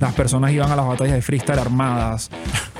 las 0.00 0.14
personas 0.14 0.50
iban 0.52 0.70
a 0.72 0.76
las 0.76 0.86
batallas 0.86 1.14
de 1.14 1.22
freestyle 1.22 1.58
armadas. 1.58 2.30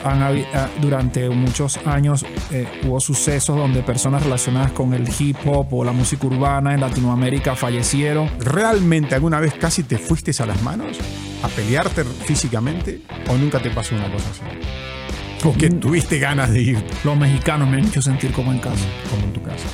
Han 0.02 0.22
ah, 0.22 0.68
durante 0.80 1.28
muchos 1.28 1.78
años 1.86 2.24
eh, 2.50 2.66
hubo 2.84 3.00
sucesos 3.00 3.56
donde 3.56 3.82
personas 3.82 4.22
relacionadas 4.22 4.72
con 4.72 4.94
el 4.94 5.06
hip 5.18 5.36
hop 5.44 5.74
o 5.74 5.84
la 5.84 5.92
música 5.92 6.26
urbana 6.26 6.72
en 6.72 6.80
Latinoamérica 6.80 7.54
fallecieron. 7.54 8.30
¿Realmente 8.40 9.14
alguna 9.14 9.38
vez 9.40 9.54
casi 9.54 9.82
te 9.82 9.98
fuiste 9.98 10.30
a 10.42 10.46
las 10.46 10.62
manos 10.62 10.98
a 11.42 11.48
pelearte 11.48 12.04
físicamente 12.04 13.02
o 13.28 13.36
nunca 13.36 13.60
te 13.60 13.70
pasó 13.70 13.94
una 13.94 14.10
cosa 14.10 14.30
así? 14.30 15.46
¿O 15.46 15.52
que 15.52 15.70
tuviste 15.70 16.18
ganas 16.18 16.50
de 16.50 16.60
ir 16.60 16.84
Los 17.02 17.16
mexicanos 17.16 17.68
me 17.68 17.78
han 17.78 17.86
hecho 17.86 18.02
sentir 18.02 18.30
como 18.32 18.52
en 18.52 18.58
casa. 18.58 18.84
como 19.10 19.24
en 19.24 19.32
tu 19.32 19.42
casa? 19.42 19.66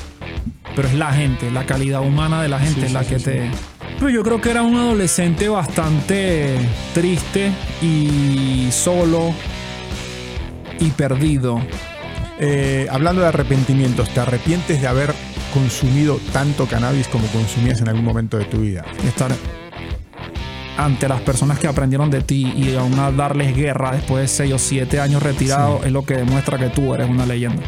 pero 0.75 0.89
es 0.89 0.93
la 0.93 1.11
gente, 1.11 1.49
la 1.49 1.65
calidad 1.65 2.01
humana 2.01 2.39
de 2.39 2.49
la 2.49 2.59
gente 2.59 2.81
Sí, 2.81 2.85
es 2.85 2.93
la 2.93 3.03
sí, 3.03 3.09
que 3.09 3.19
sí, 3.19 3.25
te... 3.25 3.51
Pero 3.99 4.09
yo 4.09 4.23
creo 4.23 4.39
que 4.39 4.51
era 4.51 4.61
un 4.61 4.75
adolescente 4.75 5.49
bastante 5.49 6.55
triste 6.93 7.51
y 7.81 8.69
solo 8.71 9.33
y 10.79 10.91
perdido. 10.91 11.59
Eh, 12.39 12.87
hablando 12.91 13.21
de 13.21 13.27
arrepentimientos, 13.27 14.09
¿te 14.09 14.19
arrepientes 14.19 14.79
de 14.79 14.87
haber 14.87 15.13
consumido 15.51 16.19
tanto 16.31 16.67
cannabis 16.67 17.07
como 17.07 17.25
consumías 17.27 17.81
en 17.81 17.89
algún 17.89 18.05
momento 18.05 18.37
de 18.37 18.45
tu 18.45 18.61
vida? 18.61 18.85
Estar 19.07 19.31
ante 20.77 21.07
las 21.07 21.21
personas 21.21 21.57
que 21.57 21.67
aprendieron 21.67 22.11
de 22.11 22.21
ti 22.21 22.53
y 22.55 22.75
aún 22.75 22.99
a 22.99 23.11
darles 23.11 23.55
guerra 23.55 23.93
después 23.93 24.21
de 24.21 24.27
6 24.27 24.53
o 24.53 24.59
7 24.59 24.99
años 24.99 25.23
retirado 25.23 25.83
es 25.83 25.91
lo 25.91 26.03
que 26.03 26.17
demuestra 26.17 26.59
que 26.59 26.69
tú 26.69 26.93
eres 26.93 27.09
una 27.09 27.25
leyenda. 27.25 27.63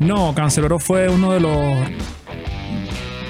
No, 0.00 0.34
Cancelero 0.34 0.80
fue 0.80 1.08
uno 1.08 1.32
de 1.32 1.38
los 1.38 1.78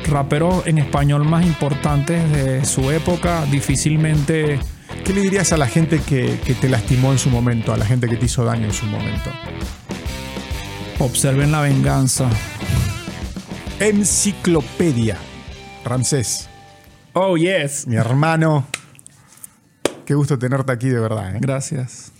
raperos 0.08 0.66
en 0.66 0.78
español 0.78 1.24
más 1.24 1.44
importantes 1.44 2.30
de 2.32 2.64
su 2.64 2.90
época. 2.90 3.44
Difícilmente 3.46 4.58
¿Qué 5.04 5.12
le 5.12 5.20
dirías 5.20 5.52
a 5.52 5.56
la 5.56 5.66
gente 5.66 6.00
que, 6.00 6.38
que 6.46 6.54
te 6.54 6.68
lastimó 6.68 7.12
en 7.12 7.18
su 7.18 7.28
momento, 7.28 7.72
a 7.74 7.77
la 7.77 7.84
gente 7.84 8.08
que 8.08 8.16
te 8.16 8.24
hizo 8.27 8.44
daño 8.44 8.66
en 8.66 8.72
su 8.72 8.86
momento? 8.86 9.30
observen 10.98 11.52
la 11.52 11.61
venganza. 11.61 12.28
Enciclopedia. 13.80 15.19
Ramsés, 15.84 16.48
Oh, 17.12 17.36
yes. 17.36 17.86
mi 17.86 17.96
hermano. 17.96 18.66
Qué 20.06 20.14
gusto 20.14 20.39
tenerte 20.39 20.72
aquí 20.72 20.89
de 20.89 20.98
verdad. 20.98 21.36
¿eh? 21.36 21.39
Gracias. 21.41 22.12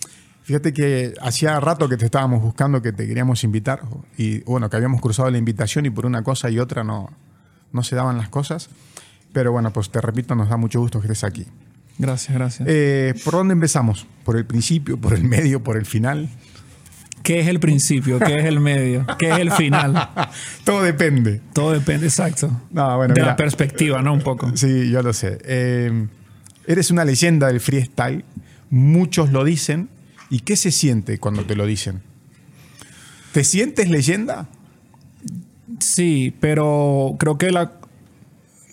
Fíjate 0.43 0.73
que 0.73 1.13
hacía 1.21 1.59
rato 1.59 1.89
que 1.89 1.97
te 1.97 2.05
estábamos 2.05 2.41
buscando, 2.41 2.81
que 2.81 2.91
te 2.91 3.07
queríamos 3.07 3.43
invitar. 3.43 3.81
Y 4.17 4.41
bueno, 4.43 4.69
que 4.69 4.75
habíamos 4.77 5.01
cruzado 5.01 5.29
la 5.31 5.37
invitación 5.39 5.85
y 5.87 5.89
por 5.89 6.05
una 6.05 6.23
cosa 6.23 6.49
y 6.51 6.59
otra 6.59 6.83
no, 6.83 7.09
no 7.75 7.83
se 7.83 7.95
daban 7.95 8.17
las 8.17 8.29
cosas. 8.29 8.69
Pero 9.33 9.51
bueno, 9.51 9.71
pues 9.71 9.89
te 9.91 10.01
repito, 10.01 10.33
nos 10.33 10.49
da 10.49 10.57
mucho 10.57 10.79
gusto 10.79 11.01
que 11.01 11.07
estés 11.07 11.23
aquí. 11.23 11.45
Gracias, 11.97 12.35
gracias. 12.35 12.67
Eh, 12.69 13.13
¿Por 13.23 13.33
dónde 13.33 13.53
empezamos? 13.53 14.07
¿Por 14.23 14.37
el 14.37 14.45
principio, 14.45 14.97
por 14.97 15.13
el 15.13 15.23
medio, 15.23 15.61
por 15.63 15.77
el 15.77 15.85
final? 15.85 16.29
¿Qué 17.21 17.39
es 17.39 17.47
el 17.47 17.59
principio? 17.59 18.19
¿Qué 18.19 18.37
es 18.37 18.45
el 18.45 18.59
medio? 18.59 19.05
¿Qué 19.17 19.31
es 19.31 19.39
el 19.39 19.51
final? 19.51 20.09
Todo 20.63 20.83
depende. 20.83 21.41
Todo 21.53 21.73
depende, 21.73 22.05
exacto. 22.05 22.49
No, 22.71 22.97
bueno, 22.97 23.13
de 23.13 23.21
mira. 23.21 23.31
la 23.31 23.35
perspectiva, 23.35 24.01
¿no? 24.01 24.13
Un 24.13 24.21
poco. 24.21 24.55
Sí, 24.55 24.89
yo 24.89 25.01
lo 25.01 25.11
sé. 25.11 25.39
Eh, 25.43 26.07
eres 26.67 26.91
una 26.91 27.03
leyenda 27.03 27.47
del 27.47 27.59
freestyle. 27.59 28.23
Muchos 28.69 29.31
lo 29.31 29.43
dicen. 29.43 29.89
¿Y 30.29 30.41
qué 30.41 30.55
se 30.55 30.71
siente 30.71 31.17
cuando 31.17 31.45
te 31.45 31.55
lo 31.55 31.65
dicen? 31.65 32.01
¿Te 33.31 33.43
sientes 33.43 33.89
leyenda? 33.89 34.47
Sí, 35.79 36.33
pero 36.39 37.15
creo 37.19 37.37
que 37.37 37.51
la, 37.51 37.73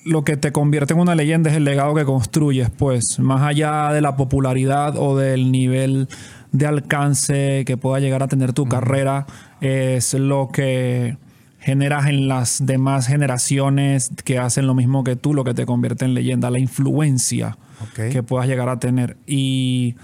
lo 0.05 0.25
que 0.25 0.37
te 0.37 0.53
convierte 0.53 0.95
en 0.95 1.01
una 1.01 1.15
leyenda 1.15 1.51
es 1.51 1.57
el 1.57 1.65
legado 1.65 1.95
que 1.95 2.05
construyes, 2.05 2.71
pues, 2.71 3.19
más 3.19 3.43
allá 3.43 3.93
de 3.93 4.01
la 4.01 4.17
popularidad 4.17 4.97
o 4.97 5.17
del 5.17 5.53
nivel 5.53 6.09
de 6.53 6.67
alcance 6.67 7.65
que 7.67 7.77
pueda 7.77 8.01
llegar 8.01 8.23
a 8.23 8.29
tener 8.29 8.53
tu 8.53 8.67
carrera, 8.67 9.27
es 9.61 10.15
lo 10.15 10.49
que 10.53 11.17
generas 11.59 12.07
en 12.07 12.27
las 12.27 12.67
demás 12.67 13.07
generaciones 13.07 14.11
que 14.25 14.39
hacen 14.39 14.67
lo 14.67 14.75
mismo 14.75 15.05
que 15.05 15.17
tú, 15.17 15.33
lo 15.33 15.45
que 15.45 15.55
te 15.55 15.65
convierte 15.65 16.05
en 16.05 16.15
leyenda, 16.15 16.51
la 16.51 16.59
influencia 16.59 17.57
que 17.95 18.23
puedas 18.23 18.49
llegar 18.49 18.69
a 18.69 18.81
tener. 18.81 19.17
Y 19.27 19.95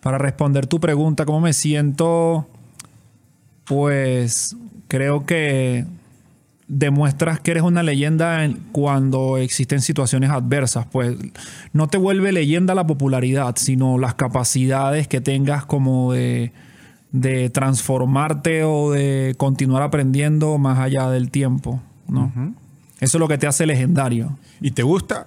para 0.00 0.18
responder 0.18 0.66
tu 0.66 0.80
pregunta, 0.80 1.26
¿cómo 1.26 1.40
me 1.40 1.52
siento? 1.52 2.48
Pues 3.64 4.56
creo 4.88 5.26
que 5.26 5.84
demuestras 6.68 7.38
que 7.40 7.52
eres 7.52 7.62
una 7.62 7.82
leyenda 7.82 8.44
en- 8.44 8.54
cuando 8.72 9.36
existen 9.38 9.80
situaciones 9.80 10.30
adversas. 10.30 10.86
Pues 10.90 11.16
no 11.72 11.86
te 11.88 11.98
vuelve 11.98 12.32
leyenda 12.32 12.74
la 12.74 12.86
popularidad, 12.86 13.54
sino 13.56 13.98
las 13.98 14.14
capacidades 14.14 15.06
que 15.08 15.20
tengas 15.20 15.64
como 15.64 16.12
de, 16.12 16.52
de 17.12 17.50
transformarte 17.50 18.64
o 18.64 18.90
de 18.90 19.34
continuar 19.38 19.82
aprendiendo 19.82 20.58
más 20.58 20.78
allá 20.80 21.08
del 21.10 21.30
tiempo. 21.30 21.80
¿no? 22.08 22.32
Eso 23.00 23.18
es 23.18 23.20
lo 23.20 23.28
que 23.28 23.38
te 23.38 23.46
hace 23.46 23.66
legendario. 23.66 24.38
¿Y 24.60 24.72
te 24.72 24.82
gusta 24.82 25.26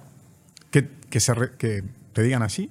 que, 0.70 0.88
que 1.08 1.20
se 1.20 1.34
re- 1.34 1.52
que 1.58 1.82
te 2.12 2.22
digan 2.22 2.42
así? 2.42 2.68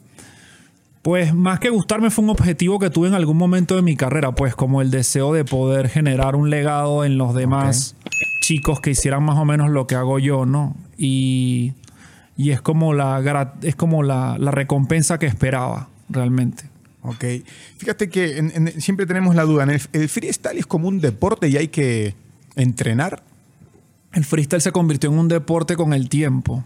Pues 1.01 1.33
más 1.33 1.59
que 1.61 1.69
gustarme 1.69 2.09
fue 2.09 2.25
un 2.25 2.29
objetivo 2.29 2.77
que 2.77 2.89
tuve 2.89 3.07
en 3.07 3.13
algún 3.13 3.37
momento 3.37 3.75
de 3.77 3.81
mi 3.81 3.95
carrera, 3.95 4.33
pues 4.33 4.53
como 4.53 4.81
el 4.81 4.91
deseo 4.91 5.31
de 5.33 5.45
poder 5.45 5.87
generar 5.87 6.35
un 6.35 6.49
legado 6.49 7.05
en 7.05 7.17
los 7.17 7.33
demás 7.33 7.95
chicos 8.49 8.79
que 8.81 8.89
hicieran 8.89 9.21
más 9.23 9.37
o 9.37 9.45
menos 9.45 9.69
lo 9.69 9.85
que 9.85 9.93
hago 9.93 10.17
yo, 10.17 10.47
¿no? 10.47 10.75
Y, 10.97 11.73
y 12.35 12.49
es 12.49 12.61
como 12.61 12.95
la 12.95 13.53
es 13.61 13.75
como 13.75 14.01
la, 14.01 14.37
la 14.39 14.49
recompensa 14.49 15.19
que 15.19 15.27
esperaba 15.27 15.87
realmente. 16.09 16.63
Ok. 17.03 17.23
Fíjate 17.77 18.09
que 18.09 18.39
en- 18.39 18.51
en- 18.55 18.81
siempre 18.81 19.05
tenemos 19.05 19.35
la 19.35 19.43
duda. 19.43 19.65
¿en 19.65 19.69
el, 19.69 19.81
el 19.93 20.09
freestyle 20.09 20.57
es 20.57 20.65
como 20.65 20.87
un 20.87 20.99
deporte 20.99 21.47
y 21.47 21.57
hay 21.57 21.67
que 21.67 22.15
entrenar? 22.55 23.21
El 24.13 24.25
freestyle 24.25 24.61
se 24.63 24.71
convirtió 24.71 25.11
en 25.11 25.19
un 25.19 25.27
deporte 25.27 25.75
con 25.75 25.93
el 25.93 26.09
tiempo. 26.09 26.63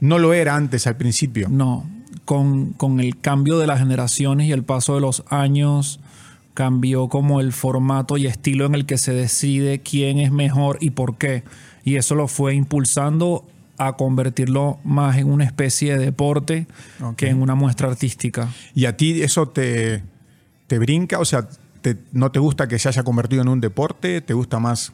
No 0.00 0.18
lo 0.18 0.32
era 0.32 0.56
antes 0.56 0.88
al 0.88 0.96
principio. 0.96 1.48
No, 1.48 1.88
con, 2.24 2.72
con 2.72 2.98
el 2.98 3.20
cambio 3.20 3.60
de 3.60 3.68
las 3.68 3.78
generaciones 3.78 4.48
y 4.48 4.52
el 4.52 4.64
paso 4.64 4.96
de 4.96 5.00
los 5.02 5.22
años, 5.28 6.00
cambió 6.54 7.08
como 7.08 7.40
el 7.40 7.52
formato 7.52 8.16
y 8.16 8.26
estilo 8.26 8.66
en 8.66 8.74
el 8.74 8.86
que 8.86 8.98
se 8.98 9.12
decide 9.12 9.80
quién 9.80 10.18
es 10.18 10.30
mejor 10.32 10.78
y 10.80 10.90
por 10.90 11.16
qué. 11.16 11.44
Y 11.84 11.96
eso 11.96 12.14
lo 12.14 12.28
fue 12.28 12.54
impulsando 12.54 13.46
a 13.78 13.94
convertirlo 13.96 14.78
más 14.84 15.16
en 15.16 15.30
una 15.30 15.44
especie 15.44 15.96
de 15.96 16.04
deporte 16.04 16.66
que 17.16 17.28
en 17.28 17.42
una 17.42 17.54
muestra 17.54 17.88
artística. 17.88 18.48
¿Y 18.74 18.84
a 18.84 18.96
ti 18.96 19.22
eso 19.22 19.48
te, 19.48 20.02
te 20.66 20.78
brinca? 20.78 21.18
O 21.18 21.24
sea, 21.24 21.48
te- 21.80 21.96
¿no 22.12 22.30
te 22.30 22.38
gusta 22.38 22.68
que 22.68 22.78
se 22.78 22.88
haya 22.88 23.02
convertido 23.02 23.42
en 23.42 23.48
un 23.48 23.60
deporte? 23.60 24.20
¿Te 24.20 24.34
gusta 24.34 24.58
más 24.60 24.92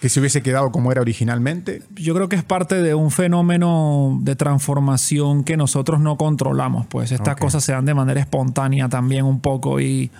que 0.00 0.08
se 0.08 0.20
hubiese 0.20 0.42
quedado 0.42 0.70
como 0.70 0.92
era 0.92 1.00
originalmente? 1.02 1.82
Yo 1.96 2.14
creo 2.14 2.28
que 2.28 2.36
es 2.36 2.44
parte 2.44 2.76
de 2.80 2.94
un 2.94 3.10
fenómeno 3.10 4.16
de 4.22 4.36
transformación 4.36 5.42
que 5.44 5.56
nosotros 5.56 6.00
no 6.00 6.16
controlamos. 6.16 6.86
Pues 6.86 7.10
estas 7.12 7.36
cosas 7.36 7.64
se 7.64 7.72
dan 7.72 7.84
de 7.84 7.94
manera 7.94 8.20
espontánea 8.20 8.88
también 8.88 9.24
un 9.26 9.40
poco 9.40 9.80
y, 9.80 10.10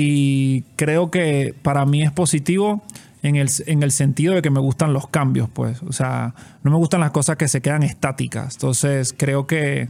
y 0.00 0.64
creo 0.76 1.10
que 1.10 1.56
para 1.62 1.84
mí 1.84 2.04
es 2.04 2.12
positivo 2.12 2.84
en 3.24 3.34
el, 3.34 3.50
en 3.66 3.82
el 3.82 3.90
sentido 3.90 4.34
de 4.34 4.42
que 4.42 4.50
me 4.50 4.60
gustan 4.60 4.92
los 4.92 5.08
cambios, 5.08 5.48
pues. 5.52 5.82
O 5.82 5.92
sea, 5.92 6.36
no 6.62 6.70
me 6.70 6.76
gustan 6.76 7.00
las 7.00 7.10
cosas 7.10 7.36
que 7.36 7.48
se 7.48 7.60
quedan 7.60 7.82
estáticas. 7.82 8.54
Entonces 8.54 9.12
creo 9.16 9.48
que 9.48 9.88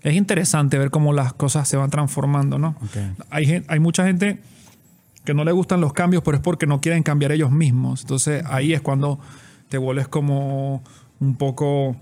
es 0.00 0.14
interesante 0.14 0.78
ver 0.78 0.90
cómo 0.90 1.12
las 1.12 1.34
cosas 1.34 1.68
se 1.68 1.76
van 1.76 1.90
transformando, 1.90 2.58
¿no? 2.58 2.74
Hay, 3.28 3.62
hay 3.68 3.80
mucha 3.80 4.06
gente 4.06 4.38
que 5.26 5.34
no 5.34 5.44
le 5.44 5.52
gustan 5.52 5.82
los 5.82 5.92
cambios, 5.92 6.22
pero 6.22 6.38
es 6.38 6.42
porque 6.42 6.66
no 6.66 6.80
quieren 6.80 7.02
cambiar 7.02 7.30
ellos 7.32 7.50
mismos. 7.50 8.00
Entonces 8.00 8.42
ahí 8.46 8.72
es 8.72 8.80
cuando 8.80 9.20
te 9.68 9.76
vuelves 9.76 10.08
como 10.08 10.82
un 11.20 11.36
poco... 11.36 11.96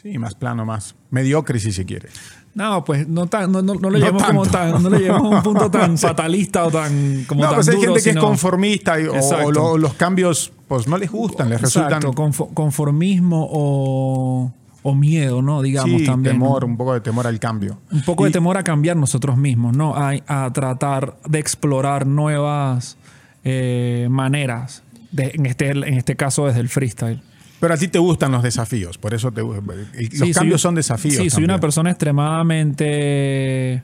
Sí, 0.00 0.16
más 0.18 0.36
plano, 0.36 0.64
más 0.64 0.94
mediocre 1.10 1.58
si 1.58 1.72
se 1.72 1.86
quiere. 1.86 2.08
No, 2.54 2.84
pues 2.84 3.08
no, 3.08 3.26
tan, 3.26 3.50
no, 3.50 3.62
no, 3.62 3.74
no 3.74 3.80
lo 3.80 3.90
No 3.90 3.98
llevemos 3.98 4.22
como 4.22 4.46
tan, 4.46 4.80
no 4.82 4.88
lo 4.90 4.96
llevemos 4.98 5.32
a 5.32 5.36
un 5.38 5.42
punto 5.42 5.70
tan 5.70 5.98
fatalista 5.98 6.64
o 6.64 6.70
tan 6.70 7.24
como 7.26 7.42
no, 7.42 7.48
tan 7.48 7.56
pues 7.56 7.68
hay 7.68 7.74
duro, 7.74 7.86
gente 7.94 8.02
que 8.04 8.10
sino- 8.10 8.20
es 8.20 8.26
conformista 8.26 9.00
y- 9.00 9.06
o, 9.06 9.50
lo- 9.50 9.76
los 9.76 9.94
cambios 9.94 10.52
pues 10.68 10.86
no 10.86 10.96
les 10.96 11.10
gustan, 11.10 11.50
les 11.50 11.60
resultan 11.60 11.94
Exacto, 12.02 12.12
confo- 12.12 12.54
conformismo 12.54 13.48
o, 13.50 14.52
o 14.82 14.94
miedo, 14.94 15.42
¿no? 15.42 15.62
Digamos 15.62 16.00
sí, 16.00 16.06
también. 16.06 16.34
temor, 16.36 16.64
un 16.64 16.76
poco 16.76 16.94
de 16.94 17.00
temor 17.00 17.26
al 17.26 17.40
cambio. 17.40 17.78
Un 17.90 18.02
poco 18.02 18.24
Y- 18.24 18.28
de 18.28 18.32
temor 18.34 18.56
a 18.56 18.62
cambiar 18.62 18.96
nosotros 18.96 19.36
mismos, 19.36 19.76
¿no? 19.76 19.94
A, 19.96 20.12
a 20.28 20.52
tratar 20.52 21.16
de 21.26 21.38
explorar 21.40 22.06
nuevas 22.06 22.96
eh, 23.42 24.06
maneras, 24.10 24.82
de- 25.10 25.32
en, 25.34 25.46
este, 25.46 25.70
en 25.70 25.94
este 25.94 26.14
caso 26.16 26.46
desde 26.46 26.60
el 26.60 26.68
freestyle. 26.68 27.20
Pero 27.64 27.72
a 27.72 27.78
ti 27.78 27.88
te 27.88 27.98
gustan 27.98 28.30
los 28.30 28.42
desafíos, 28.42 28.98
por 28.98 29.14
eso 29.14 29.32
te, 29.32 29.40
los 29.40 29.56
Sí, 29.96 30.16
soy- 30.18 30.32
cambios 30.34 30.60
son 30.60 30.74
desafíos. 30.74 31.14
Sí, 31.14 31.30
soy 31.30 31.44
una 31.44 31.58
persona 31.60 31.88
extremadamente 31.88 33.82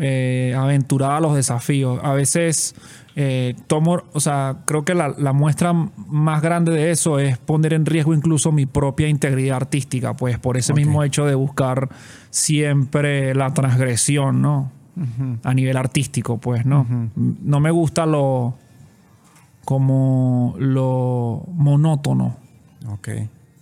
eh, 0.00 0.54
aventurada 0.56 1.18
a 1.18 1.20
los 1.20 1.34
desafíos. 1.34 2.00
A 2.02 2.14
veces 2.14 2.74
eh, 3.14 3.54
tomo, 3.66 4.02
o 4.14 4.20
sea, 4.20 4.62
creo 4.64 4.86
que 4.86 4.94
la, 4.94 5.08
la 5.18 5.34
muestra 5.34 5.74
más 5.74 6.40
grande 6.40 6.72
de 6.72 6.90
eso 6.90 7.18
es 7.18 7.36
poner 7.36 7.74
en 7.74 7.84
riesgo 7.84 8.14
incluso 8.14 8.50
mi 8.50 8.64
propia 8.64 9.08
integridad 9.08 9.56
artística, 9.58 10.14
pues 10.14 10.38
por 10.38 10.56
ese 10.56 10.72
mismo 10.72 11.04
hecho 11.04 11.26
de 11.26 11.34
buscar 11.34 11.90
siempre 12.30 13.34
la 13.34 13.52
transgresión, 13.52 14.40
¿no? 14.40 14.72
A 15.42 15.52
nivel 15.52 15.76
artístico, 15.76 16.38
pues, 16.38 16.64
¿no? 16.64 16.86
No 17.14 17.60
me 17.60 17.70
gusta 17.70 18.06
lo 18.06 18.54
como 19.66 20.54
lo 20.58 21.42
monótono, 21.52 22.38
Ok. 22.88 23.08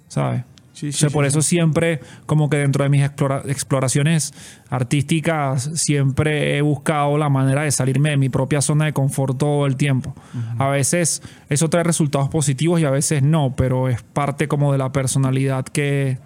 ¿sabes? 0.08 0.42
Sí, 0.72 0.88
O 0.88 0.92
sea, 0.92 1.08
sí, 1.08 1.12
por 1.12 1.24
eso 1.24 1.40
siempre, 1.40 2.00
como 2.26 2.50
que 2.50 2.56
dentro 2.56 2.82
de 2.82 2.90
mis 2.90 3.02
explora- 3.02 3.42
exploraciones 3.46 4.34
artísticas, 4.68 5.70
siempre 5.74 6.56
he 6.56 6.62
buscado 6.62 7.16
la 7.16 7.28
manera 7.28 7.62
de 7.62 7.70
salirme 7.70 8.10
de 8.10 8.16
mi 8.16 8.28
propia 8.28 8.60
zona 8.60 8.86
de 8.86 8.92
confort 8.92 9.38
todo 9.38 9.66
el 9.66 9.76
tiempo. 9.76 10.14
A 10.58 10.68
veces 10.68 11.22
eso 11.48 11.70
trae 11.70 11.84
resultados 11.84 12.28
positivos 12.28 12.80
y 12.80 12.84
a 12.84 12.90
veces 12.90 13.22
no, 13.22 13.54
pero 13.56 13.88
es 13.88 14.02
parte 14.02 14.48
como 14.48 14.72
de 14.72 14.78
la 14.78 14.90
personalidad 14.92 15.64
que, 15.64 16.18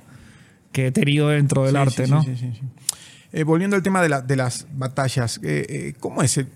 que 0.72 0.86
he 0.86 0.92
tenido 0.92 1.28
dentro 1.28 1.64
del 1.64 1.76
arte, 1.76 2.06
¿no? 2.08 2.22
sí, 2.22 2.34
sí, 2.36 2.52
sí. 2.58 2.62
Eh, 3.30 3.44
volviendo 3.44 3.76
al 3.76 3.82
tema 3.82 4.00
de, 4.00 4.08
la- 4.08 4.22
de 4.22 4.36
las 4.36 4.66
batallas, 4.72 5.38
eh, 5.42 5.66
eh, 5.68 5.94
¿cómo 6.00 6.22
es 6.22 6.38
el- 6.38 6.48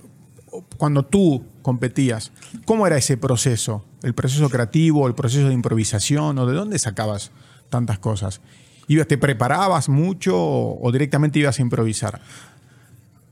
cuando 0.77 1.05
tú 1.05 1.45
competías? 1.63 2.33
¿Cómo 2.65 2.87
era 2.87 2.97
ese 2.97 3.17
proceso? 3.17 3.85
¿El 4.03 4.15
proceso 4.15 4.49
creativo, 4.51 5.07
el 5.07 5.15
proceso 5.15 5.49
de 5.49 5.55
improvisación? 5.55 6.39
¿O 6.39 6.47
de 6.47 6.55
dónde 6.55 6.79
sacabas 6.79 7.31
tantas 7.71 7.99
cosas? 7.99 8.41
¿Ibas, 8.89 9.07
¿Te 9.07 9.19
preparabas 9.19 9.89
mucho 9.89 10.37
o, 10.37 10.91
directamente 10.93 11.39
ibas 11.39 11.59
a 11.59 11.63
improvisar? 11.63 12.21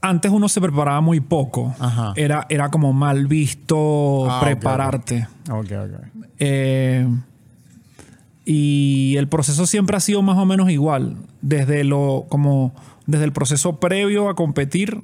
Antes 0.01 0.33
uno 0.33 0.49
se 0.49 0.61
preparaba 0.61 1.01
muy 1.03 1.21
poco. 1.21 1.75
Ajá. 1.79 2.15
Era, 2.17 2.47
era 2.49 2.71
como 2.71 2.93
mal 2.93 3.27
visto 3.27 4.31
Ah, 4.31 4.41
prepararte. 4.41 5.29
Ok, 5.51 5.73
ok. 5.73 6.25
Eh, 6.39 7.07
y 8.47 9.17
el 9.19 9.29
proceso 9.29 9.67
siempre 9.67 9.97
ha 9.97 10.01
sido 10.01 10.23
más 10.23 10.39
o 10.39 10.47
menos 10.47 10.71
igual. 10.71 11.17
Desde 11.43 11.85
lo, 11.85 12.25
como, 12.31 12.73
desde 13.07 13.25
el 13.25 13.33
proceso 13.33 13.79
previo 13.79 14.31
a 14.31 14.35
competir 14.35 15.03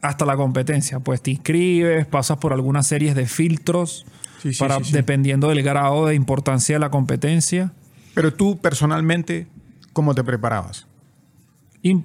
hasta 0.00 0.24
la 0.24 0.36
competencia. 0.36 1.00
Pues 1.00 1.22
te 1.22 1.32
inscribes, 1.32 2.06
pasas 2.06 2.38
por 2.38 2.52
algunas 2.52 2.86
series 2.86 3.14
de 3.14 3.26
filtros 3.26 4.06
Sí, 4.42 4.52
sí, 4.52 4.58
para, 4.58 4.82
sí, 4.82 4.92
dependiendo 4.92 5.48
del 5.48 5.62
grado 5.62 6.06
de 6.06 6.14
importancia 6.14 6.76
de 6.76 6.80
la 6.80 6.90
competencia. 6.90 7.72
Pero 8.14 8.32
tú 8.32 8.58
personalmente, 8.58 9.46
¿cómo 9.92 10.14
te 10.14 10.22
preparabas? 10.24 10.86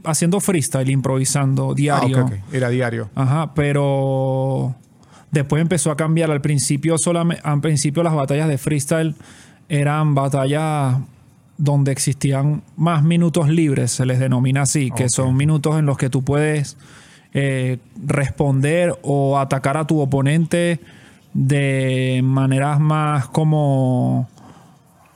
Haciendo 0.04 0.40
freestyle, 0.40 0.90
improvisando 0.90 1.74
diario. 1.74 2.20
Ah, 2.20 2.24
ok, 2.24 2.32
ok. 2.32 2.54
Era 2.54 2.70
diario. 2.70 3.10
Ajá, 3.16 3.54
pero 3.54 4.76
después 5.32 5.62
empezó 5.62 5.92
a 5.92 5.98
cambiar. 5.98 6.30
Al 6.32 6.42
principio, 6.42 6.98
solamente, 6.98 7.42
al 7.44 7.62
principio 7.62 8.04
las 8.04 8.14
batallas 8.14 8.48
de 8.48 8.58
freestyle 8.58 9.16
eran 9.70 10.14
batallas 10.14 10.98
donde 11.58 11.92
existían 11.92 12.64
más 12.76 13.04
minutos 13.04 13.50
libres, 13.50 13.92
se 13.92 14.06
les 14.06 14.20
denomina 14.20 14.64
así, 14.64 14.92
que 14.92 15.10
son 15.10 15.36
minutos 15.36 15.78
en 15.78 15.86
los 15.86 15.98
que 15.98 16.10
tú 16.10 16.24
puedes 16.24 16.76
eh, 17.34 17.78
responder 18.06 18.96
o 19.04 19.40
atacar 19.40 19.78
a 19.78 19.86
tu 19.86 20.00
oponente 20.00 20.80
de 21.34 22.22
maneras 22.24 22.80
más 22.80 23.28
como 23.28 24.28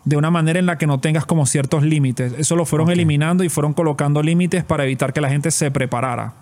de 0.05 0.15
una 0.15 0.31
manera 0.31 0.59
en 0.59 0.67
la 0.67 0.77
que 0.77 0.87
no 0.87 0.99
tengas 0.99 1.25
como 1.25 1.45
ciertos 1.45 1.83
límites. 1.83 2.33
Eso 2.37 2.55
lo 2.55 2.65
fueron 2.65 2.91
eliminando 2.91 3.43
y 3.43 3.49
fueron 3.49 3.73
colocando 3.73 4.21
límites 4.21 4.63
para 4.63 4.83
evitar 4.83 5.11
que 5.11 5.19
la 5.19 5.29
gente 5.29 5.51
se 5.51 5.71
preparara. 5.71 6.33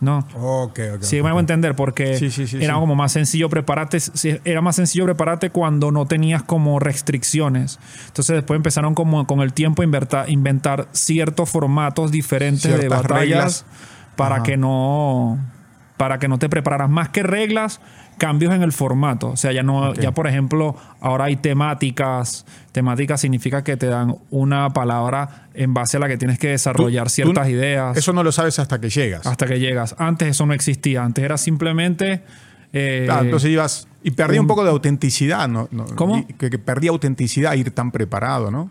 ¿No? 0.00 0.26
Ok, 0.34 0.80
ok. 0.96 1.02
Sí, 1.02 1.22
me 1.22 1.28
hago 1.28 1.38
entender 1.38 1.76
porque 1.76 2.18
Sí, 2.18 2.32
sí, 2.32 2.48
sí, 2.48 2.58
era 2.60 2.74
como 2.74 2.96
más 2.96 3.12
sencillo 3.12 3.48
prepararte, 3.48 3.98
era 4.44 4.60
más 4.60 4.74
sencillo 4.74 5.04
prepararte 5.04 5.50
cuando 5.50 5.92
no 5.92 6.06
tenías 6.06 6.42
como 6.42 6.80
restricciones. 6.80 7.78
Entonces 8.08 8.34
después 8.34 8.56
empezaron 8.56 8.96
como 8.96 9.24
con 9.28 9.40
el 9.42 9.52
tiempo 9.52 9.82
a 9.82 10.28
inventar 10.28 10.88
ciertos 10.90 11.48
formatos 11.48 12.10
diferentes 12.10 12.76
de 12.76 12.88
batallas 12.88 13.20
reglas. 13.20 13.64
Para 14.16 14.36
Ajá. 14.36 14.44
que 14.44 14.56
no 14.56 15.38
para 15.96 16.18
que 16.18 16.26
no 16.26 16.38
te 16.38 16.48
prepararas 16.48 16.90
más 16.90 17.10
que 17.10 17.22
reglas, 17.22 17.80
cambios 18.18 18.52
en 18.52 18.62
el 18.62 18.72
formato. 18.72 19.28
O 19.30 19.36
sea, 19.36 19.52
ya 19.52 19.62
no 19.62 19.94
ya 19.94 20.10
por 20.10 20.26
ejemplo, 20.26 20.74
ahora 21.00 21.26
hay 21.26 21.36
temáticas. 21.36 22.44
Temáticas 22.72 23.20
significa 23.20 23.62
que 23.62 23.76
te 23.76 23.86
dan 23.86 24.16
una 24.30 24.70
palabra 24.70 25.46
en 25.54 25.74
base 25.74 25.98
a 25.98 26.00
la 26.00 26.08
que 26.08 26.16
tienes 26.16 26.38
que 26.40 26.48
desarrollar 26.48 27.04
Tú- 27.04 27.08
tú- 27.10 27.14
ciertas 27.14 27.48
ideas 27.48 27.96
Eso 27.96 28.12
no 28.12 28.24
lo 28.24 28.32
sabes 28.32 28.58
hasta 28.58 28.80
que 28.80 28.90
llegas. 28.90 29.26
hasta 29.26 29.46
que 29.46 29.60
llegas. 29.60 29.94
Antes 29.98 30.28
eso 30.28 30.44
no 30.46 30.54
existía. 30.54 31.04
Antes 31.04 31.24
era 31.24 31.36
simplemente. 31.38 32.22
eh, 32.72 33.02
Claro, 33.04 33.24
entonces 33.26 33.50
ibas 33.50 33.86
y 34.02 34.10
perdía 34.12 34.40
un, 34.40 34.44
un- 34.44 34.48
poco 34.48 34.64
de 34.64 34.70
autenticidad, 34.70 35.46
¿no? 35.46 35.68
¿Cómo? 35.94 36.16
y 36.18 36.24
Que, 36.32 36.50
que 36.50 36.58
perdía 36.58 36.90
autenticidad 36.90 37.52
ir 37.54 37.70
tan 37.70 37.92
preparado, 37.92 38.50
¿no? 38.50 38.70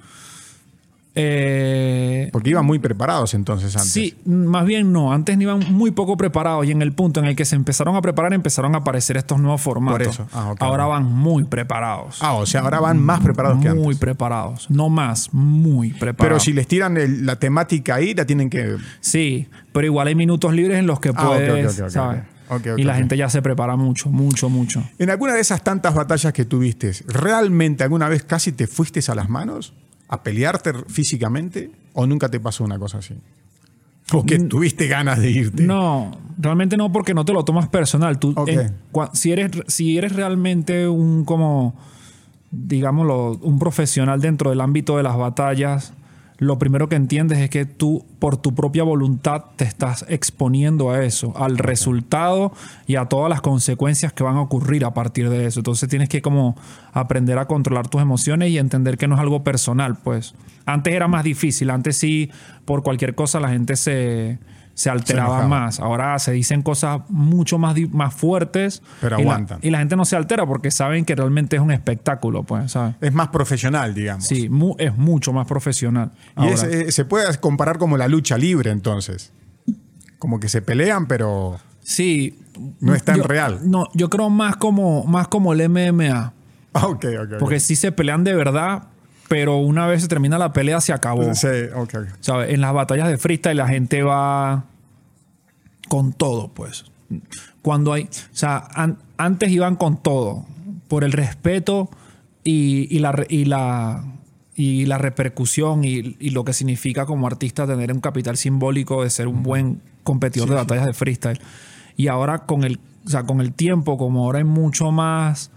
Eh, 1.15 2.29
Porque 2.31 2.51
iban 2.51 2.65
muy 2.65 2.79
preparados 2.79 3.33
entonces 3.33 3.75
antes. 3.75 3.91
sí, 3.91 4.15
más 4.25 4.65
bien 4.65 4.91
no. 4.93 5.11
Antes 5.13 5.39
iban 5.39 5.59
muy 5.73 5.91
poco 5.91 6.15
preparados 6.17 6.65
y 6.65 6.71
en 6.71 6.81
el 6.81 6.93
punto 6.93 7.19
en 7.19 7.25
el 7.25 7.35
que 7.35 7.45
se 7.45 7.55
empezaron 7.55 7.95
a 7.95 8.01
preparar 8.01 8.33
empezaron 8.33 8.75
a 8.75 8.79
aparecer 8.79 9.17
estos 9.17 9.39
nuevos 9.39 9.61
formatos. 9.61 10.07
eso. 10.07 10.27
Ah. 10.33 10.53
Ahora 10.59 10.85
van 10.85 11.03
muy 11.03 11.43
preparados. 11.43 12.17
Ah, 12.21 12.33
o 12.33 12.45
sea, 12.45 12.61
ahora 12.61 12.79
van 12.79 12.97
más 13.01 13.19
preparados 13.21 13.59
que 13.61 13.69
muy 13.73 13.83
antes. 13.87 13.97
preparados. 13.99 14.69
No 14.69 14.89
más, 14.89 15.33
muy 15.33 15.89
preparados. 15.91 16.17
Pero 16.19 16.39
si 16.39 16.53
les 16.53 16.67
tiran 16.67 16.97
el- 16.97 17.25
la 17.25 17.35
temática 17.37 17.95
ahí, 17.95 18.13
la 18.13 18.25
tienen 18.25 18.49
que. 18.49 18.77
Sí, 18.99 19.47
pero 19.73 19.85
igual 19.87 20.07
hay 20.07 20.15
minutos 20.15 20.53
libres 20.53 20.79
en 20.79 20.87
los 20.87 20.99
que 20.99 21.09
Ah, 21.09 21.29
ok, 21.29 21.35
ok, 21.35 21.47
puedes, 21.49 21.79
ok, 21.79 21.85
ok, 21.85 21.89
¿sabes? 21.91 22.19
ok. 22.21 22.25
Ok, 22.53 22.67
y 22.77 22.83
la 22.83 22.95
gente 22.95 23.15
ya 23.15 23.29
se 23.29 23.41
prepara 23.41 23.77
mucho, 23.77 24.09
mucho, 24.09 24.49
mucho. 24.49 24.83
En 24.99 25.09
alguna 25.09 25.33
de 25.33 25.39
esas 25.39 25.63
tantas 25.63 25.93
batallas 25.95 26.33
que 26.33 26.43
tuviste, 26.43 26.91
¿realmente 27.07 27.83
alguna 27.85 28.09
vez 28.09 28.23
casi 28.23 28.51
te 28.51 28.67
fuiste 28.67 28.99
a 29.09 29.15
las 29.15 29.29
manos? 29.29 29.73
¿A 30.11 30.21
pelearte 30.23 30.73
físicamente? 30.87 31.71
¿O 31.93 32.05
nunca 32.05 32.29
te 32.29 32.39
pasó 32.39 32.63
una 32.63 32.77
cosa 32.77 32.99
así? 32.99 33.15
¿O 34.13 34.23
que 34.25 34.37
tuviste 34.39 34.87
ganas 34.87 35.19
de 35.19 35.31
irte? 35.31 35.63
No, 35.63 36.11
realmente 36.37 36.75
no, 36.77 36.91
porque 36.91 37.13
no 37.13 37.23
te 37.25 37.31
lo 37.33 37.43
tomas 37.45 37.67
personal. 37.69 38.19
Tú, 38.19 38.33
Ok. 38.35 38.49
en- 38.49 38.75
cua- 38.91 39.09
si, 39.13 39.31
eres, 39.31 39.51
si 39.67 39.97
eres 39.97 40.13
realmente 40.13 40.87
un 40.87 41.23
como, 41.25 41.75
digámoslo, 42.51 43.37
un 43.41 43.57
profesional 43.57 44.19
dentro 44.19 44.49
del 44.49 44.59
ámbito 44.61 44.97
de 44.97 45.03
las 45.03 45.15
batallas, 45.17 45.93
lo 46.41 46.57
primero 46.57 46.89
que 46.89 46.95
entiendes 46.95 47.37
es 47.37 47.51
que 47.51 47.65
tú, 47.67 48.03
por 48.17 48.35
tu 48.35 48.55
propia 48.55 48.81
voluntad, 48.81 49.43
te 49.57 49.63
estás 49.63 50.07
exponiendo 50.09 50.89
a 50.89 51.03
eso, 51.05 51.33
al 51.37 51.59
resultado 51.59 52.51
y 52.87 52.95
a 52.95 53.05
todas 53.05 53.29
las 53.29 53.41
consecuencias 53.41 54.11
que 54.11 54.23
van 54.23 54.37
a 54.37 54.41
ocurrir 54.41 54.83
a 54.83 54.91
partir 54.95 55.29
de 55.29 55.45
eso. 55.45 55.59
Entonces 55.59 55.87
tienes 55.87 56.09
que 56.09 56.23
como 56.23 56.55
aprender 56.93 57.37
a 57.37 57.45
controlar 57.45 57.89
tus 57.89 58.01
emociones 58.01 58.49
y 58.49 58.57
entender 58.57 58.97
que 58.97 59.07
no 59.07 59.13
es 59.13 59.21
algo 59.21 59.43
personal, 59.43 59.97
pues. 60.03 60.33
Antes 60.65 60.95
era 60.95 61.07
más 61.07 61.23
difícil, 61.23 61.69
antes 61.69 61.99
sí, 61.99 62.31
por 62.65 62.81
cualquier 62.81 63.13
cosa 63.13 63.39
la 63.39 63.49
gente 63.49 63.75
se, 63.75 64.39
se 64.81 64.89
alteraba 64.89 65.47
más. 65.47 65.79
Ahora 65.79 66.17
se 66.19 66.31
dicen 66.31 66.61
cosas 66.63 67.01
mucho 67.09 67.57
más, 67.57 67.75
más 67.91 68.13
fuertes. 68.13 68.81
Pero 68.99 69.19
y 69.19 69.23
la- 69.23 69.45
y 69.61 69.69
la 69.69 69.77
gente 69.79 69.95
no 69.95 70.05
se 70.05 70.15
altera 70.15 70.45
porque 70.45 70.71
saben 70.71 71.05
que 71.05 71.13
realmente 71.15 71.55
es 71.55 71.61
un 71.61 71.71
espectáculo, 71.71 72.43
pues, 72.43 72.71
¿sabes? 72.71 72.95
Es 73.01 73.13
más 73.13 73.27
profesional, 73.27 73.93
digamos. 73.93 74.25
Sí, 74.25 74.49
mu- 74.49 74.75
es 74.79 74.97
mucho 74.97 75.33
más 75.33 75.45
profesional. 75.45 76.11
Y 76.37 76.47
es- 76.47 76.63
eh, 76.63 76.91
se 76.91 77.05
puede 77.05 77.37
comparar 77.39 77.77
como 77.77 77.95
la 77.97 78.07
lucha 78.07 78.37
libre, 78.37 78.71
entonces. 78.71 79.31
Como 80.17 80.39
que 80.39 80.49
se 80.49 80.61
pelean, 80.61 81.05
pero. 81.07 81.59
sí. 81.81 82.37
no 82.79 82.93
es 82.93 83.03
tan 83.03 83.15
Yo- 83.17 83.23
real. 83.23 83.59
No, 83.63 83.87
yo 83.93 84.09
creo 84.09 84.29
más 84.29 84.55
como, 84.55 85.03
más 85.05 85.27
como 85.29 85.53
el 85.53 85.61
MMA. 85.61 86.33
Ah, 86.73 86.87
ok, 86.87 87.05
ok. 87.23 87.33
Porque 87.39 87.59
sí 87.59 87.75
se 87.75 87.91
pelean 87.91 88.23
de 88.23 88.33
verdad, 88.35 88.83
pero 89.29 89.57
una 89.57 89.87
vez 89.87 90.01
se 90.03 90.07
termina 90.07 90.37
la 90.37 90.53
pelea 90.53 90.79
se 90.81 90.93
acabó. 90.93 91.33
Sí, 91.33 91.47
ok, 91.73 91.93
ok. 91.95 92.07
¿Sabes? 92.19 92.49
En 92.53 92.61
las 92.61 92.73
batallas 92.73 93.07
de 93.07 93.17
freestyle 93.17 93.57
la 93.57 93.67
gente 93.67 94.03
va 94.03 94.65
con 95.91 96.13
todo, 96.13 96.47
pues. 96.53 96.85
Cuando 97.61 97.91
hay, 97.91 98.03
o 98.03 98.07
sea, 98.31 98.65
an- 98.73 98.97
antes 99.17 99.51
iban 99.51 99.75
con 99.75 100.01
todo, 100.01 100.45
por 100.87 101.03
el 101.03 101.11
respeto 101.11 101.89
y, 102.45 102.87
y 102.95 102.99
la, 102.99 103.25
y, 103.27 103.43
la, 103.43 104.05
y 104.55 104.85
la 104.85 104.97
repercusión 104.97 105.83
y, 105.83 106.15
y 106.17 106.29
lo 106.29 106.45
que 106.45 106.53
significa 106.53 107.05
como 107.05 107.27
artista 107.27 107.67
tener 107.67 107.91
un 107.91 107.99
capital 107.99 108.37
simbólico 108.37 109.03
de 109.03 109.09
ser 109.09 109.27
un 109.27 109.43
buen 109.43 109.81
competidor 110.03 110.47
de 110.47 110.55
batallas 110.55 110.85
de 110.85 110.93
freestyle. 110.93 111.41
Y 111.97 112.07
ahora 112.07 112.45
con 112.45 112.63
el, 112.63 112.79
o 113.05 113.09
sea, 113.09 113.23
con 113.23 113.41
el 113.41 113.51
tiempo, 113.51 113.97
como 113.97 114.23
ahora 114.23 114.37
hay 114.37 114.45
mucho 114.45 114.91
más 114.93 115.51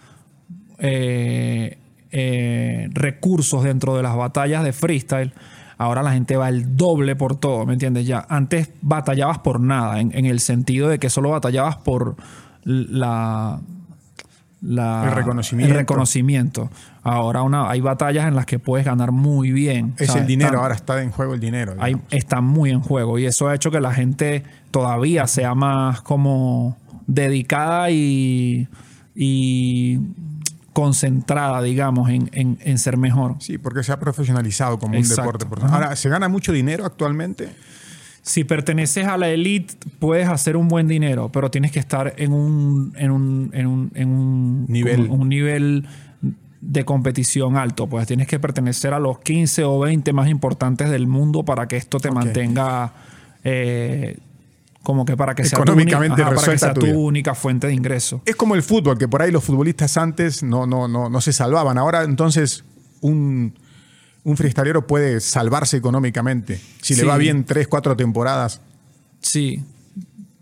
eh, 0.81 1.79
eh, 2.11 2.89
recursos 2.93 3.63
dentro 3.63 3.97
de 3.97 4.03
las 4.03 4.17
batallas 4.17 4.65
de 4.65 4.73
freestyle, 4.73 5.33
ahora 5.79 6.03
la 6.03 6.13
gente 6.13 6.37
va 6.37 6.49
el 6.49 6.77
doble 6.77 7.17
por 7.17 7.37
todo, 7.37 7.67
¿me 7.67 7.73
entiendes? 7.75 8.07
Ya 8.07 8.25
antes 8.29 8.71
batallabas 8.83 9.39
por 9.39 9.61
nada, 9.61 10.01
en, 10.01 10.11
en 10.17 10.27
el 10.27 10.41
sentido 10.41 10.89
de 10.89 10.99
que 10.99 11.11
solo 11.11 11.31
batallabas 11.31 11.77
por 11.77 12.17
la... 12.65 13.61
la- 14.63 15.05
El 15.05 15.13
reconocimiento. 15.13 15.73
el 15.73 15.79
reconocimiento. 15.79 16.71
Ahora 17.03 17.43
una, 17.43 17.69
hay 17.69 17.81
batallas 17.83 18.27
en 18.27 18.35
las 18.35 18.47
que 18.47 18.59
puedes 18.59 18.87
ganar 18.87 19.13
muy 19.13 19.53
bien. 19.53 19.95
Es 19.99 20.07
¿sabes? 20.09 20.23
el 20.23 20.27
dinero, 20.29 20.61
ahora 20.63 20.75
está 20.75 21.03
en 21.03 21.11
juego 21.11 21.35
el 21.35 21.41
dinero. 21.41 21.75
hay- 21.79 21.97
está 22.11 22.41
muy 22.41 22.71
en 22.71 22.81
juego 22.81 23.19
y 23.19 23.27
eso 23.27 23.49
ha 23.49 23.55
hecho 23.55 23.71
que 23.71 23.81
la 23.81 23.93
gente 23.93 24.43
todavía 24.71 25.27
sea 25.27 25.55
más 25.55 26.01
como 26.01 26.79
dedicada 27.07 27.91
y 27.91 28.67
y 29.17 29.99
concentrada, 30.75 31.63
digamos, 31.63 32.11
en, 32.11 32.29
en- 32.35 32.59
en 32.61 32.79
ser 32.79 32.99
mejor. 32.99 33.37
Sí, 33.39 33.57
porque 33.57 33.83
se 33.83 33.93
ha 33.93 33.99
profesionalizado 33.99 34.79
como 34.79 34.99
un 34.99 35.09
deporte. 35.09 35.47
Ahora, 35.63 35.97
¿se 35.97 36.11
gana 36.11 36.29
mucho 36.29 36.53
dinero 36.53 36.85
actualmente? 36.85 37.49
Si 38.21 38.45
perteneces 38.45 39.07
a 39.07 39.17
la 39.17 39.29
elite, 39.29 39.75
puedes 39.99 40.29
hacer 40.29 40.57
un 40.57 40.69
buen 40.69 40.87
dinero, 40.89 41.31
pero 41.31 41.51
tienes 41.51 41.73
que 41.73 41.79
estar 41.79 42.15
en 42.17 42.33
un, 42.33 42.93
en 42.97 43.11
un, 43.11 43.51
en 43.55 43.67
un, 43.67 43.91
en 43.95 44.09
un 44.09 44.67
Nivel. 44.69 45.09
un 45.11 45.29
nivel 45.29 45.87
de 46.61 46.85
competición 46.87 47.57
alto. 47.57 47.87
Pues 47.87 48.07
tienes 48.07 48.27
que 48.27 48.39
pertenecer 48.39 48.95
a 48.95 48.99
los 48.99 49.19
15 49.21 49.65
o 49.65 49.79
20 49.81 50.13
más 50.15 50.29
importantes 50.29 50.91
del 50.91 51.07
mundo 51.07 51.45
para 51.45 51.69
que 51.69 51.77
esto 51.77 51.99
te 52.01 52.11
mantenga 52.11 52.93
eh, 53.45 54.17
como 54.85 55.05
que 55.05 55.17
para 55.17 55.35
que 55.35 55.43
sea, 55.45 55.57
tu, 55.59 55.63
Económicamente 55.63 56.13
única- 56.23 56.23
ajá, 56.29 56.35
para 56.37 56.47
que 56.47 56.53
resuelta 56.53 56.67
sea 56.67 56.75
tu 56.75 56.81
tu 56.93 57.01
única 57.01 57.35
fuente 57.35 57.67
de 57.67 57.75
ingreso. 57.75 58.23
Es 58.25 58.37
como 58.37 58.55
el 58.55 58.63
fútbol, 58.63 58.97
que 58.97 59.09
por 59.09 59.21
ahí 59.23 59.33
los 59.33 59.43
futbolistas 59.43 59.97
antes 59.97 60.45
no, 60.45 60.67
no, 60.67 60.87
no, 60.87 61.09
no 61.11 61.21
se 61.21 61.33
salvaban. 61.33 61.77
Ahora 61.79 62.05
entonces 62.05 62.63
un, 63.01 63.55
un 64.23 64.37
freestylero 64.37 64.87
puede 64.87 65.21
salvarse 65.21 65.77
económicamente. 65.77 66.61
Si 66.81 66.95
Sí. 66.95 67.01
le 67.01 67.07
va 67.09 67.17
bien 67.17 67.45
tres, 67.45 67.67
cuatro 67.67 67.97
temporadas. 67.97 68.61
Sí, 69.21 69.61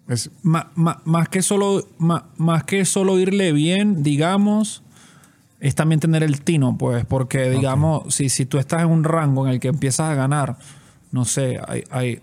Es, 0.09 0.31
Ma- 0.43 0.71
ma- 0.75 1.01
más, 1.05 1.29
que 1.29 1.41
solo, 1.41 1.89
ma- 1.99 2.27
más 2.37 2.65
que 2.65 2.85
solo 2.85 3.19
irle 3.21 3.53
bien, 3.53 4.03
digamos, 4.03 4.83
es 5.61 5.77
también 5.77 6.01
tener 6.01 6.25
el 6.25 6.43
tino, 6.43 6.77
pues, 6.77 7.05
porque, 7.07 7.49
digamos, 7.49 8.13
si, 8.13 8.29
si 8.29 8.45
tú 8.45 8.59
estás 8.59 8.83
en 8.83 8.89
un 8.91 9.05
rango 9.05 9.47
en 9.47 9.53
el 9.55 9.61
que 9.61 9.69
empiezas 9.69 10.11
a 10.11 10.15
ganar, 10.15 10.59
no 11.13 11.25
sé, 11.25 11.61
hay, 11.69 11.85
hay 11.93 12.21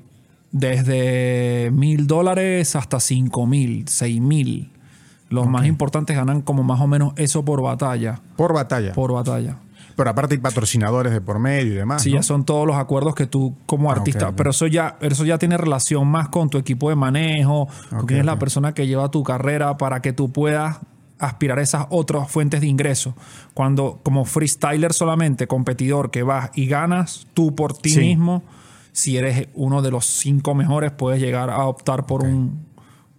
desde 0.51 1.69
mil 1.71 2.07
dólares 2.07 2.75
hasta 2.75 2.99
cinco 2.99 3.45
mil, 3.45 3.87
seis 3.87 4.19
mil. 4.21 4.71
Los 5.29 5.47
más 5.47 5.67
importantes 5.67 6.15
ganan 6.15 6.41
como 6.41 6.63
más 6.63 6.81
o 6.81 6.87
menos 6.87 7.13
eso 7.15 7.45
por 7.45 7.61
batalla. 7.61 8.19
por 8.35 8.53
batalla. 8.53 8.93
Por 8.93 9.13
batalla. 9.13 9.57
Pero 9.95 10.09
aparte 10.11 10.35
hay 10.35 10.39
patrocinadores 10.39 11.11
de 11.11 11.19
por 11.21 11.39
medio 11.39 11.73
y 11.73 11.75
demás. 11.75 12.01
Sí, 12.01 12.09
¿no? 12.11 12.15
ya 12.17 12.23
son 12.23 12.45
todos 12.45 12.65
los 12.65 12.77
acuerdos 12.77 13.13
que 13.15 13.27
tú 13.27 13.53
como 13.65 13.89
Ah, 13.91 13.95
artista, 13.95 14.31
pero 14.35 14.51
eso 14.51 14.65
ya, 14.65 14.97
eso 15.01 15.25
ya 15.25 15.37
tiene 15.37 15.57
relación 15.57 16.07
más 16.07 16.29
con 16.29 16.49
tu 16.49 16.57
equipo 16.57 16.89
de 16.89 16.95
manejo, 16.95 17.67
con 17.89 18.05
quién 18.07 18.21
es 18.21 18.25
la 18.25 18.39
persona 18.39 18.73
que 18.73 18.87
lleva 18.87 19.11
tu 19.11 19.23
carrera 19.23 19.77
para 19.77 20.01
que 20.01 20.13
tú 20.13 20.31
puedas 20.31 20.77
aspirar 21.19 21.59
a 21.59 21.61
esas 21.61 21.85
otras 21.89 22.31
fuentes 22.31 22.61
de 22.61 22.67
ingreso. 22.67 23.13
Cuando 23.53 23.99
como 24.01 24.23
freestyler 24.23 24.93
solamente, 24.93 25.47
competidor 25.47 26.11
que 26.11 26.23
vas 26.23 26.49
y 26.55 26.65
ganas 26.67 27.27
tú 27.33 27.53
por 27.53 27.73
ti 27.77 27.89
Sí. 27.89 27.99
mismo, 27.99 28.41
si 28.99 29.17
eres 29.17 29.47
uno 29.53 29.81
de 29.81 29.91
los 29.91 30.05
cinco 30.05 30.55
mejores, 30.55 30.91
puedes 30.91 31.21
llegar 31.21 31.49
a 31.49 31.65
optar 31.65 32.05
por 32.05 32.23
un 32.23 32.67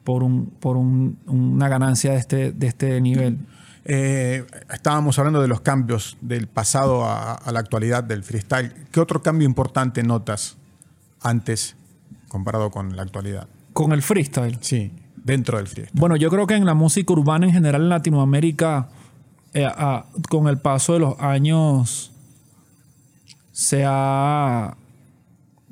por 0.05 0.23
un 0.23 0.47
por 0.61 0.77
un- 0.77 1.19
una 1.27 1.69
ganancia 1.69 2.13
de 2.13 2.19
este 2.19 2.53
de 2.53 2.67
este 2.67 3.01
nivel. 3.01 3.39
Eh, 3.85 4.45
estábamos 4.73 5.19
hablando 5.19 5.41
de 5.41 5.49
los 5.49 5.61
cambios 5.63 6.17
del 6.21 6.47
pasado 6.49 7.05
a, 7.05 7.35
a 7.35 7.53
la 7.53 7.61
actualidad 7.61 8.05
del 8.05 8.23
freestyle. 8.23 8.73
¿Qué 8.93 9.01
otro 9.01 9.23
cambio 9.23 9.47
importante 9.47 10.03
notas 10.03 10.57
antes 11.23 11.77
comparado 12.29 12.71
con 12.71 12.95
la 12.97 13.03
actualidad? 13.03 13.49
Con 13.73 13.93
el 13.93 14.03
freestyle. 14.03 14.59
Sí, 14.61 14.93
dentro 15.17 15.57
del 15.59 15.67
freestyle. 15.67 15.99
Bueno, 15.99 16.17
yo 16.17 16.29
creo 16.31 16.47
que 16.47 16.55
en 16.57 16.67
la 16.67 16.75
música 16.75 17.13
urbana 17.13 17.47
en 17.47 17.53
general 17.53 17.83
en 17.83 17.89
Latinoamérica, 17.89 18.89
eh, 19.55 19.67
con 20.29 20.47
el 20.49 20.59
paso 20.59 20.93
de 20.95 20.99
los 21.01 21.19
años, 21.21 22.13
se 23.53 23.85
ha 23.87 24.77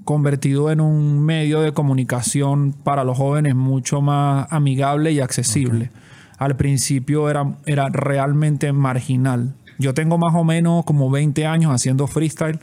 convertido 0.08 0.70
en 0.70 0.80
un 0.80 1.20
medio 1.20 1.60
de 1.60 1.72
comunicación 1.72 2.72
para 2.72 3.04
los 3.04 3.18
jóvenes 3.18 3.54
mucho 3.54 4.00
más 4.00 4.50
amigable 4.50 5.12
y 5.12 5.20
accesible. 5.20 5.90
Al 6.38 6.56
principio 6.56 7.28
era, 7.28 7.58
era 7.66 7.90
realmente 7.90 8.72
marginal. 8.72 9.54
Yo 9.78 9.92
tengo 9.92 10.16
más 10.16 10.34
o 10.34 10.44
menos 10.44 10.86
como 10.86 11.10
20 11.10 11.44
años 11.44 11.74
haciendo 11.74 12.06
freestyle 12.06 12.58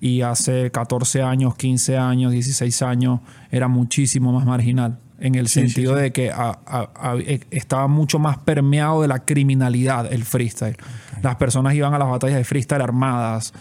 y 0.00 0.22
hace 0.22 0.72
14 0.72 1.22
años, 1.22 1.54
15 1.54 1.96
años, 1.96 2.32
16 2.32 2.82
años 2.82 3.20
era 3.52 3.68
muchísimo 3.68 4.32
más 4.32 4.44
marginal. 4.44 4.98
En 5.20 5.34
el 5.34 5.48
Sí, 5.48 5.60
sí, 5.60 5.66
sentido 5.66 5.94
de 5.94 6.12
que 6.12 6.30
a- 6.30 6.58
a- 6.66 6.88
a- 6.94 7.16
e- 7.16 7.40
estaba 7.50 7.86
mucho 7.88 8.18
más 8.18 8.38
permeado 8.38 9.02
de 9.02 9.08
la 9.08 9.18
criminalidad 9.20 10.10
el 10.12 10.24
freestyle. 10.24 10.76
Las 11.22 11.36
personas 11.36 11.74
iban 11.74 11.92
a 11.92 11.98
las 11.98 12.08
batallas 12.08 12.38
de 12.38 12.44
freestyle 12.44 12.80
armadas. 12.80 13.52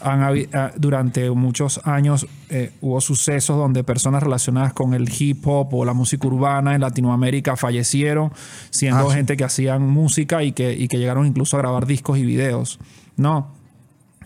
Han 0.00 0.22
ah, 0.54 0.70
durante 0.76 1.28
muchos 1.32 1.80
años 1.84 2.26
eh, 2.50 2.70
hubo 2.80 3.00
sucesos 3.00 3.56
donde 3.56 3.82
personas 3.82 4.22
relacionadas 4.22 4.72
con 4.72 4.94
el 4.94 5.08
hip 5.18 5.44
hop 5.46 5.74
o 5.74 5.84
la 5.84 5.92
música 5.92 6.26
urbana 6.28 6.76
en 6.76 6.80
Latinoamérica 6.80 7.56
fallecieron, 7.56 8.30
siendo 8.70 9.10
Ah, 9.10 9.14
gente 9.14 9.36
que 9.36 9.42
hacían 9.44 9.82
música 9.88 10.44
y 10.44 10.52
que, 10.52 10.72
y 10.74 10.86
que 10.86 10.98
llegaron 10.98 11.26
incluso 11.26 11.56
a 11.56 11.60
grabar 11.60 11.86
discos 11.86 12.18
y 12.18 12.24
videos. 12.24 12.78
No. 13.16 13.57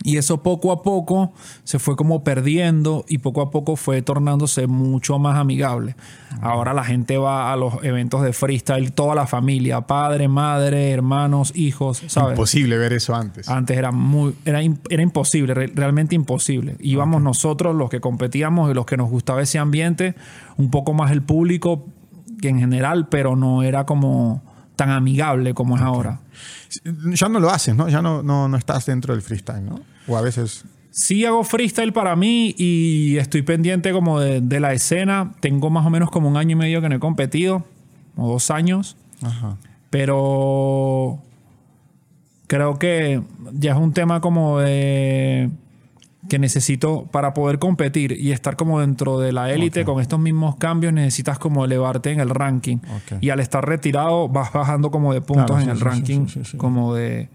Y 0.05 0.17
eso 0.17 0.43
poco 0.43 0.73
a 0.73 0.83
poco 0.83 1.31
se 1.63 1.79
fue 1.79 1.95
como 1.95 2.23
perdiendo 2.25 3.05
y 3.07 3.19
poco 3.19 3.41
a 3.41 3.49
poco 3.51 3.77
fue 3.77 4.01
tornándose 4.01 4.67
mucho 4.67 5.17
más 5.17 5.37
amigable. 5.37 5.95
Ahora 6.41 6.73
la 6.73 6.83
gente 6.83 7.17
va 7.17 7.53
a 7.53 7.55
los 7.55 7.81
eventos 7.83 8.21
de 8.21 8.33
freestyle, 8.33 8.91
toda 8.91 9.15
la 9.15 9.27
familia, 9.27 9.81
padre, 9.81 10.27
madre, 10.27 10.91
hermanos, 10.91 11.53
hijos, 11.55 12.03
¿sabes? 12.07 12.31
Imposible 12.31 12.77
ver 12.77 12.91
eso 12.91 13.15
antes. 13.15 13.47
Antes 13.47 13.77
era 13.77 13.91
muy, 13.91 14.35
era, 14.43 14.59
era 14.89 15.01
imposible, 15.03 15.53
re- 15.53 15.71
realmente 15.73 16.15
imposible. 16.15 16.75
Íbamos 16.81 17.21
nosotros, 17.21 17.73
los 17.73 17.89
que 17.89 18.01
competíamos 18.01 18.69
y 18.69 18.73
los 18.73 18.85
que 18.85 18.97
nos 18.97 19.09
gustaba 19.09 19.41
ese 19.41 19.57
ambiente, 19.57 20.15
un 20.57 20.69
poco 20.69 20.93
más 20.93 21.11
el 21.11 21.21
público 21.21 21.85
que 22.41 22.49
en 22.49 22.59
general, 22.59 23.07
pero 23.07 23.37
no 23.37 23.63
era 23.63 23.85
como 23.85 24.43
tan 24.75 24.89
amigable 24.89 25.53
como 25.53 25.77
es 25.77 25.81
ahora. 25.81 26.19
Ya 27.13 27.29
no 27.29 27.39
lo 27.39 27.49
haces, 27.51 27.75
¿no? 27.75 27.87
Ya 27.87 28.01
no, 28.01 28.21
no, 28.23 28.49
no 28.49 28.57
estás 28.57 28.85
dentro 28.87 29.13
del 29.13 29.21
freestyle, 29.21 29.63
¿no? 29.63 29.79
O 30.07 30.17
a 30.17 30.21
veces... 30.21 30.65
Sí 30.91 31.25
hago 31.25 31.43
freestyle 31.43 31.91
para 31.91 32.15
mí 32.15 32.53
y 32.57 33.17
estoy 33.17 33.41
pendiente 33.41 33.91
como 33.91 34.19
de, 34.19 34.41
de 34.41 34.59
la 34.59 34.73
escena. 34.73 35.33
Tengo 35.39 35.71
más 35.71 35.85
o 35.87 35.89
menos 35.89 36.11
como 36.11 36.27
un 36.29 36.37
año 36.37 36.51
y 36.51 36.55
medio 36.55 36.81
que 36.81 36.89
no 36.89 36.95
he 36.95 36.99
competido, 36.99 37.65
o 38.15 38.31
dos 38.31 38.51
años, 38.51 38.95
Ajá. 39.23 39.57
pero 39.89 41.17
creo 42.47 42.77
que 42.77 43.21
ya 43.53 43.71
es 43.71 43.77
un 43.77 43.93
tema 43.93 44.21
como 44.21 44.59
de 44.59 45.49
que 46.29 46.39
necesito 46.39 47.05
para 47.11 47.33
poder 47.33 47.59
competir 47.59 48.11
y 48.13 48.31
estar 48.31 48.55
como 48.55 48.79
dentro 48.79 49.19
de 49.19 49.33
la 49.33 49.51
élite 49.51 49.83
con 49.85 49.99
estos 49.99 50.19
mismos 50.19 50.55
cambios 50.57 50.93
necesitas 50.93 51.37
como 51.39 51.65
elevarte 51.65 52.11
en 52.11 52.19
el 52.21 52.29
ranking 52.29 52.77
Ok. 52.77 53.17
y 53.21 53.29
al 53.29 53.39
estar 53.41 53.67
retirado 53.67 54.29
vas 54.29 54.53
bajando 54.53 54.89
como 54.91 55.13
de 55.13 55.21
puntos 55.21 55.47
Claro, 55.57 55.63
en 55.63 55.69
el 55.69 55.77
sí, 55.77 55.83
ranking 55.83 56.27
sí. 56.27 56.57
como 56.57 56.93
de, 56.93 57.27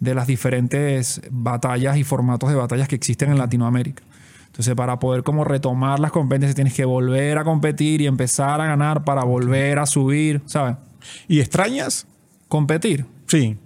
de 0.00 0.14
las 0.14 0.26
diferentes 0.26 1.20
batallas 1.30 1.96
y 1.96 2.04
formatos 2.04 2.48
de 2.50 2.54
batallas 2.56 2.88
que 2.88 2.94
existen 2.96 3.30
en 3.30 3.38
Latinoamérica. 3.38 4.02
Entonces, 4.46 4.74
para 4.74 4.98
poder 4.98 5.22
como 5.22 5.44
retomar 5.44 6.00
las 6.00 6.10
competencias, 6.12 6.54
tienes 6.54 6.74
que 6.74 6.84
volver 6.84 7.38
a 7.38 7.44
competir 7.44 8.00
y 8.00 8.06
empezar 8.06 8.60
a 8.60 8.66
ganar 8.66 9.04
para 9.04 9.22
volver 9.24 9.78
a 9.78 9.86
subir, 9.86 10.40
¿sabes? 10.46 10.76
¿Y 11.28 11.40
extrañas? 11.40 12.06
Competir. 12.48 13.06
Sí. 13.26 13.56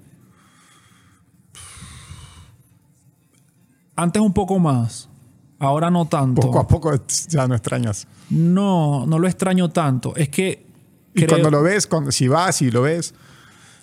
Antes 3.95 4.23
un 4.23 4.33
poco 4.33 4.59
más, 4.59 5.09
ahora 5.59 5.91
no 5.91 6.07
tanto. 6.07 6.41
Poco 6.41 6.59
a 6.61 6.67
poco 6.67 6.93
ya 7.29 7.47
no 7.47 7.55
extrañas. 7.55 8.07
No, 8.31 9.07
no 9.07 9.19
lo 9.19 9.29
extraño 9.29 9.71
tanto. 9.71 10.15
Es 10.17 10.29
que 10.31 10.67
Y 11.15 11.21
creo- 11.21 11.29
cuando 11.29 11.51
lo 11.51 11.63
ves, 11.63 11.87
cuando, 11.87 12.11
si 12.11 12.27
vas 12.29 12.63
y 12.63 12.71
lo 12.71 12.83
ves, 12.83 13.15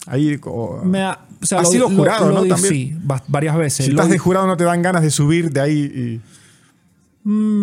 ahí... 0.09 0.39
me 0.83 1.01
ha, 1.03 1.19
o 1.41 1.45
sea, 1.45 1.59
Has 1.59 1.65
lo- 1.65 1.71
sido 1.71 1.89
jurado, 1.89 2.29
lo 2.29 2.35
¿no? 2.35 2.43
di- 2.43 2.49
También. 2.49 2.73
Sí, 2.73 2.95
va- 3.09 3.23
varias 3.27 3.55
veces. 3.55 3.85
si 3.85 3.91
estás 3.91 4.09
de 4.09 4.17
jurado 4.17 4.47
no 4.47 4.57
te 4.57 4.63
dan 4.65 4.81
ganas 4.81 5.01
de 5.01 5.09
subir 5.11 5.51
de 5.51 5.61
ahí 5.61 5.79
y... 5.79 6.21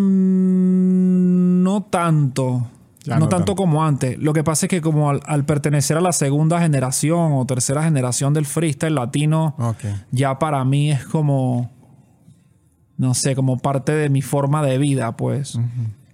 Mm, 0.07 1.63
no 1.63 1.83
tanto. 1.85 2.69
Ya 3.05 3.15
no, 3.15 3.21
no 3.21 3.29
tanto, 3.29 3.47
tanto. 3.47 3.57
como 3.57 3.85
antes. 3.85 4.19
Lo 4.19 4.33
que 4.33 4.43
pasa 4.43 4.67
es 4.67 4.71
que 4.71 4.81
como 4.81 5.11
al, 5.11 5.21
al 5.27 5.45
pertenecer 5.45 5.97
a 5.97 6.01
la 6.01 6.13
segunda 6.13 6.61
generación 6.61 7.33
o 7.35 7.45
tercera 7.47 7.83
generación 7.85 8.35
del 8.35 8.47
freestyle 8.47 8.95
latino, 8.95 9.55
ya 10.11 10.39
para 10.39 10.65
mí 10.65 10.91
es 10.91 11.05
como, 11.05 11.71
no 12.97 13.15
sé, 13.15 13.37
como 13.37 13.59
parte 13.59 13.93
de 13.93 14.09
mi 14.09 14.23
forma 14.23 14.63
de 14.65 14.79
vida, 14.79 15.17
pues. 15.17 15.55
O 15.57 15.61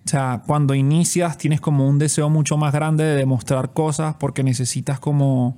sea, 0.08 0.42
cuando 0.46 0.74
inicias 0.74 1.38
tienes 1.38 1.60
como 1.60 1.88
un 1.88 1.98
deseo 1.98 2.28
mucho 2.28 2.56
más 2.58 2.72
grande 2.74 3.04
de 3.04 3.16
demostrar 3.16 3.72
cosas 3.72 4.16
porque 4.18 4.42
necesitas 4.42 5.00
como, 5.00 5.56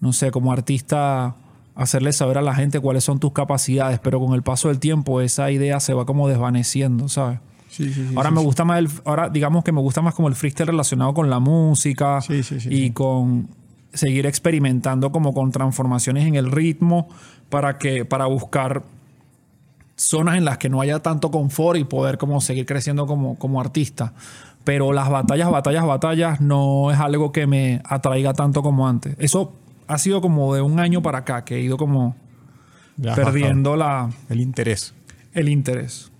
no 0.00 0.12
sé, 0.12 0.30
como 0.30 0.52
artista 0.52 1.34
hacerle 1.74 2.12
saber 2.12 2.38
a 2.38 2.42
la 2.42 2.54
gente 2.54 2.80
cuáles 2.80 3.04
son 3.04 3.18
tus 3.18 3.32
capacidades, 3.32 3.98
pero 3.98 4.18
con 4.18 4.34
el 4.34 4.42
paso 4.42 4.68
del 4.68 4.78
tiempo 4.78 5.20
esa 5.20 5.50
idea 5.50 5.78
se 5.78 5.92
va 5.92 6.06
como 6.06 6.28
desvaneciendo, 6.28 7.08
¿sabes? 7.08 7.38
Sí, 7.68 7.92
sí, 7.92 8.06
sí. 8.08 8.14
ahora 8.16 8.30
me 8.30 8.40
gusta 8.40 8.64
más 8.64 8.78
el, 8.78 8.88
ahora 9.04 9.28
digamos 9.28 9.62
que 9.62 9.70
me 9.70 9.80
gusta 9.80 10.00
más 10.00 10.14
como 10.14 10.28
el 10.28 10.34
freestyle 10.34 10.68
relacionado 10.68 11.12
con 11.12 11.28
la 11.28 11.40
música 11.40 12.20
y 12.70 12.90
con 12.92 13.48
seguir 13.92 14.24
experimentando 14.24 15.12
como 15.12 15.34
con 15.34 15.52
transformaciones 15.52 16.26
en 16.26 16.36
el 16.36 16.50
ritmo 16.50 17.08
para 17.50 17.76
que 17.76 18.06
para 18.06 18.24
buscar 18.26 18.82
zonas 19.96 20.36
en 20.36 20.44
las 20.44 20.58
que 20.58 20.68
no 20.68 20.80
haya 20.80 21.00
tanto 21.00 21.30
confort 21.30 21.78
y 21.78 21.84
poder 21.84 22.18
como 22.18 22.40
seguir 22.40 22.66
creciendo 22.66 23.06
como, 23.06 23.36
como 23.38 23.60
artista. 23.60 24.12
Pero 24.64 24.92
las 24.92 25.08
batallas, 25.10 25.50
batallas, 25.50 25.86
batallas 25.86 26.40
no 26.40 26.90
es 26.90 26.98
algo 26.98 27.32
que 27.32 27.46
me 27.46 27.80
atraiga 27.84 28.34
tanto 28.34 28.62
como 28.62 28.88
antes. 28.88 29.16
Eso 29.18 29.52
ha 29.86 29.98
sido 29.98 30.20
como 30.20 30.54
de 30.54 30.62
un 30.62 30.80
año 30.80 31.02
para 31.02 31.18
acá 31.18 31.44
que 31.44 31.56
he 31.56 31.60
ido 31.60 31.76
como 31.76 32.16
perdiendo 33.14 33.76
la, 33.76 34.10
el 34.28 34.40
interés. 34.40 34.94
El 35.32 35.48
interés. 35.48 36.10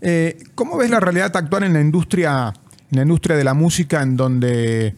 Eh, 0.00 0.36
¿Cómo 0.54 0.76
ves 0.76 0.90
la 0.90 1.00
realidad 1.00 1.34
actual 1.36 1.62
en 1.62 1.72
la 1.74 1.80
industria, 1.80 2.52
en 2.90 2.96
la 2.96 3.02
industria 3.02 3.36
de 3.36 3.44
la 3.44 3.54
música, 3.54 4.02
en 4.02 4.16
donde 4.16 4.96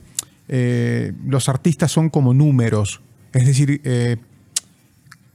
eh, 0.48 1.12
los 1.26 1.48
artistas 1.48 1.92
son 1.92 2.08
como 2.08 2.32
números? 2.32 3.00
Es 3.32 3.46
decir, 3.46 3.80
eh, 3.84 4.16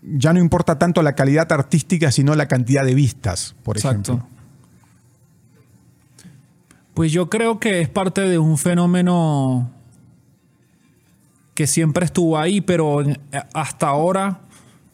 ya 0.02 0.34
no 0.34 0.40
importa 0.40 0.80
tanto 0.80 1.04
la 1.04 1.14
calidad 1.14 1.52
artística, 1.52 2.12
sino 2.12 2.36
la 2.36 2.48
cantidad 2.48 2.84
de 2.84 2.96
vistas, 2.96 3.56
por 3.64 3.78
Exacto. 3.78 4.14
ejemplo. 4.14 4.28
Pues 6.94 7.12
yo 7.12 7.30
creo 7.30 7.60
que 7.60 7.82
es 7.82 7.90
parte 7.90 8.22
de 8.22 8.38
un 8.38 8.58
fenómeno 8.58 9.72
que 11.62 11.68
siempre 11.68 12.06
estuvo 12.06 12.40
ahí, 12.40 12.60
pero 12.60 13.04
hasta 13.54 13.88
ahora 13.88 14.40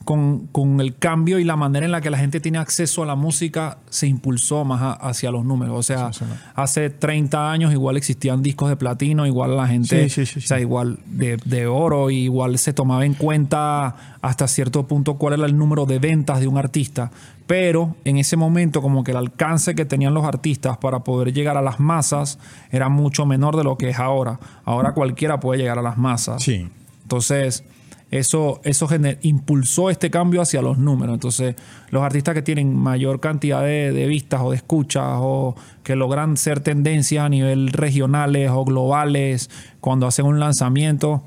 con, 0.08 0.80
el 0.80 0.96
cambio 0.96 1.38
y 1.38 1.44
la 1.44 1.58
manera 1.58 1.86
en 1.86 1.92
la 1.92 2.00
que 2.00 2.10
la 2.10 2.18
gente 2.18 2.40
tiene 2.40 2.60
acceso 2.60 3.04
a 3.04 3.06
la 3.06 3.16
música 3.16 3.80
se 3.90 4.08
impulsó 4.08 4.64
más 4.64 4.98
hacia 5.02 5.32
los 5.32 5.44
números. 5.44 5.78
O 5.78 5.84
sea, 5.84 6.12
hace 6.56 6.90
30 6.90 7.52
años 7.52 7.74
igual 7.74 7.98
existían 7.98 8.42
discos 8.42 8.70
de 8.70 8.78
platino, 8.78 9.28
igual 9.28 9.58
la 9.58 9.68
gente, 9.68 10.06
o 10.06 10.40
sea, 10.40 10.62
igual 10.62 11.00
de, 11.08 11.68
oro, 11.68 12.10
igual 12.10 12.58
se 12.58 12.72
tomaba 12.72 13.06
en 13.06 13.16
cuenta 13.16 14.18
hasta 14.22 14.48
cierto 14.48 14.88
punto 14.88 15.16
cuál 15.16 15.34
era 15.34 15.46
el 15.46 15.58
número 15.58 15.86
de 15.86 16.00
ventas 16.00 16.40
de 16.40 16.48
un 16.48 16.58
artista. 16.58 17.12
Pero 17.46 17.98
en 18.06 18.16
ese 18.16 18.38
momento 18.38 18.82
como 18.82 19.04
que 19.04 19.12
el 19.12 19.18
alcance 19.18 19.76
que 19.76 19.84
tenían 19.84 20.14
los 20.14 20.24
artistas 20.24 20.78
para 20.78 21.04
poder 21.04 21.34
llegar 21.34 21.58
a 21.58 21.62
las 21.62 21.82
masas 21.82 22.40
era 22.72 22.88
mucho 22.88 23.26
menor 23.26 23.58
de 23.58 23.66
lo 23.66 23.78
que 23.78 23.90
es 23.90 24.00
ahora. 24.00 24.40
Ahora 24.64 24.94
cualquiera 24.94 25.42
puede 25.42 25.60
llegar 25.60 25.78
a 25.78 25.82
las 25.82 25.98
masas. 25.98 26.44
Sí. 26.44 26.70
Entonces 27.04 27.66
eso, 28.10 28.62
eso 28.64 28.88
impulsó 29.22 29.90
este 29.90 30.10
cambio 30.10 30.42
hacia 30.42 30.62
los 30.62 30.78
números. 30.78 31.16
Entonces, 31.16 31.56
los 31.90 32.04
artistas 32.04 32.36
que 32.36 32.42
tienen 32.42 32.74
mayor 32.76 33.20
cantidad 33.20 33.64
de, 33.64 34.06
vistas 34.08 34.42
o 34.42 34.52
de 34.52 34.58
escuchas 34.58 35.04
o 35.18 35.56
que 35.84 35.96
logran 35.96 36.38
ser 36.38 36.62
tendencias 36.62 37.26
a 37.26 37.30
nivel 37.30 37.70
regionales 37.70 38.50
o 38.52 38.64
globales 38.64 39.50
cuando 39.82 40.08
hacen 40.08 40.26
un 40.26 40.40
lanzamiento, 40.40 41.24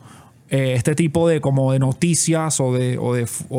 eh, 0.49 0.73
este 0.75 0.95
tipo 0.95 1.29
de 1.29 1.41
como 1.41 1.73
de 1.73 1.79
noticias 1.79 2.61
o 2.61 2.73
de, 2.73 2.99
o 2.99 3.15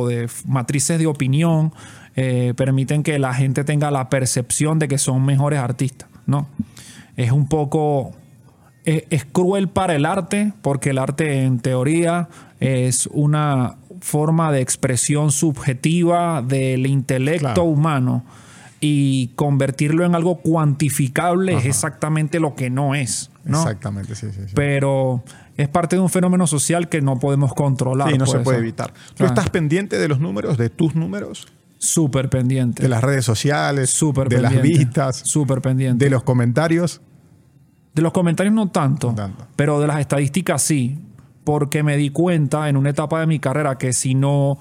de, 0.07 0.29
matrices 0.47 0.97
de 0.97 1.05
opinión 1.05 1.73
eh, 2.15 2.53
permiten 2.57 3.03
que 3.03 3.19
la 3.19 3.33
gente 3.33 3.63
tenga 3.63 3.91
la 3.91 4.09
percepción 4.09 4.79
de 4.79 4.87
que 4.87 4.97
son 4.97 5.23
mejores 5.23 5.59
artistas, 5.59 6.09
¿no? 6.25 6.47
Es 7.15 7.31
un 7.31 7.47
poco 7.47 8.13
es, 8.85 9.25
cruel 9.25 9.69
para 9.69 9.95
el 9.95 10.05
arte, 10.05 10.53
porque 10.61 10.89
el 10.89 10.97
arte 10.97 11.43
en 11.43 11.59
teoría 11.59 12.29
es 12.61 13.07
una 13.11 13.75
forma 13.99 14.51
de 14.51 14.61
expresión 14.61 15.31
subjetiva 15.31 16.41
del 16.41 16.85
intelecto 16.85 17.63
humano 17.63 18.23
y 18.79 19.29
convertirlo 19.35 20.05
en 20.05 20.15
algo 20.15 20.37
cuantificable 20.37 21.57
es 21.57 21.65
exactamente 21.65 22.39
lo 22.39 22.55
que 22.55 22.69
no 22.69 22.95
es. 22.95 23.29
Exactamente, 23.45 24.15
sí, 24.15 24.27
sí, 24.31 24.41
Pero 24.55 25.23
es 25.57 25.67
parte 25.67 25.95
de 25.95 26.01
un 26.01 26.09
fenómeno 26.09 26.47
social 26.47 26.87
que 26.87 27.01
no 27.01 27.19
podemos 27.19 27.53
controlar. 27.53 28.11
Sí, 28.11 28.17
no 28.17 28.25
se 28.25 28.39
puede 28.39 28.59
evitar. 28.59 28.93
¿Tú 29.15 29.25
estás 29.25 29.49
pendiente 29.49 29.97
de 29.97 30.07
los 30.07 30.19
números, 30.19 30.57
de 30.57 30.69
tus 30.69 30.95
números? 30.95 31.47
Súper 31.79 32.29
pendiente. 32.29 32.83
De 32.83 32.89
las 32.89 33.03
redes 33.03 33.25
sociales, 33.25 33.89
Súper 33.89 34.29
de 34.29 34.39
las 34.39 34.61
vistas, 34.61 35.17
súper 35.17 35.61
pendiente. 35.61 36.05
De 36.05 36.11
los 36.11 36.23
comentarios. 36.23 37.01
De 37.93 38.01
los 38.01 38.13
comentarios 38.13 38.53
no 38.53 38.69
tanto, 38.69 39.13
pero 39.55 39.79
de 39.79 39.87
las 39.87 39.99
estadísticas 39.99 40.61
sí, 40.61 40.97
porque 41.43 41.83
me 41.83 41.97
di 41.97 42.09
cuenta 42.09 42.69
en 42.69 42.77
una 42.77 42.91
etapa 42.91 43.19
de 43.19 43.27
mi 43.27 43.39
carrera 43.39 43.77
que 43.77 43.93
si 43.93 44.15
no 44.15 44.57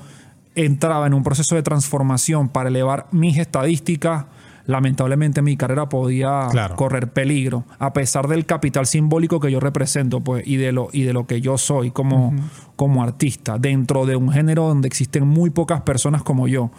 entraba 0.54 1.06
en 1.06 1.14
un 1.14 1.22
proceso 1.22 1.54
de 1.54 1.62
transformación 1.62 2.48
para 2.48 2.68
elevar 2.68 3.06
mis 3.12 3.38
estadísticas, 3.38 4.26
lamentablemente 4.66 5.42
mi 5.42 5.56
carrera 5.56 5.88
podía 5.88 6.48
correr 6.76 7.12
peligro, 7.12 7.64
a 7.78 7.92
pesar 7.92 8.28
del 8.28 8.46
capital 8.46 8.86
simbólico 8.86 9.40
que 9.40 9.50
yo 9.50 9.60
represento 9.60 10.20
pues, 10.20 10.46
y, 10.46 10.56
de 10.56 10.72
lo, 10.72 10.88
y 10.92 11.02
de 11.02 11.12
lo 11.12 11.26
que 11.26 11.40
yo 11.40 11.58
soy 11.58 11.90
como, 11.90 12.34
como 12.76 13.02
artista, 13.02 13.58
dentro 13.58 14.06
de 14.06 14.16
un 14.16 14.32
género 14.32 14.68
donde 14.68 14.88
existen 14.88 15.26
muy 15.26 15.50
pocas 15.50 15.82
personas 15.82 16.22
como 16.22 16.48
yo. 16.48 16.70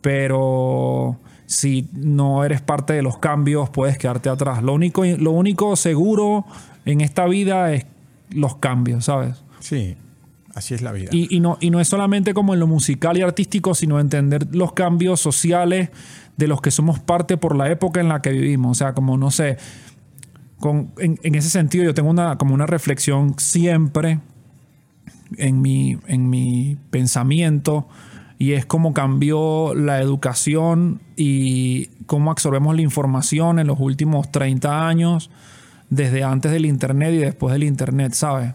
Pero 0.00 1.18
si 1.46 1.88
no 1.92 2.44
eres 2.44 2.60
parte 2.60 2.92
de 2.92 3.02
los 3.02 3.18
cambios, 3.18 3.70
puedes 3.70 3.98
quedarte 3.98 4.28
atrás. 4.28 4.62
Lo 4.62 4.72
único, 4.74 5.04
lo 5.04 5.30
único 5.30 5.76
seguro 5.76 6.44
en 6.84 7.00
esta 7.00 7.26
vida 7.26 7.72
es 7.72 7.86
los 8.34 8.56
cambios, 8.56 9.06
¿sabes? 9.06 9.42
Sí, 9.60 9.96
así 10.54 10.74
es 10.74 10.82
la 10.82 10.92
vida. 10.92 11.10
Y, 11.12 11.40
no, 11.40 11.58
y 11.60 11.70
no 11.70 11.80
es 11.80 11.88
solamente 11.88 12.34
como 12.34 12.54
en 12.54 12.60
lo 12.60 12.66
musical 12.66 13.16
y 13.16 13.22
artístico, 13.22 13.74
sino 13.74 14.00
entender 14.00 14.54
los 14.54 14.72
cambios 14.72 15.20
sociales 15.20 15.90
de 16.36 16.48
los 16.48 16.60
que 16.60 16.70
somos 16.70 16.98
parte 16.98 17.36
por 17.36 17.56
la 17.56 17.70
época 17.70 18.00
en 18.00 18.08
la 18.08 18.22
que 18.22 18.30
vivimos. 18.30 18.72
O 18.72 18.74
sea, 18.74 18.94
como 18.94 19.16
no 19.16 19.30
sé, 19.30 19.58
con, 20.58 20.92
en, 20.98 21.18
en, 21.22 21.34
ese 21.34 21.50
sentido 21.50 21.84
yo 21.84 21.94
tengo 21.94 22.10
una, 22.10 22.38
como 22.38 22.54
una 22.54 22.66
reflexión 22.66 23.34
siempre 23.38 24.20
en 25.38 25.60
mi, 25.60 25.98
en 26.06 26.30
mi 26.30 26.76
pensamiento 26.90 27.88
y 28.38 28.54
es 28.54 28.66
cómo 28.66 28.92
cambió 28.92 29.72
la 29.74 30.00
educación 30.00 31.00
y 31.16 31.86
cómo 32.06 32.30
absorbemos 32.30 32.74
la 32.74 32.82
información 32.82 33.58
en 33.58 33.68
los 33.68 33.78
últimos 33.78 34.32
30 34.32 34.88
años, 34.88 35.30
desde 35.92 36.24
antes 36.24 36.50
del 36.50 36.64
Internet 36.64 37.12
y 37.12 37.18
después 37.18 37.52
del 37.52 37.64
Internet, 37.64 38.14
¿sabes? 38.14 38.54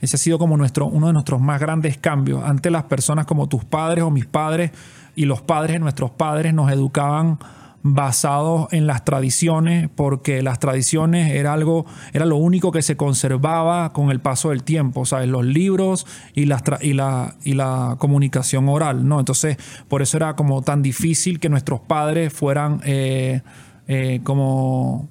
Ese 0.00 0.16
ha 0.16 0.18
sido 0.18 0.38
como 0.38 0.56
nuestro, 0.56 0.86
uno 0.86 1.08
de 1.08 1.12
nuestros 1.12 1.40
más 1.40 1.60
grandes 1.60 1.98
cambios. 1.98 2.44
Antes 2.44 2.70
las 2.70 2.84
personas 2.84 3.26
como 3.26 3.48
tus 3.48 3.64
padres 3.64 4.04
o 4.04 4.10
mis 4.10 4.26
padres 4.26 4.70
y 5.16 5.24
los 5.24 5.42
padres 5.42 5.74
de 5.74 5.78
nuestros 5.80 6.12
padres 6.12 6.54
nos 6.54 6.70
educaban 6.70 7.40
basados 7.82 8.68
en 8.72 8.86
las 8.86 9.04
tradiciones, 9.04 9.88
porque 9.94 10.42
las 10.42 10.60
tradiciones 10.60 11.32
era 11.32 11.52
algo, 11.52 11.86
era 12.12 12.24
lo 12.24 12.36
único 12.36 12.70
que 12.70 12.82
se 12.82 12.96
conservaba 12.96 13.92
con 13.92 14.12
el 14.12 14.20
paso 14.20 14.50
del 14.50 14.62
tiempo, 14.62 15.06
¿sabes? 15.06 15.28
Los 15.28 15.44
libros 15.44 16.06
y 16.34 16.44
la, 16.44 16.62
y 16.80 16.92
la, 16.92 17.34
y 17.42 17.54
la 17.54 17.96
comunicación 17.98 18.68
oral, 18.68 19.08
¿no? 19.08 19.18
Entonces, 19.18 19.56
por 19.88 20.02
eso 20.02 20.16
era 20.18 20.36
como 20.36 20.62
tan 20.62 20.82
difícil 20.82 21.40
que 21.40 21.48
nuestros 21.48 21.80
padres 21.80 22.32
fueran 22.32 22.80
eh, 22.84 23.42
eh, 23.88 24.20
como 24.22 25.08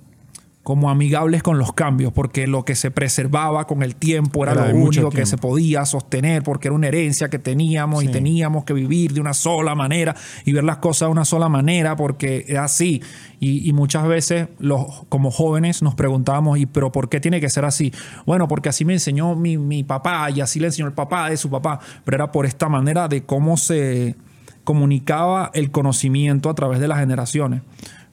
como 0.65 0.89
amigables 0.89 1.43
con 1.43 1.59
los 1.59 1.73
cambios, 1.73 2.11
porque 2.11 2.47
lo 2.47 2.65
que 2.65 2.73
se 2.73 2.89
preservaba 2.89 3.67
con 3.67 3.83
el 3.83 3.95
tiempo 3.95 4.43
era, 4.43 4.55
lo 4.55 4.75
único 4.75 5.11
que 5.11 5.27
se 5.27 5.37
podía 5.37 5.85
sostener, 5.85 6.41
porque 6.41 6.69
era 6.69 6.75
una 6.75 6.87
herencia 6.87 7.29
que 7.29 7.37
teníamos 7.37 8.03
y 8.03 8.07
teníamos 8.07 8.63
que 8.63 8.73
vivir 8.73 9.13
de 9.13 9.21
una 9.21 9.35
sola 9.35 9.75
manera 9.75 10.15
y 10.43 10.53
ver 10.53 10.63
las 10.63 10.77
cosas 10.77 11.07
de 11.07 11.11
una 11.11 11.23
sola 11.23 11.49
manera, 11.49 11.95
porque 11.95 12.45
es 12.47 12.57
así. 12.57 13.03
Y, 13.39 13.71
muchas 13.73 14.07
veces 14.07 14.47
los, 14.57 15.03
como 15.07 15.29
jóvenes 15.29 15.83
nos 15.83 15.93
preguntábamos, 15.93 16.57
¿y 16.57 16.65
pero 16.65 16.91
por 16.91 17.09
qué 17.09 17.19
tiene 17.19 17.39
que 17.39 17.49
ser 17.51 17.63
así? 17.63 17.93
Bueno, 18.25 18.47
porque 18.47 18.69
así 18.69 18.85
me 18.85 18.93
enseñó 18.93 19.35
mi, 19.35 19.59
mi 19.59 19.83
papá 19.83 20.31
y 20.31 20.41
así 20.41 20.59
le 20.59 20.65
enseñó 20.65 20.87
el 20.87 20.93
papá 20.93 21.29
de 21.29 21.37
su 21.37 21.51
papá, 21.51 21.79
pero 22.03 22.15
era 22.15 22.31
por 22.31 22.47
esta 22.47 22.69
manera 22.69 23.07
de 23.07 23.23
cómo 23.23 23.57
se 23.57 24.15
comunicaba 24.63 25.51
el 25.53 25.69
conocimiento 25.69 26.49
a 26.49 26.55
través 26.55 26.79
de 26.79 26.87
las 26.87 26.97
generaciones 26.97 27.61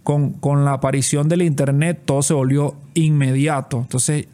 con, 0.02 0.64
la 0.64 0.72
aparición 0.72 1.28
del 1.28 1.42
Internet 1.42 2.02
todo 2.04 2.22
se 2.22 2.34
volvió 2.34 2.74
inmediato. 2.94 3.78
Entonces 3.78 4.26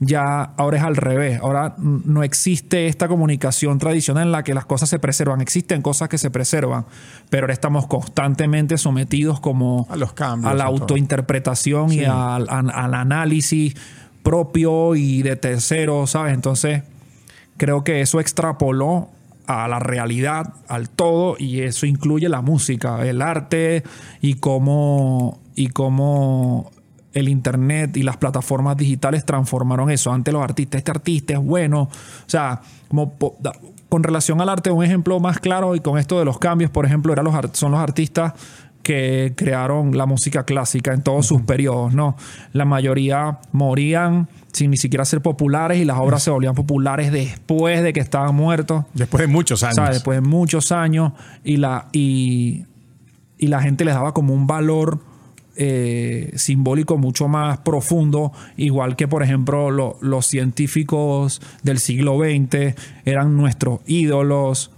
ya 0.00 0.42
ahora 0.56 0.78
es 0.78 0.84
al 0.84 0.96
revés. 0.96 1.40
Ahora 1.40 1.74
no 1.78 2.22
existe 2.22 2.86
esta 2.86 3.08
comunicación 3.08 3.78
tradicional 3.78 4.26
en 4.26 4.32
la 4.32 4.44
que 4.44 4.54
las 4.54 4.64
cosas 4.64 4.88
se 4.88 4.98
preservan. 4.98 5.40
Existen 5.40 5.82
cosas 5.82 6.08
que 6.08 6.18
se 6.18 6.30
preservan, 6.30 6.86
pero 7.30 7.44
ahora 7.44 7.54
estamos 7.54 7.86
constantemente 7.86 8.78
sometidos 8.78 9.40
como 9.40 9.86
a 9.90 9.96
los 9.96 10.12
cambios, 10.12 10.52
a 10.52 10.54
la 10.54 10.64
autointerpretación 10.64 11.92
y 11.92 12.04
al, 12.04 12.48
al, 12.48 12.94
análisis 12.94 13.74
propio 14.22 14.94
y 14.94 15.22
de 15.22 15.36
terceros, 15.36 16.10
¿sabes? 16.10 16.34
Entonces 16.34 16.82
creo 17.56 17.82
que 17.82 18.00
eso 18.00 18.20
extrapoló 18.20 19.10
a 19.48 19.66
la 19.66 19.78
realidad, 19.78 20.52
al 20.68 20.90
todo, 20.90 21.36
y 21.38 21.60
eso 21.60 21.86
incluye 21.86 22.28
la 22.28 22.42
música, 22.42 23.04
el 23.06 23.22
arte 23.22 23.82
y 24.20 24.34
cómo, 24.34 25.40
y 25.54 25.68
cómo 25.68 26.70
el 27.14 27.30
internet 27.30 27.96
y 27.96 28.02
las 28.02 28.18
plataformas 28.18 28.76
digitales 28.76 29.24
transformaron 29.24 29.90
eso. 29.90 30.12
Antes 30.12 30.34
los 30.34 30.42
artistas, 30.42 30.80
este 30.80 30.90
artista 30.90 31.32
es 31.32 31.38
bueno. 31.38 31.84
O 31.84 31.90
sea, 32.26 32.60
como 32.88 33.16
con 33.88 34.02
relación 34.02 34.42
al 34.42 34.50
arte, 34.50 34.70
un 34.70 34.84
ejemplo 34.84 35.18
más 35.18 35.38
claro 35.38 35.74
y 35.74 35.80
con 35.80 35.98
esto 35.98 36.18
de 36.18 36.26
los 36.26 36.38
cambios, 36.38 36.70
por 36.70 36.84
ejemplo, 36.84 37.14
los, 37.14 37.34
son 37.54 37.72
los 37.72 37.80
artistas 37.80 38.34
que 38.88 39.34
crearon 39.36 39.98
la 39.98 40.06
música 40.06 40.44
clásica 40.44 40.94
en 40.94 41.02
todos 41.02 41.26
sus 41.26 41.42
periodos, 41.42 41.92
¿no? 41.92 42.16
La 42.54 42.64
mayoría 42.64 43.38
morían 43.52 44.28
sin 44.50 44.70
ni 44.70 44.78
siquiera 44.78 45.04
ser 45.04 45.20
populares 45.20 45.76
y 45.78 45.84
las 45.84 45.98
obras 45.98 46.22
se 46.22 46.30
volvían 46.30 46.54
populares 46.54 47.12
después 47.12 47.82
de 47.82 47.92
que 47.92 48.00
estaban 48.00 48.34
muertos. 48.34 48.84
Después 48.94 49.20
de 49.20 49.26
muchos 49.26 49.62
años. 49.62 49.90
Después 49.90 50.16
de 50.22 50.26
muchos 50.26 50.72
años 50.72 51.12
y 51.44 51.58
la, 51.58 51.88
y, 51.92 52.64
y 53.36 53.48
la 53.48 53.60
gente 53.60 53.84
les 53.84 53.92
daba 53.92 54.14
como 54.14 54.32
un 54.32 54.46
valor 54.46 55.00
eh, 55.56 56.32
simbólico 56.36 56.96
mucho 56.96 57.28
más 57.28 57.58
profundo, 57.58 58.32
igual 58.56 58.96
que 58.96 59.06
por 59.06 59.22
ejemplo 59.22 59.70
lo- 59.70 59.98
los 60.00 60.24
científicos 60.24 61.42
del 61.62 61.78
siglo 61.78 62.16
XX 62.18 62.74
eran 63.04 63.36
nuestros 63.36 63.80
ídolos 63.86 64.70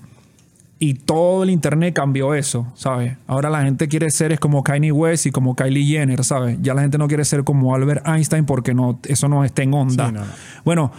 y 0.82 0.94
todo 0.94 1.42
el 1.42 1.50
internet 1.50 1.94
cambió 1.94 2.34
eso, 2.34 2.66
¿sabes? 2.74 3.16
Ahora 3.26 3.50
la 3.50 3.62
gente 3.62 3.86
quiere 3.86 4.08
ser 4.10 4.32
es 4.32 4.40
como 4.40 4.64
Kanye 4.64 4.90
West 4.90 5.26
y 5.26 5.30
como 5.30 5.54
Kylie 5.54 5.84
Jenner, 5.84 6.24
¿sabes? 6.24 6.56
Ya 6.62 6.72
la 6.72 6.80
gente 6.80 6.96
no 6.96 7.06
quiere 7.06 7.24
ser 7.26 7.44
como 7.44 7.74
Albert 7.74 8.08
Einstein 8.08 8.46
porque 8.46 8.72
no, 8.72 8.98
eso 9.04 9.28
no 9.28 9.44
está 9.44 9.62
en 9.62 9.74
onda. 9.74 10.06
Sí, 10.06 10.12
no, 10.14 10.20
no. 10.20 10.26
Bueno, 10.64 10.90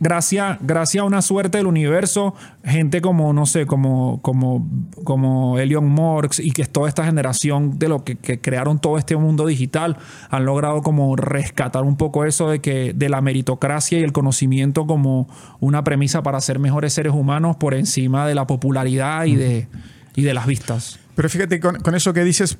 gracias, 0.00 0.58
gracias 0.60 1.02
a 1.02 1.04
una 1.04 1.22
suerte 1.22 1.58
del 1.58 1.66
universo, 1.66 2.34
gente 2.64 3.00
como, 3.00 3.32
no 3.32 3.46
sé, 3.46 3.66
como, 3.66 4.20
como, 4.22 4.68
como 5.04 5.58
Elion 5.58 5.88
Morx 5.88 6.40
y 6.40 6.50
que 6.50 6.62
es 6.62 6.70
toda 6.70 6.88
esta 6.88 7.04
generación 7.04 7.78
de 7.78 7.88
lo 7.88 8.02
que, 8.02 8.16
crearon 8.40 8.80
todo 8.80 8.98
este 8.98 9.16
mundo 9.16 9.46
digital, 9.46 9.98
han 10.30 10.44
logrado 10.44 10.82
como 10.82 11.14
rescatar 11.14 11.84
un 11.84 11.96
poco 11.96 12.24
eso 12.24 12.48
de 12.50 12.60
que 12.60 12.92
de 12.94 13.08
la 13.08 13.20
meritocracia 13.20 13.98
y 13.98 14.02
el 14.02 14.12
conocimiento 14.12 14.86
como 14.86 15.28
una 15.60 15.84
premisa 15.84 16.22
para 16.22 16.40
ser 16.40 16.58
mejores 16.58 16.94
seres 16.94 17.12
humanos 17.12 17.56
por 17.56 17.74
encima 17.74 18.26
de 18.26 18.34
la 18.34 18.46
popularidad 18.46 19.26
y 19.26 19.36
de, 19.36 19.68
y 20.16 20.22
de 20.22 20.34
las 20.34 20.46
vistas. 20.46 20.98
Pero 21.14 21.28
fíjate, 21.28 21.60
con, 21.60 21.76
con 21.76 21.94
eso 21.94 22.14
que 22.14 22.24
dices, 22.24 22.58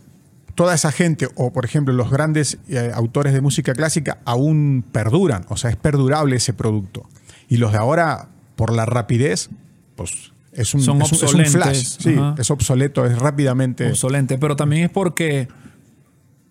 toda 0.54 0.74
esa 0.74 0.92
gente, 0.92 1.26
o 1.36 1.52
por 1.52 1.64
ejemplo 1.64 1.94
los 1.94 2.10
grandes 2.10 2.58
eh, 2.68 2.90
autores 2.94 3.32
de 3.32 3.40
música 3.40 3.72
clásica, 3.72 4.18
aún 4.26 4.84
perduran, 4.92 5.46
o 5.48 5.56
sea, 5.56 5.70
es 5.70 5.76
perdurable 5.76 6.36
ese 6.36 6.52
producto. 6.52 7.08
Y 7.50 7.58
los 7.58 7.72
de 7.72 7.78
ahora, 7.78 8.28
por 8.56 8.72
la 8.72 8.86
rapidez, 8.86 9.50
pues 9.96 10.32
es 10.52 10.72
un, 10.74 10.80
Son 10.80 11.02
es 11.02 11.10
un- 11.12 11.16
es 11.16 11.22
un 11.22 11.26
obsolentes, 11.26 11.52
flash. 11.52 11.84
Sí, 12.00 12.14
ajá. 12.18 12.34
es 12.38 12.50
obsoleto, 12.50 13.04
es 13.04 13.18
rápidamente. 13.18 13.88
obsolente, 13.90 14.38
pero 14.38 14.56
también 14.56 14.84
es 14.84 14.90
porque 14.90 15.48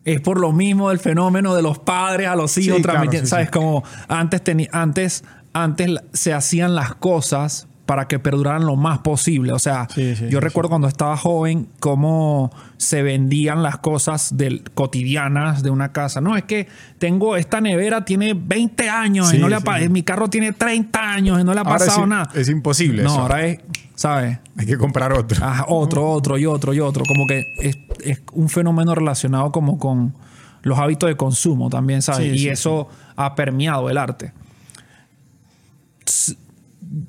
es 0.05 0.21
por 0.21 0.39
lo 0.39 0.51
mismo 0.51 0.89
del 0.89 0.99
fenómeno 0.99 1.55
de 1.55 1.61
los 1.61 1.79
padres 1.79 2.27
a 2.27 2.35
los 2.35 2.57
hijos 2.57 2.77
Sí, 2.77 2.83
claro, 2.83 2.99
transmitiendo, 2.99 3.25
sí, 3.25 3.29
sabes 3.31 3.47
sí. 3.47 3.51
como 3.51 3.83
antes 4.07 4.41
antes 4.71 5.23
antes 5.53 5.89
se 6.13 6.33
hacían 6.33 6.75
las 6.75 6.93
cosas 6.95 7.67
para 7.89 8.07
que 8.07 8.19
perduraran 8.19 8.67
lo 8.67 8.75
más 8.75 8.99
posible. 8.99 9.51
O 9.51 9.57
sea, 9.57 9.87
Sí, 9.89 10.15
sí, 10.15 10.25
yo 10.25 10.37
sí, 10.37 10.39
recuerdo 10.39 10.69
cuando 10.69 10.87
estaba 10.87 11.17
joven 11.17 11.69
cómo 11.79 12.51
se 12.77 13.01
vendían 13.01 13.63
las 13.63 13.79
cosas 13.79 14.37
del, 14.37 14.61
cotidianas 14.75 15.63
de 15.63 15.71
una 15.71 15.91
casa. 15.91 16.21
No, 16.21 16.37
es 16.37 16.43
que 16.43 16.67
tengo 16.99 17.35
esta 17.35 17.61
nevera 17.61 18.05
tiene 18.05 18.35
20 18.35 18.87
años 18.91 19.33
y 19.33 19.39
no 19.39 19.49
le 19.49 19.55
ha 19.55 19.61
mi 19.89 20.03
carro 20.03 20.29
tiene 20.29 20.53
30 20.53 20.99
años 21.13 21.41
y 21.41 21.43
no 21.43 21.51
le 21.55 21.61
ha 21.61 21.63
Ahora 21.63 21.79
pasado 21.79 22.03
es, 22.03 22.07
nada. 22.07 22.29
es 22.35 22.47
imposible. 22.49 23.01
no, 23.01 23.09
eso. 23.09 23.21
ahora 23.21 23.47
es, 23.47 23.59
¿sabes? 23.95 24.37
Hay 24.55 24.67
que 24.67 24.77
comprar 24.77 25.11
otro. 25.11 25.43
Ajá, 25.43 25.65
otro, 25.67 26.07
otro 26.11 26.37
y 26.37 26.45
otro 26.45 26.75
y 26.75 26.81
otro. 26.81 27.03
Como 27.07 27.25
que 27.25 27.43
es, 27.57 27.75
es 28.03 28.21
un 28.33 28.49
fenómeno 28.49 28.93
relacionado 28.93 29.51
como 29.51 29.79
con 29.79 30.13
los 30.61 30.77
hábitos 30.77 31.09
de 31.09 31.17
consumo 31.17 31.71
también, 31.71 32.03
¿sabes? 32.03 32.27
Sí, 32.29 32.35
y 32.35 32.37
sí, 32.37 32.49
eso 32.49 32.87
ha 33.15 33.33
permeado 33.33 33.89
el 33.89 33.97
arte. 33.97 34.31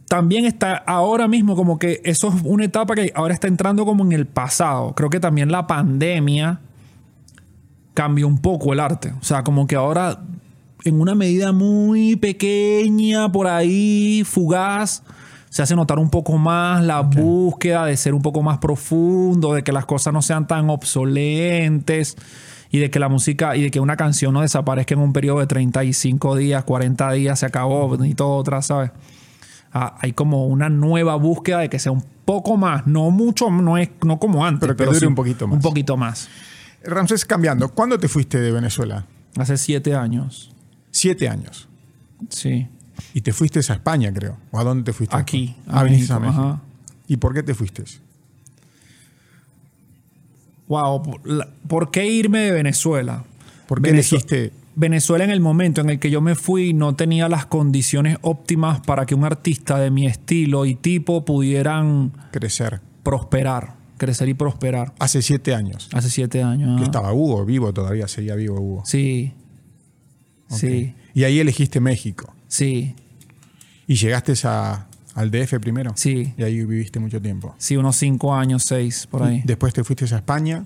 También 0.06 0.44
está 0.44 0.76
ahora 0.76 1.26
mismo 1.26 1.56
como 1.56 1.78
que 1.78 2.00
eso 2.04 2.28
es 2.28 2.34
una 2.44 2.64
etapa 2.64 2.94
que 2.94 3.12
ahora 3.14 3.32
está 3.32 3.48
entrando 3.48 3.86
como 3.86 4.04
en 4.04 4.12
el 4.12 4.26
pasado. 4.26 4.94
Creo 4.94 5.08
que 5.08 5.20
también 5.20 5.50
la 5.50 5.66
pandemia 5.66 6.60
cambió 7.94 8.26
un 8.26 8.38
poco 8.38 8.72
el 8.72 8.80
arte. 8.80 9.12
O 9.20 9.24
sea, 9.24 9.42
como 9.42 9.66
que 9.66 9.76
ahora 9.76 10.20
en 10.84 11.00
una 11.00 11.14
medida 11.14 11.52
muy 11.52 12.16
pequeña, 12.16 13.30
por 13.30 13.46
ahí, 13.46 14.22
fugaz, 14.24 15.02
se 15.50 15.62
hace 15.62 15.74
notar 15.74 15.98
un 15.98 16.10
poco 16.10 16.38
más 16.38 16.82
la 16.82 17.00
búsqueda 17.00 17.86
de 17.86 17.96
ser 17.96 18.14
un 18.14 18.22
poco 18.22 18.42
más 18.42 18.58
profundo, 18.58 19.54
de 19.54 19.62
que 19.62 19.72
las 19.72 19.84
cosas 19.84 20.12
no 20.12 20.22
sean 20.22 20.46
tan 20.46 20.70
obsolentes 20.70 22.16
y 22.70 22.78
de 22.78 22.90
que 22.90 23.00
la 23.00 23.08
música 23.08 23.56
y 23.56 23.62
de 23.62 23.70
que 23.70 23.80
una 23.80 23.96
canción 23.96 24.32
no 24.32 24.42
desaparezca 24.42 24.94
en 24.94 25.00
un 25.00 25.12
periodo 25.12 25.40
de 25.40 25.46
35 25.46 26.36
días, 26.36 26.64
40 26.64 27.12
días, 27.12 27.38
se 27.40 27.46
acabó, 27.46 28.02
y 28.04 28.14
todo 28.14 28.30
otra, 28.36 28.62
¿sabes? 28.62 28.92
Ah, 29.72 29.96
hay 30.00 30.12
como 30.12 30.46
una 30.46 30.68
nueva 30.68 31.14
búsqueda 31.16 31.60
de 31.60 31.68
que 31.70 31.78
sea 31.78 31.92
un 31.92 32.04
poco 32.24 32.56
más, 32.56 32.86
no 32.86 33.10
mucho, 33.10 33.50
no 33.50 33.78
es 33.78 33.88
no 34.04 34.18
como 34.18 34.44
antes, 34.44 34.60
Pero 34.60 34.76
que 34.76 34.84
dure 34.84 34.98
sí 34.98 35.06
un 35.06 35.14
poquito 35.14 35.46
más. 35.46 35.56
Un 35.56 35.62
poquito 35.62 35.96
más. 35.96 36.28
Ramsés, 36.82 37.24
cambiando, 37.24 37.68
¿cuándo 37.68 37.98
te 37.98 38.08
fuiste 38.08 38.40
de 38.40 38.50
Venezuela? 38.52 39.06
Hace 39.36 39.56
siete 39.56 39.94
años. 39.94 40.50
Siete 40.90 41.28
años. 41.28 41.68
Sí. 42.30 42.66
Y 43.14 43.20
te 43.20 43.32
fuiste 43.32 43.58
a 43.60 43.62
España, 43.62 44.12
creo. 44.12 44.36
¿O 44.50 44.58
a 44.58 44.64
dónde 44.64 44.84
te 44.84 44.92
fuiste? 44.92 45.16
Aquí, 45.16 45.56
Ah, 45.68 45.80
a 45.80 45.84
viniste 45.84 46.12
a 46.12 46.18
México, 46.18 46.40
ajá. 46.42 46.60
¿Y 47.06 47.16
por 47.18 47.32
qué 47.34 47.42
te 47.42 47.54
fuiste? 47.54 47.84
Wow. 50.68 51.02
¿por, 51.02 51.28
la- 51.28 51.48
por 51.68 51.90
qué 51.90 52.06
irme 52.06 52.40
de 52.40 52.50
Venezuela? 52.52 53.24
¿Por 53.66 53.80
qué 53.82 53.90
Venezue- 53.90 53.92
elegiste? 54.22 54.52
Venezuela 54.80 55.24
en 55.24 55.30
el 55.30 55.40
momento 55.40 55.82
en 55.82 55.90
el 55.90 55.98
que 55.98 56.10
yo 56.10 56.22
me 56.22 56.34
fui 56.34 56.72
no 56.72 56.96
tenía 56.96 57.28
las 57.28 57.44
condiciones 57.44 58.16
óptimas 58.22 58.80
para 58.80 59.04
que 59.04 59.14
un 59.14 59.24
artista 59.24 59.78
de 59.78 59.90
mi 59.90 60.06
estilo 60.06 60.64
y 60.64 60.74
tipo 60.74 61.26
pudieran 61.26 62.12
crecer? 62.32 62.80
prosperar, 63.02 63.74
crecer 63.98 64.30
y 64.30 64.34
prosperar. 64.34 64.94
Hace 64.98 65.20
siete 65.20 65.54
años. 65.54 65.90
Hace 65.92 66.08
siete 66.08 66.42
años. 66.42 66.78
Que 66.78 66.84
estaba 66.84 67.12
Hugo 67.12 67.44
vivo 67.44 67.74
todavía, 67.74 68.08
seguía 68.08 68.34
vivo 68.36 68.58
Hugo. 68.58 68.82
Sí. 68.86 69.34
Sí. 70.48 70.94
Y 71.12 71.24
ahí 71.24 71.40
elegiste 71.40 71.78
México. 71.78 72.34
Sí. 72.48 72.94
Y 73.86 73.96
llegaste 73.96 74.32
a, 74.44 74.88
al 75.14 75.30
DF 75.30 75.58
primero. 75.60 75.92
Sí. 75.94 76.32
Y 76.38 76.42
ahí 76.42 76.64
viviste 76.64 77.00
mucho 77.00 77.20
tiempo. 77.20 77.54
Sí, 77.58 77.76
unos 77.76 77.96
cinco 77.96 78.34
años, 78.34 78.62
seis, 78.64 79.06
por 79.06 79.24
ahí. 79.24 79.42
Y 79.44 79.46
después 79.46 79.74
te 79.74 79.84
fuiste 79.84 80.06
a 80.06 80.16
España. 80.16 80.64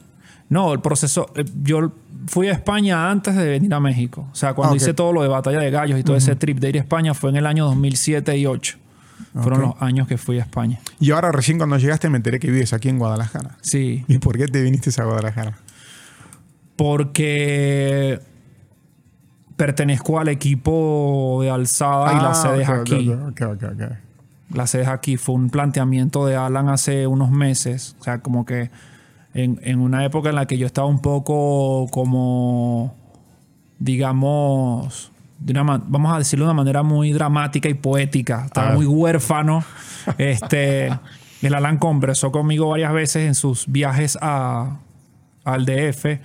No, 0.48 0.72
el 0.72 0.80
proceso. 0.80 1.26
eh, 1.34 1.44
Yo 1.62 1.92
fui 2.26 2.48
a 2.48 2.52
España 2.52 3.10
antes 3.10 3.34
de 3.36 3.46
venir 3.48 3.72
a 3.74 3.80
México. 3.80 4.26
O 4.32 4.34
sea, 4.34 4.54
cuando 4.54 4.74
Ah, 4.74 4.76
hice 4.76 4.94
todo 4.94 5.12
lo 5.12 5.22
de 5.22 5.28
Batalla 5.28 5.58
de 5.60 5.70
Gallos 5.70 5.98
y 5.98 6.02
todo 6.02 6.16
ese 6.16 6.36
trip 6.36 6.58
de 6.58 6.68
ir 6.70 6.76
a 6.76 6.80
España 6.80 7.14
fue 7.14 7.30
en 7.30 7.36
el 7.36 7.46
año 7.46 7.64
2007 7.66 8.36
y 8.36 8.44
2008. 8.44 8.78
Fueron 9.42 9.60
los 9.62 9.74
años 9.80 10.06
que 10.08 10.16
fui 10.18 10.38
a 10.38 10.42
España. 10.42 10.78
Y 11.00 11.10
ahora 11.12 11.32
recién 11.32 11.58
cuando 11.58 11.76
llegaste 11.78 12.08
me 12.10 12.16
enteré 12.18 12.38
que 12.40 12.50
vives 12.50 12.72
aquí 12.72 12.88
en 12.88 12.98
Guadalajara. 12.98 13.56
Sí. 13.62 14.04
¿Y 14.08 14.18
por 14.18 14.36
qué 14.36 14.46
te 14.48 14.62
viniste 14.62 14.90
a 15.00 15.04
Guadalajara? 15.04 15.56
Porque 16.76 18.20
pertenezco 19.56 20.18
al 20.18 20.28
equipo 20.28 21.38
de 21.42 21.50
alzada 21.50 22.12
y 22.12 22.16
la 22.16 22.30
Ah, 22.30 22.34
sede 22.34 22.62
es 22.62 22.68
aquí. 22.68 23.12
La 24.50 24.66
sede 24.66 24.82
es 24.82 24.88
aquí. 24.88 25.16
Fue 25.16 25.34
un 25.36 25.50
planteamiento 25.50 26.26
de 26.26 26.36
Alan 26.36 26.68
hace 26.68 27.06
unos 27.06 27.30
meses. 27.30 27.96
O 28.00 28.04
sea, 28.04 28.18
como 28.20 28.44
que 28.44 28.70
en, 29.34 29.60
en 29.62 29.80
una 29.80 30.04
época 30.04 30.30
en 30.30 30.36
la 30.36 30.46
que 30.46 30.56
yo 30.58 30.66
estaba 30.66 30.86
un 30.86 31.00
poco 31.00 31.86
como, 31.90 32.94
digamos, 33.78 35.10
de 35.38 35.52
una 35.52 35.64
ma- 35.64 35.82
vamos 35.86 36.14
a 36.14 36.18
decirlo 36.18 36.44
de 36.46 36.50
una 36.52 36.56
manera 36.56 36.82
muy 36.82 37.12
dramática 37.12 37.68
y 37.68 37.74
poética. 37.74 38.44
Estaba 38.46 38.70
Ah. 38.70 38.74
muy 38.74 38.86
huérfano. 38.86 39.64
Este, 40.18 40.86
el 41.42 41.54
Alan 41.54 41.78
conversó 41.78 42.30
conmigo 42.32 42.68
varias 42.68 42.92
veces 42.92 43.26
en 43.26 43.34
sus 43.34 43.66
viajes 43.70 44.16
a, 44.20 44.78
al 45.44 45.66
DF. 45.66 46.20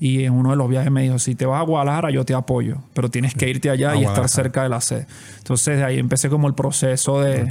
Y 0.00 0.24
en 0.24 0.32
uno 0.34 0.50
de 0.50 0.56
los 0.56 0.68
viajes 0.68 0.90
me 0.90 1.02
dijo, 1.02 1.18
si 1.18 1.34
te 1.34 1.46
vas 1.46 1.60
a 1.60 1.64
Guadalajara, 1.64 2.10
yo 2.10 2.24
te 2.24 2.34
apoyo, 2.34 2.78
pero 2.94 3.10
tienes 3.10 3.34
que 3.34 3.48
irte 3.48 3.70
allá 3.70 3.92
A 3.92 3.96
y 3.96 4.04
estar 4.04 4.28
cerca 4.28 4.62
de 4.64 4.68
la 4.68 4.80
sede. 4.80 5.06
Entonces 5.38 5.78
de 5.78 5.84
ahí 5.84 5.98
empecé 5.98 6.28
como 6.28 6.46
el 6.48 6.54
proceso 6.54 7.20
de, 7.20 7.50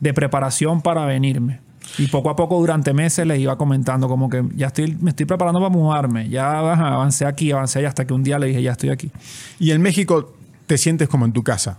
de 0.00 0.14
preparación 0.14 0.80
para 0.82 1.04
venirme. 1.04 1.60
Y 1.96 2.06
poco 2.08 2.30
a 2.30 2.36
poco 2.36 2.58
durante 2.58 2.92
meses 2.92 3.26
les 3.26 3.38
iba 3.40 3.56
comentando 3.56 4.08
como 4.08 4.28
que 4.28 4.44
ya 4.54 4.66
estoy, 4.68 4.96
me 5.00 5.10
estoy 5.10 5.26
preparando 5.26 5.58
para 5.60 5.70
mudarme. 5.70 6.28
Ya 6.28 6.72
ajá, 6.72 6.88
avancé 6.94 7.24
aquí, 7.24 7.50
avancé 7.50 7.78
allá, 7.80 7.88
hasta 7.88 8.06
que 8.06 8.12
un 8.14 8.22
día 8.22 8.38
le 8.38 8.48
dije, 8.48 8.62
ya 8.62 8.72
estoy 8.72 8.90
aquí. 8.90 9.10
Y 9.58 9.70
en 9.70 9.80
México 9.80 10.34
te 10.66 10.76
sientes 10.78 11.08
como 11.08 11.24
en 11.24 11.32
tu 11.32 11.42
casa. 11.42 11.78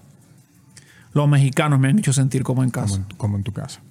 Los 1.14 1.28
mexicanos 1.28 1.80
me 1.80 1.90
han 1.90 2.00
hecho 2.00 2.14
sentir 2.14 2.44
como 2.44 2.64
en 2.64 2.70
Como 2.72 2.86
casa. 2.86 2.96
en, 2.98 3.04
como 3.18 3.38
en 3.38 3.44
tu 3.44 3.52
casa. 3.54 3.82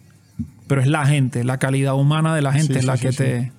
Pero 0.66 0.80
es 0.80 0.86
la 0.86 1.06
gente, 1.06 1.44
la 1.44 1.58
calidad 1.58 1.94
humana 1.94 2.34
de 2.34 2.42
la 2.42 2.52
gente 2.52 2.74
Sí, 2.74 2.78
es 2.80 2.84
la 2.84 2.96
sí, 2.96 3.02
que 3.06 3.12
sí, 3.12 3.18
te 3.18 3.52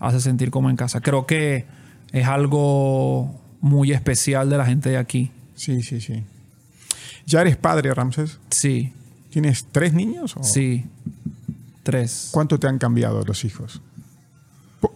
hace 0.00 0.20
sentir 0.20 0.50
como 0.50 0.68
en 0.70 0.76
casa. 0.76 1.00
Creo 1.00 1.26
que 1.26 1.64
es 2.12 2.26
algo 2.26 3.40
muy 3.60 3.92
especial 3.92 4.50
de 4.50 4.58
la 4.58 4.66
gente 4.66 4.90
de 4.90 4.96
aquí. 4.98 5.30
Sí, 5.54 5.82
sí, 5.82 6.00
sí. 6.00 6.24
¿Ya 7.26 7.40
eres 7.40 7.56
padre, 7.56 7.92
Ramses? 7.94 8.38
Sí, 8.50 8.92
¿Tienes 9.30 9.66
tres 9.70 9.92
niños? 9.92 10.34
o 10.36 10.42
sí. 10.42 10.84
Tres. 11.86 12.30
¿Cuánto 12.32 12.58
te 12.58 12.66
han 12.66 12.78
cambiado 12.78 13.22
los 13.22 13.44
hijos? 13.44 13.80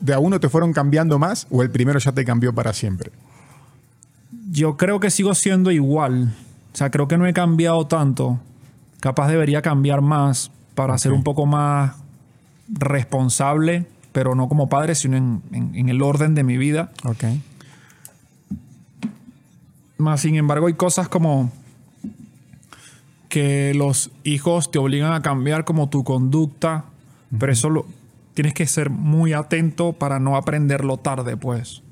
¿De 0.01 0.13
a 0.13 0.19
uno 0.19 0.41
te 0.41 0.49
fueron 0.49 0.73
cambiando 0.73 1.21
más 1.21 1.47
o 1.49 1.63
el 1.63 1.71
primero 1.71 2.01
ya 2.01 2.11
te 2.11 2.25
cambió 2.25 2.53
para 2.53 2.73
siempre? 2.73 3.13
Yo 4.51 4.77
creo 4.77 4.99
que 4.99 5.09
sigo 5.11 5.37
siendo 5.37 5.71
igual. 5.71 6.35
O 6.75 6.77
sea, 6.77 6.91
creo 6.91 7.07
que 7.07 7.17
no 7.17 7.27
he 7.29 7.33
cambiado 7.33 7.87
tanto. 7.87 8.41
Capaz 8.99 9.29
debería 9.29 9.63
cambiar 9.63 10.01
más 10.01 10.51
para 10.75 10.99
ser 10.99 11.13
un 11.13 11.23
poco 11.23 11.47
más 11.47 11.95
responsable, 12.69 13.87
pero 14.11 14.35
no 14.35 14.49
como 14.49 14.69
padre, 14.69 14.97
sino 14.97 15.17
en, 15.17 15.43
en- 15.53 15.75
en 15.77 15.89
el 15.91 16.03
orden 16.03 16.35
de 16.35 16.43
mi 16.43 16.57
vida. 16.59 16.91
Ok. 17.05 17.23
Más 19.99 20.23
sin 20.23 20.35
embargo, 20.35 20.67
hay 20.67 20.75
cosas 20.75 21.09
como 21.09 21.53
que 23.31 23.73
los 23.75 24.11
hijos 24.25 24.71
te 24.71 24.79
obligan 24.79 25.15
a 25.15 25.23
cambiar 25.23 25.65
como 25.65 25.89
tu 25.89 26.05
conducta, 26.05 26.85
pero 27.39 27.53
eso 27.53 27.71
lo, 27.71 27.87
tienes 28.35 28.53
que 28.53 28.67
ser 28.67 28.91
muy 28.91 29.33
atento 29.33 29.95
para 29.95 30.19
no 30.19 30.37
aprenderlo 30.37 30.99
tarde, 30.99 31.39
pues. 31.39 31.83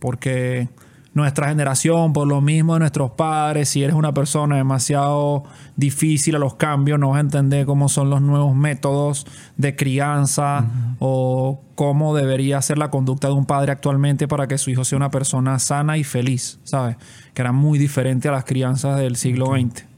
porque 0.00 0.68
nuestra 1.14 1.48
generación, 1.48 2.14
por 2.14 2.26
lo 2.26 2.40
mismo 2.40 2.72
de 2.72 2.80
nuestros 2.80 3.10
padres, 3.10 3.68
si 3.68 3.82
eres 3.82 3.94
una 3.94 4.14
persona 4.14 4.56
demasiado 4.56 5.44
difícil 5.76 6.36
a 6.36 6.38
los 6.38 6.54
cambios, 6.54 6.98
no 6.98 7.10
vas 7.10 7.18
a 7.18 7.20
entender 7.20 7.66
cómo 7.66 7.90
son 7.90 8.08
los 8.08 8.22
nuevos 8.22 8.56
métodos 8.56 9.26
de 9.58 9.76
crianza 9.76 10.64
o 11.00 11.60
cómo 11.74 12.16
debería 12.16 12.62
ser 12.62 12.78
la 12.78 12.90
conducta 12.90 13.28
de 13.28 13.34
un 13.34 13.44
padre 13.44 13.72
actualmente 13.72 14.26
para 14.26 14.48
que 14.48 14.56
su 14.56 14.70
hijo 14.70 14.84
sea 14.84 14.96
una 14.96 15.10
persona 15.10 15.58
sana 15.58 15.98
y 15.98 16.04
feliz, 16.04 16.58
¿sabes? 16.64 16.96
Que 17.34 17.42
era 17.42 17.52
muy 17.52 17.78
diferente 17.78 18.28
a 18.28 18.32
las 18.32 18.44
crianzas 18.44 18.98
del 18.98 19.16
siglo 19.16 19.48
XX. 19.48 19.91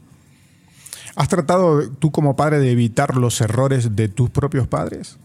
¿Has 1.17 1.29
tratado 1.29 1.89
tú 1.91 2.11
como 2.11 2.37
padre 2.37 2.59
de 2.59 2.71
evitar 2.73 3.17
los 3.17 3.41
errores 3.41 3.95
de 3.95 4.09
tus 4.09 4.31
propios 4.31 4.67
padres? 4.67 5.19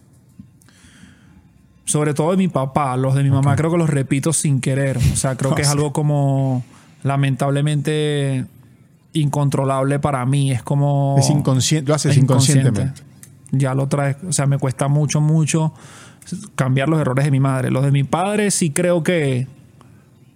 Sobre 1.84 2.14
todo 2.14 2.30
de 2.30 2.36
mi 2.36 2.48
papá, 2.48 2.96
los 2.96 3.14
de 3.16 3.24
mi 3.24 3.30
mamá 3.30 3.56
creo 3.56 3.72
que 3.72 3.78
los 3.78 3.90
repito 3.90 4.32
sin 4.32 4.60
querer. 4.60 4.98
O 4.98 5.16
sea, 5.16 5.36
creo 5.36 5.54
que 5.54 5.62
es 5.62 5.68
algo 5.70 5.92
como 5.92 6.64
lamentablemente 7.02 8.46
incontrolable 9.12 9.98
para 9.98 10.24
mí. 10.26 10.52
Es 10.52 10.62
como... 10.62 11.16
Es 11.18 11.28
inconsciente, 11.30 11.88
lo 11.88 11.94
haces 11.94 12.16
inconscientemente. 12.16 13.02
Ya 13.50 13.74
lo 13.74 13.88
traes, 13.88 14.16
o 14.28 14.32
sea, 14.32 14.46
me 14.46 14.58
cuesta 14.58 14.86
mucho, 14.86 15.20
mucho 15.20 15.74
cambiar 16.54 16.88
los 16.88 17.00
errores 17.00 17.24
de 17.24 17.32
mi 17.32 17.40
madre. 17.40 17.72
Los 17.72 17.84
de 17.84 17.90
mi 17.90 18.04
padre 18.04 18.52
sí 18.52 18.70
creo 18.70 19.02
que 19.02 19.48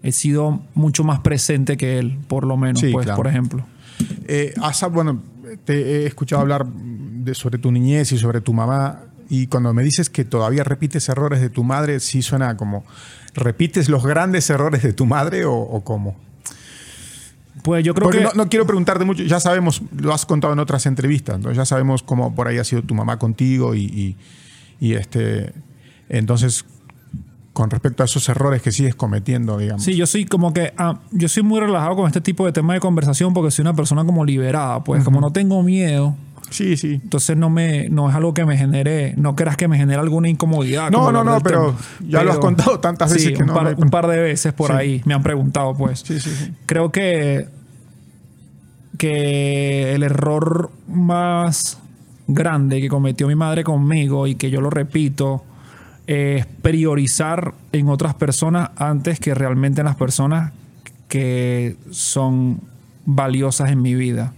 he 0.02 0.12
sido 0.12 0.60
mucho 0.74 1.04
más 1.04 1.20
presente 1.20 1.76
que 1.76 1.98
él, 1.98 2.18
por 2.26 2.44
lo 2.44 2.56
menos, 2.56 2.82
pues, 2.92 3.06
por 3.10 3.28
ejemplo. 3.28 3.64
Eh, 4.26 4.54
bueno, 4.90 5.22
te 5.56 6.02
he 6.02 6.06
escuchado 6.06 6.42
hablar 6.42 6.66
de, 6.66 7.34
sobre 7.34 7.58
tu 7.58 7.70
niñez 7.72 8.12
y 8.12 8.18
sobre 8.18 8.40
tu 8.40 8.52
mamá. 8.52 9.00
Y 9.28 9.46
cuando 9.46 9.72
me 9.72 9.82
dices 9.82 10.10
que 10.10 10.24
todavía 10.24 10.64
repites 10.64 11.08
errores 11.08 11.40
de 11.40 11.50
tu 11.50 11.64
madre, 11.64 12.00
sí 12.00 12.22
suena 12.22 12.56
como, 12.56 12.84
¿repites 13.34 13.88
los 13.88 14.04
grandes 14.04 14.48
errores 14.50 14.82
de 14.82 14.92
tu 14.92 15.06
madre 15.06 15.44
o, 15.46 15.82
cómo? 15.84 16.16
Pues 17.62 17.84
yo 17.84 17.94
creo 17.94 18.10
que... 18.10 18.20
No, 18.20 18.32
no, 18.34 18.48
quiero 18.48 18.66
preguntarte 18.66 19.04
mucho, 19.04 19.22
ya 19.22 19.40
sabemos, 19.40 19.82
lo 19.96 20.12
has 20.12 20.26
contado 20.26 20.52
en 20.52 20.58
otras 20.58 20.84
entrevistas, 20.86 21.36
entonces 21.36 21.56
ya 21.56 21.64
sabemos 21.64 22.02
cómo 22.02 22.34
por 22.34 22.48
ahí 22.48 22.58
ha 22.58 22.64
sido 22.64 22.82
tu 22.82 22.94
mamá 22.94 23.18
contigo 23.18 23.74
y, 23.74 24.16
y, 24.78 24.94
este... 24.94 25.52
Entonces, 26.10 26.66
con 27.54 27.70
respecto 27.70 28.02
a 28.02 28.06
esos 28.06 28.28
errores 28.28 28.60
que 28.60 28.70
sigues 28.70 28.94
cometiendo, 28.94 29.56
digamos. 29.56 29.82
Sí, 29.82 29.96
yo 29.96 30.06
soy 30.06 30.26
como 30.26 30.52
que, 30.52 30.74
ah, 30.76 30.98
yo 31.12 31.28
soy 31.28 31.42
muy 31.42 31.60
relajado 31.60 31.96
con 31.96 32.06
este 32.06 32.20
tipo 32.20 32.44
de 32.44 32.52
tema 32.52 32.74
de 32.74 32.80
conversación 32.80 33.32
porque 33.32 33.50
soy 33.50 33.62
una 33.62 33.74
persona 33.74 34.04
como 34.04 34.24
liberada, 34.26 34.84
pues 34.84 35.02
como 35.02 35.22
no 35.22 35.32
tengo 35.32 35.62
miedo, 35.62 36.14
Sí, 36.50 36.76
sí. 36.76 37.00
Entonces 37.02 37.36
no 37.36 37.50
me 37.50 37.88
no 37.88 38.08
es 38.08 38.14
algo 38.14 38.32
que 38.34 38.44
me 38.44 38.56
genere, 38.56 39.14
no 39.16 39.34
creas 39.34 39.56
que 39.56 39.66
me 39.66 39.76
genere 39.76 39.98
alguna 40.00 40.28
incomodidad. 40.28 40.90
No, 40.90 41.10
no, 41.10 41.24
no, 41.24 41.40
pero 41.40 41.74
ya 42.06 42.22
lo 42.22 42.32
has 42.32 42.38
contado 42.38 42.78
tantas 42.80 43.12
veces 43.12 43.32
que 43.32 43.42
un 43.42 43.48
no. 43.48 43.54
Par, 43.54 43.74
un 43.76 43.90
par 43.90 44.06
de 44.06 44.20
veces 44.20 44.52
por 44.52 44.70
ahí 44.70 45.02
me 45.04 45.14
han 45.14 45.22
preguntado, 45.22 45.74
pues. 45.74 46.00
Sí, 46.00 46.20
sí, 46.20 46.30
sí. 46.30 46.52
Creo 46.66 46.92
que 46.92 47.48
que 48.98 49.94
el 49.94 50.04
error 50.04 50.70
más 50.86 51.78
grande 52.28 52.80
que 52.80 52.88
cometió 52.88 53.26
mi 53.26 53.34
madre 53.34 53.64
conmigo 53.64 54.28
y 54.28 54.36
que 54.36 54.50
yo 54.50 54.60
lo 54.60 54.70
repito 54.70 55.42
es 56.06 56.46
priorizar 56.46 57.54
en 57.72 57.88
otras 57.88 58.14
personas 58.14 58.70
antes 58.76 59.20
que 59.20 59.34
realmente 59.34 59.80
en 59.80 59.86
las 59.86 59.96
personas 59.96 60.52
que 61.08 61.76
son 61.90 62.60
valiosas 63.06 63.70
en 63.70 63.82
mi 63.82 63.94
vida 63.94 64.32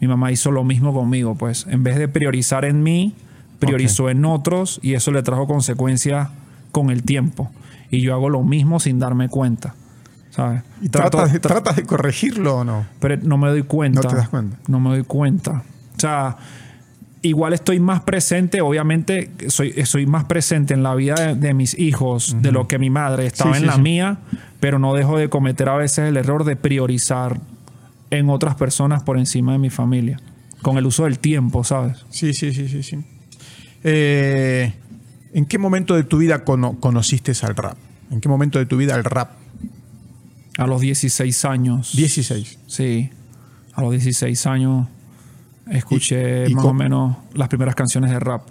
mi 0.00 0.08
mamá 0.08 0.32
hizo 0.32 0.50
lo 0.50 0.64
mismo 0.64 0.94
conmigo, 0.94 1.34
pues 1.34 1.66
en 1.68 1.84
vez 1.84 1.98
de 1.98 2.08
priorizar 2.08 2.64
en 2.64 2.82
mí, 2.82 3.14
priorizó 3.58 4.08
en 4.08 4.24
otros 4.24 4.80
y 4.82 4.94
eso 4.94 5.12
le 5.12 5.22
trajo 5.22 5.46
consecuencias 5.46 6.30
con 6.72 6.90
el 6.90 7.02
tiempo. 7.02 7.50
Y 7.90 8.00
yo 8.00 8.14
hago 8.14 8.30
lo 8.30 8.42
mismo 8.42 8.80
sin 8.80 8.98
darme 8.98 9.28
cuenta. 9.28 9.74
¿Sabes? 10.30 10.62
¿Y 10.80 10.88
tratas, 10.88 11.32
de, 11.76 11.82
corregirlo 11.84 12.58
o 12.58 12.64
no? 12.64 12.86
Pero 13.00 13.18
no 13.22 13.36
me 13.36 13.48
doy 13.48 13.64
cuenta. 13.64 14.00
No 14.00 14.08
te 14.08 14.16
das 14.16 14.28
cuenta. 14.28 14.56
No 14.68 14.80
me 14.80 14.90
doy 14.90 15.02
cuenta. 15.02 15.64
O 15.96 16.00
sea, 16.00 16.36
igual 17.22 17.52
estoy 17.52 17.80
más 17.80 18.00
presente, 18.00 18.60
obviamente 18.60 19.30
soy, 19.48 19.72
soy 19.84 20.06
más 20.06 20.24
presente 20.24 20.74
en 20.74 20.82
la 20.82 20.94
vida 20.94 21.34
de, 21.34 21.54
mis 21.54 21.78
hijos 21.78 22.36
de 22.40 22.52
lo 22.52 22.66
que 22.66 22.78
mi 22.78 22.90
madre 22.90 23.26
estaba 23.26 23.56
en 23.56 23.66
la 23.66 23.76
mía, 23.76 24.18
pero 24.58 24.78
no 24.78 24.94
dejo 24.94 25.18
de 25.18 25.28
cometer 25.28 25.68
a 25.68 25.76
veces 25.76 26.08
el 26.08 26.16
error 26.16 26.44
de 26.44 26.56
priorizar 26.56 27.40
en 28.10 28.30
otras 28.30 28.54
personas 28.54 29.02
por 29.02 29.18
encima 29.18 29.52
de 29.52 29.58
mi 29.58 29.70
familia. 29.70 30.18
Con 30.62 30.76
el 30.76 30.86
uso 30.86 31.04
del 31.04 31.18
tiempo, 31.18 31.64
¿sabes? 31.64 32.04
Sí, 32.10 32.34
sí, 32.34 32.52
sí, 32.52 32.68
sí, 32.68 32.82
sí. 32.82 32.98
Eh, 33.82 34.74
¿En 35.32 35.46
qué 35.46 35.58
momento 35.58 35.94
de 35.94 36.04
tu 36.04 36.18
vida 36.18 36.44
conociste 36.44 37.32
al 37.42 37.56
rap? 37.56 37.76
¿En 38.10 38.20
qué 38.20 38.28
momento 38.28 38.58
de 38.58 38.66
tu 38.66 38.76
vida 38.76 38.94
el 38.94 39.04
rap? 39.04 39.30
A 40.58 40.66
los 40.66 40.80
16 40.80 41.44
años. 41.46 41.96
16. 41.96 42.58
Sí. 42.66 43.10
A 43.72 43.80
los 43.80 43.92
16 43.92 44.46
años 44.46 44.88
escuché 45.70 46.48
más 46.50 46.64
o 46.64 46.74
menos 46.74 47.16
las 47.34 47.48
primeras 47.48 47.74
canciones 47.74 48.10
de 48.10 48.18
rap. 48.18 48.42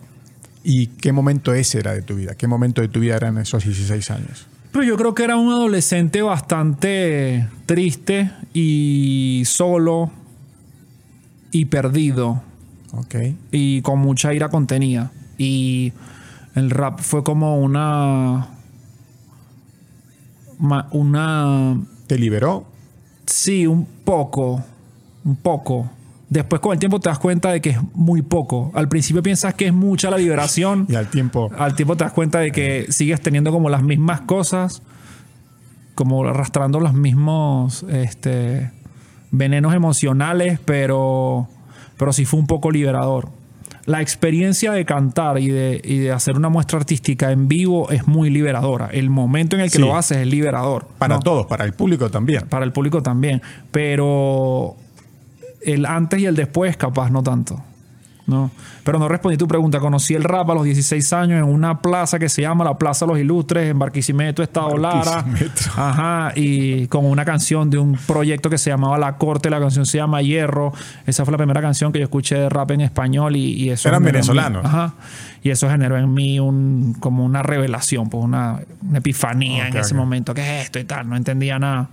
¿Y 0.64 0.88
qué 0.88 1.12
momento 1.12 1.54
ese 1.54 1.80
era 1.80 1.94
de 1.94 2.02
tu 2.02 2.16
vida? 2.16 2.36
¿Qué 2.36 2.48
momento 2.48 2.82
de 2.82 2.88
tu 2.88 3.00
vida 3.00 3.16
eran 3.16 3.38
esos 3.38 3.64
16 3.64 4.12
años? 4.12 4.48
Pero 4.72 4.84
yo 4.84 4.98
creo 4.98 5.16
que 5.16 5.24
era 5.24 5.36
un 5.36 5.52
adolescente 5.52 6.22
bastante 6.22 7.48
triste 7.66 8.32
y 8.54 9.44
solo 9.46 10.12
y 11.52 11.66
perdido. 11.66 12.42
Ok. 12.92 13.16
Y 13.52 13.82
con 13.82 14.00
mucha 14.00 14.34
ira 14.34 14.50
contenida. 14.50 15.12
Y 15.38 15.94
el 16.56 16.70
rap 16.70 17.00
fue 17.00 17.24
como 17.24 17.60
una. 17.60 18.50
Una. 20.92 21.82
¿Te 22.08 22.18
liberó? 22.18 22.66
Sí, 23.26 23.66
un 23.66 23.86
poco. 23.86 24.64
Un 25.24 25.36
poco. 25.36 25.90
Después 26.30 26.62
con 26.62 26.74
el 26.74 26.80
tiempo 26.80 27.00
te 27.00 27.10
das 27.10 27.18
cuenta 27.18 27.52
de 27.52 27.60
que 27.60 27.72
es 27.72 27.80
muy 27.94 28.22
poco. 28.22 28.72
Al 28.76 28.88
principio 28.88 29.24
piensas 29.24 29.56
que 29.56 29.66
es 29.66 29.74
mucha 29.74 30.12
la 30.12 30.18
liberación. 30.18 30.86
y 30.90 30.96
al 30.96 31.10
tiempo... 31.10 31.50
Al 31.58 31.76
tiempo 31.76 31.98
te 31.98 32.04
das 32.04 32.14
cuenta 32.14 32.40
de 32.40 32.52
que 32.52 32.86
sigues 32.92 33.20
teniendo 33.22 33.52
como 33.52 33.70
las 33.70 33.82
mismas 33.82 34.22
cosas, 34.22 34.84
como 35.96 36.24
arrastrando 36.26 36.80
los 36.80 36.94
mismos 36.94 37.84
este, 37.90 38.72
venenos 39.32 39.74
emocionales, 39.74 40.60
pero, 40.64 41.48
pero 41.98 42.14
sí 42.14 42.26
fue 42.26 42.40
un 42.40 42.48
poco 42.48 42.70
liberador. 42.70 43.30
La 43.86 44.02
experiencia 44.02 44.72
de 44.72 44.86
cantar 44.86 45.40
y 45.40 45.48
de, 45.48 45.80
de 45.80 46.12
hacer 46.12 46.36
una 46.36 46.50
muestra 46.50 46.78
artística 46.78 47.32
en 47.32 47.48
vivo 47.48 47.90
es 47.90 48.08
muy 48.08 48.30
liberadora. 48.30 48.90
El 48.92 49.10
momento 49.10 49.56
en 49.56 49.64
el 49.64 49.72
que 49.72 49.80
lo 49.80 49.98
haces 49.98 50.20
es 50.20 50.28
liberador. 50.28 50.88
Para 51.00 51.18
todos, 51.18 51.48
para 51.48 51.66
el 51.66 51.74
público 51.74 52.12
también. 52.12 52.48
Para 52.50 52.66
el 52.66 52.72
público 52.72 53.02
también. 53.02 53.42
Pero 53.72 54.76
el 55.62 55.86
antes 55.86 56.20
y 56.20 56.26
el 56.26 56.36
después, 56.36 56.78
capaz 56.78 57.10
no 57.10 57.24
tanto. 57.24 57.62
¿no? 58.30 58.52
Pero 58.84 59.00
no 59.00 59.08
respondí 59.08 59.38
tu 59.38 59.48
pregunta. 59.48 59.80
Conocí 59.80 60.14
el 60.14 60.24
rap 60.24 60.50
a 60.52 60.54
los 60.54 60.64
16 60.64 61.12
años 61.14 61.40
en 61.40 61.44
una 61.44 61.82
plaza 61.82 62.20
que 62.20 62.30
se 62.30 62.42
llama 62.42 62.64
la 62.64 62.78
Plaza 62.78 63.06
de 63.06 63.12
los 63.12 63.20
Ilustres, 63.20 63.72
en 63.72 63.80
Barquisimeto, 63.80 64.42
Estado 64.42 64.78
Lara. 64.78 65.26
Ajá, 65.76 66.32
y 66.36 66.88
con 66.88 67.06
una 67.06 67.26
canción 67.26 67.70
de 67.70 67.78
un 67.78 67.98
proyecto 68.08 68.50
que 68.50 68.58
se 68.58 68.70
llamaba 68.70 68.98
La 68.98 69.18
Corte, 69.18 69.50
la 69.50 69.60
canción 69.60 69.86
se 69.86 69.98
llama 69.98 70.22
Hierro. 70.22 70.72
Esa 71.06 71.26
fue 71.26 71.32
la 71.34 71.38
primera 71.38 71.62
canción 71.62 71.92
que 71.92 72.00
yo 72.00 72.06
escuché 72.06 72.36
de 72.36 72.50
rap 72.50 72.72
en 72.72 72.82
español 72.82 73.36
y, 73.36 73.70
eso... 73.70 73.90
Eran 73.90 74.04
venezolanos. 74.04 74.64
Ajá. 74.64 74.94
Y 75.42 75.50
eso 75.50 75.70
generó 75.70 75.98
en 75.98 76.14
mí 76.14 76.40
un, 76.40 76.96
como 77.00 77.26
una 77.26 77.42
revelación, 77.44 78.10
pues 78.10 78.24
una, 78.24 78.60
epifanía 78.94 79.68
en 79.68 79.78
ese 79.78 79.94
momento. 79.96 80.34
¿Qué 80.34 80.42
es 80.42 80.66
esto 80.66 80.80
y 80.80 80.84
tal? 80.84 81.10
No 81.10 81.16
entendía 81.16 81.60
nada 81.60 81.90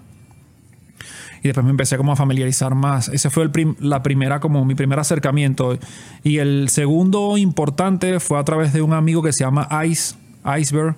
y 1.46 1.48
después 1.48 1.64
me 1.64 1.70
empecé 1.70 1.96
como 1.96 2.12
a 2.12 2.16
familiarizar 2.16 2.74
más. 2.74 3.08
Ese 3.08 3.30
fue 3.30 3.44
el 3.44 3.76
la 3.78 4.02
primera, 4.02 4.40
como 4.40 4.64
mi 4.64 4.74
primer 4.74 4.98
acercamiento. 4.98 5.78
Y 6.24 6.38
el 6.38 6.68
segundo 6.70 7.38
importante 7.38 8.18
fue 8.18 8.38
a 8.38 8.44
través 8.44 8.72
de 8.72 8.82
un 8.82 8.92
amigo 8.92 9.22
que 9.22 9.32
se 9.32 9.44
llama 9.44 9.68
Ice, 9.86 10.16
Iceberg, 10.58 10.96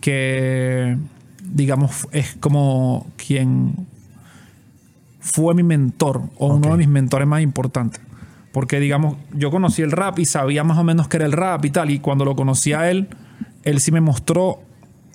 que 0.00 0.96
digamos 1.42 2.06
es 2.12 2.36
como 2.38 3.06
quien 3.16 3.74
fue 5.18 5.54
mi 5.54 5.64
mentor 5.64 6.22
o 6.38 6.54
uno 6.54 6.70
de 6.70 6.76
mis 6.76 6.88
mentores 6.88 7.26
más 7.26 7.42
importantes. 7.42 8.00
Porque 8.52 8.78
digamos, 8.78 9.16
yo 9.32 9.50
conocí 9.50 9.82
el 9.82 9.90
rap 9.90 10.20
y 10.20 10.26
sabía 10.26 10.62
más 10.62 10.78
o 10.78 10.84
menos 10.84 11.08
que 11.08 11.16
era 11.16 11.26
el 11.26 11.32
rap 11.32 11.64
y 11.64 11.70
tal. 11.70 11.90
Y 11.90 11.98
cuando 11.98 12.24
lo 12.24 12.36
conocí 12.36 12.72
a 12.72 12.88
él, 12.88 13.08
él 13.64 13.80
sí 13.80 13.90
me 13.90 14.00
mostró 14.00 14.60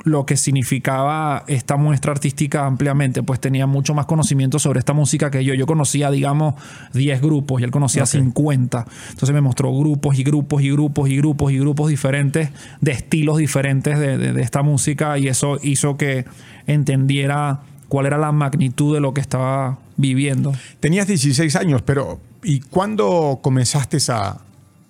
lo 0.04 0.26
que 0.26 0.38
significaba 0.38 1.44
esta 1.48 1.76
muestra 1.76 2.12
artística 2.12 2.66
ampliamente, 2.66 3.24
pues 3.24 3.40
tenía 3.40 3.68
mucho 3.68 3.94
más 3.94 4.06
conocimiento 4.06 4.60
sobre 4.60 4.80
esta 4.80 4.94
música 4.94 5.32
que 5.32 5.44
yo. 5.44 5.54
Yo 5.54 5.66
conocía, 5.66 6.12
digamos, 6.12 6.56
10 6.94 7.22
grupos 7.22 7.62
y 7.62 7.64
él 7.64 7.72
conocía 7.72 8.06
50. 8.06 8.86
Entonces 9.10 9.34
me 9.34 9.42
mostró 9.42 9.76
grupos 9.78 10.18
y 10.18 10.24
grupos 10.24 10.62
y 10.62 10.72
grupos 10.72 11.10
y 11.10 11.18
grupos 11.18 11.52
y 11.52 11.60
grupos 11.60 11.90
diferentes, 11.90 12.50
de 12.82 12.92
estilos 12.92 13.38
diferentes 13.38 14.00
de, 14.00 14.42
esta 14.42 14.62
música 14.62 15.18
y 15.18 15.28
eso 15.28 15.58
hizo 15.62 15.98
que 15.98 16.26
entendiera 16.68 17.62
cuál 17.88 18.06
era 18.06 18.18
la 18.18 18.32
magnitud 18.32 18.94
de 18.94 19.02
lo 19.02 19.14
que 19.14 19.22
estaba 19.22 19.80
viviendo. 19.98 20.54
Tenías 20.80 21.08
16 21.08 21.56
años, 21.56 21.82
pero 21.82 22.20
¿y 22.44 22.60
cuándo 22.60 23.40
comenzaste 23.42 23.98
a, 24.10 24.38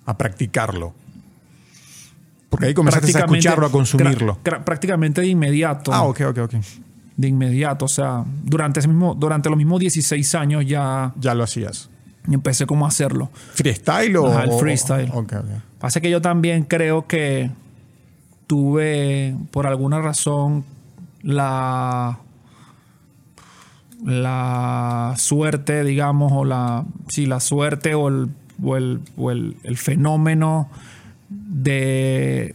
a 0.04 0.18
practicarlo? 0.18 0.94
Porque 2.50 2.66
ahí 2.66 2.74
comenzaste 2.74 3.16
a 3.16 3.20
escucharlo, 3.20 3.66
a 3.66 3.70
consumirlo. 3.70 4.38
prácticamente 4.64 5.20
de 5.20 5.26
inmediato. 5.28 5.92
Ah, 5.92 6.04
ok, 6.04 6.20
ok, 6.30 6.38
ok. 6.38 6.54
de 7.16 7.28
inmediato. 7.28 7.84
O 7.84 7.88
sea, 7.88 8.24
durante, 8.44 8.78
ese 8.80 8.88
mismo, 8.88 9.14
durante 9.14 9.48
los 9.50 9.58
mismos 9.58 9.80
16 9.80 10.34
años 10.36 10.64
ya 10.66 11.12
Ya 11.20 11.34
lo 11.34 11.44
hacías. 11.44 11.90
empecé 12.30 12.64
como 12.66 12.84
a 12.84 12.88
hacerlo. 12.88 13.28
¿Freestyle 13.54 14.16
o...? 14.16 14.28
Ajá, 14.28 14.44
el 14.44 14.50
o- 14.50 14.58
freestyle. 14.58 15.10
ok, 15.12 15.32
ok. 15.32 15.44
Pasa 15.80 16.00
que 16.00 16.10
yo 16.10 16.20
también 16.22 16.62
creo 16.64 17.06
que 17.06 17.50
tuve, 18.46 19.36
por 19.50 19.66
alguna 19.66 20.00
razón, 20.00 20.64
la 21.22 22.18
la 24.04 25.14
suerte, 25.16 25.82
digamos, 25.84 26.32
o 26.32 26.44
la 26.44 26.84
sí, 27.08 27.26
la 27.26 27.40
suerte 27.40 27.94
o 27.94 28.08
el, 28.08 28.28
o 28.62 28.76
el, 28.76 29.00
o 29.16 29.30
el- 29.30 29.56
el 29.64 29.76
fenómeno 29.76 30.68
de 31.28 32.54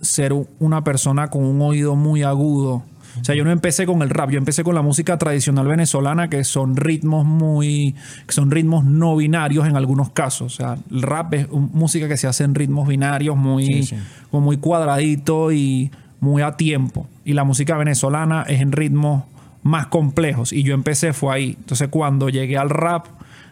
ser 0.00 0.32
una 0.58 0.84
persona 0.84 1.28
con 1.28 1.44
un 1.44 1.60
oído 1.62 1.96
muy 1.96 2.22
agudo. 2.22 2.82
O 3.20 3.24
sea, 3.24 3.36
yo 3.36 3.44
no 3.44 3.52
empecé 3.52 3.86
con 3.86 4.02
el 4.02 4.10
rap, 4.10 4.30
yo 4.30 4.38
empecé 4.38 4.64
con 4.64 4.74
la 4.74 4.82
música 4.82 5.16
tradicional 5.18 5.68
venezolana, 5.68 6.28
que 6.28 6.42
son 6.42 6.76
ritmos 6.76 7.24
muy, 7.24 7.94
que 8.26 8.32
son 8.32 8.50
ritmos 8.50 8.84
no 8.84 9.14
binarios 9.16 9.68
en 9.68 9.76
algunos 9.76 10.10
casos. 10.10 10.52
O 10.52 10.56
sea, 10.56 10.78
el 10.90 11.02
rap 11.02 11.32
es 11.34 11.50
música 11.50 12.08
que 12.08 12.16
se 12.16 12.26
hace 12.26 12.42
en 12.42 12.56
ritmos 12.56 12.88
binarios, 12.88 13.36
muy, 13.36 13.66
Sí, 13.66 13.82
sí. 13.84 13.96
como 14.30 14.46
muy 14.46 14.56
cuadradito 14.56 15.52
y 15.52 15.92
muy 16.18 16.42
a 16.42 16.56
tiempo. 16.56 17.06
Y 17.24 17.34
la 17.34 17.44
música 17.44 17.76
venezolana 17.76 18.42
es 18.48 18.60
en 18.60 18.72
ritmos 18.72 19.22
más 19.62 19.86
complejos. 19.86 20.52
Y 20.52 20.64
yo 20.64 20.74
empecé 20.74 21.12
fue 21.12 21.34
ahí. 21.34 21.56
Entonces, 21.58 21.88
cuando 21.90 22.28
llegué 22.28 22.58
al 22.58 22.70
rap, 22.70 23.06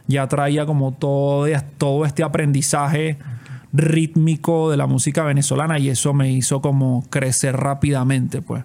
ya 0.09 0.27
traía 0.27 0.67
como 0.67 0.93
todo, 0.93 1.47
todo 1.79 2.05
este 2.05 2.25
aprendizaje 2.25 3.17
rítmico 3.73 4.71
de 4.71 4.77
la 4.77 4.87
música 4.87 5.23
venezolana 5.25 5.79
y 5.79 5.89
eso 5.89 6.13
me 6.15 6.31
hizo 6.33 6.61
como 6.61 7.05
crecer 7.11 7.57
rápidamente, 7.57 8.43
pues. 8.43 8.65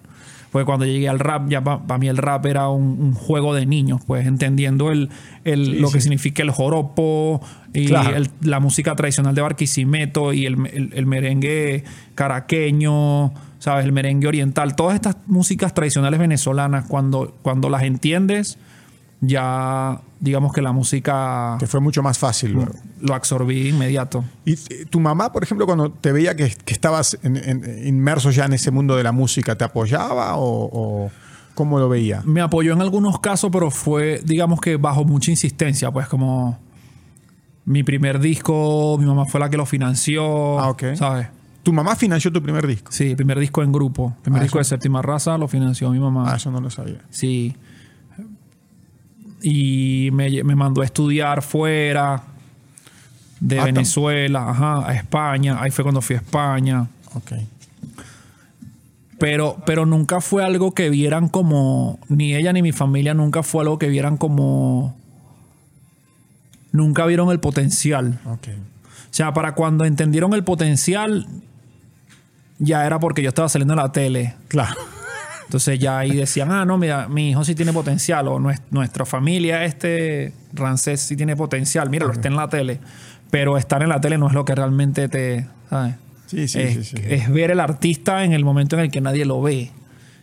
Porque 0.50 0.64
cuando 0.64 0.86
llegué 0.86 1.10
al 1.10 1.18
rap, 1.18 1.50
ya 1.50 1.62
para 1.62 1.98
mí 1.98 2.08
el 2.08 2.16
rap 2.16 2.46
era 2.46 2.70
un, 2.70 2.82
un 3.00 3.12
juego 3.12 3.52
de 3.54 3.66
niños, 3.66 4.00
pues 4.06 4.26
entendiendo 4.26 4.90
el, 4.90 5.10
el- 5.44 5.66
Sí, 5.66 5.72
lo 5.74 5.90
que 5.90 6.00
significa 6.00 6.42
el 6.42 6.50
joropo 6.50 7.42
y 7.74 7.86
Claro. 7.88 8.16
el- 8.16 8.30
la 8.40 8.58
música 8.58 8.96
tradicional 8.96 9.34
de 9.34 9.42
Barquisimeto 9.42 10.32
y 10.32 10.46
el, 10.46 10.54
el- 10.72 10.90
el 10.94 11.04
merengue 11.04 11.84
caraqueño, 12.14 13.32
¿sabes? 13.58 13.84
El 13.84 13.92
merengue 13.92 14.26
oriental. 14.28 14.74
Todas 14.76 14.94
estas 14.94 15.16
músicas 15.26 15.74
tradicionales 15.74 16.18
venezolanas, 16.18 16.86
cuando, 16.86 17.36
cuando 17.42 17.68
las 17.68 17.82
entiendes, 17.82 18.58
ya 19.20 20.00
digamos 20.20 20.52
que 20.52 20.62
la 20.62 20.72
música 20.72 21.56
Te 21.58 21.66
fue 21.66 21.80
mucho 21.80 22.02
más 22.02 22.18
fácil 22.18 22.58
lo 23.00 23.14
absorbí 23.14 23.68
inmediato. 23.68 24.24
¿Y 24.44 24.54
eh, 24.54 24.86
tu 24.90 24.98
mamá, 25.00 25.32
por 25.32 25.42
ejemplo, 25.44 25.66
cuando 25.66 25.90
te 25.90 26.10
veía 26.12 26.34
que, 26.34 26.48
que 26.64 26.72
estabas 26.72 27.16
en- 27.22 27.36
en- 27.36 27.86
inmerso 27.86 28.30
ya 28.30 28.44
en 28.46 28.52
ese 28.54 28.70
mundo 28.70 28.96
de 28.96 29.02
la 29.04 29.12
música, 29.12 29.56
¿te 29.56 29.64
apoyaba 29.64 30.36
o, 30.36 30.68
o 30.72 31.10
cómo 31.54 31.78
lo 31.78 31.88
veía? 31.88 32.22
Me 32.24 32.40
apoyó 32.40 32.72
en 32.72 32.80
algunos 32.80 33.20
casos, 33.20 33.50
pero 33.52 33.70
fue, 33.70 34.20
digamos 34.24 34.60
que 34.60 34.76
bajo 34.76 35.04
mucha 35.04 35.30
insistencia, 35.30 35.90
pues 35.92 36.08
como 36.08 36.58
mi 37.64 37.82
primer 37.84 38.18
disco, 38.18 38.96
mi 38.98 39.04
mamá 39.06 39.26
fue 39.26 39.38
la 39.40 39.50
que 39.50 39.56
lo 39.56 39.66
financió, 39.66 40.58
Ah, 40.58 40.70
ok. 40.70 40.82
¿sabes? 40.94 41.28
¿Tu 41.62 41.72
mamá 41.72 41.94
financió 41.96 42.32
tu 42.32 42.42
primer 42.42 42.66
disco? 42.66 42.90
Sí, 42.90 43.14
primer 43.14 43.38
disco 43.38 43.62
en 43.62 43.70
grupo, 43.72 44.16
primer 44.22 44.40
Ah, 44.40 44.42
disco 44.44 44.58
eso- 44.58 44.74
de 44.74 44.76
séptima 44.78 45.02
raza 45.02 45.36
lo 45.38 45.46
financió 45.48 45.90
mi 45.90 45.98
mamá. 46.00 46.32
Ah, 46.32 46.36
eso 46.36 46.50
no 46.50 46.60
lo 46.60 46.70
sabía. 46.70 47.02
Sí. 47.10 47.54
Y 49.42 50.10
me, 50.12 50.42
me 50.42 50.54
mandó 50.56 50.82
a 50.82 50.84
estudiar 50.84 51.42
fuera 51.42 52.22
de 53.40 53.60
Ah, 53.60 53.64
Venezuela, 53.64 54.50
ajá, 54.50 54.88
a 54.88 54.94
España. 54.94 55.58
Ahí 55.60 55.70
fue 55.70 55.84
cuando 55.84 56.00
fui 56.00 56.16
a 56.16 56.18
España. 56.18 56.88
Ok. 57.14 57.32
Pero, 59.18 59.56
pero 59.66 59.84
nunca 59.84 60.20
fue 60.20 60.44
algo 60.44 60.74
que 60.74 60.90
vieran 60.90 61.28
como, 61.28 61.98
ni 62.08 62.34
ella 62.34 62.52
ni 62.52 62.62
mi 62.62 62.72
familia 62.72 63.14
nunca 63.14 63.42
fue 63.42 63.62
algo 63.62 63.78
que 63.78 63.88
vieran 63.88 64.16
como, 64.16 64.96
nunca 66.70 67.04
vieron 67.06 67.30
el 67.30 67.40
potencial. 67.40 68.20
Ok. 68.26 68.48
O 68.48 69.14
sea, 69.18 69.32
para 69.34 69.54
cuando 69.54 69.84
entendieron 69.84 70.34
el 70.34 70.44
potencial, 70.44 71.26
ya 72.58 72.86
era 72.86 73.00
porque 73.00 73.22
yo 73.22 73.30
estaba 73.30 73.48
saliendo 73.48 73.74
en 73.74 73.78
la 73.78 73.90
tele. 73.90 74.34
Claro. 74.46 74.76
Entonces 75.48 75.78
ya 75.78 75.98
ahí 75.98 76.14
decían, 76.14 76.52
ah, 76.52 76.66
no, 76.66 76.76
mira, 76.76 77.08
mi 77.08 77.30
hijo 77.30 77.42
sí 77.42 77.54
tiene 77.54 77.72
potencial, 77.72 78.28
o 78.28 78.38
nues- 78.38 78.60
nuestra 78.70 79.06
familia, 79.06 79.64
este 79.64 80.34
Rancés 80.52 81.00
sí 81.00 81.16
tiene 81.16 81.36
potencial, 81.36 81.88
míralo, 81.88 82.12
está 82.12 82.28
en 82.28 82.36
la 82.36 82.48
tele. 82.50 82.80
Pero 83.30 83.56
estar 83.56 83.82
en 83.82 83.88
la 83.88 83.98
tele 84.00 84.18
no 84.18 84.28
es 84.28 84.34
lo 84.34 84.44
que 84.44 84.54
realmente 84.54 85.08
te, 85.08 85.46
¿sabes? 85.70 85.94
Sí, 86.26 86.48
sí, 86.48 86.60
es, 86.60 86.74
sí, 86.74 86.84
sí. 86.84 86.96
es 87.02 87.30
ver 87.32 87.50
el 87.50 87.60
artista 87.60 88.24
en 88.24 88.34
el 88.34 88.44
momento 88.44 88.76
en 88.76 88.82
el 88.82 88.90
que 88.90 89.00
nadie 89.00 89.24
lo 89.24 89.40
ve. 89.40 89.70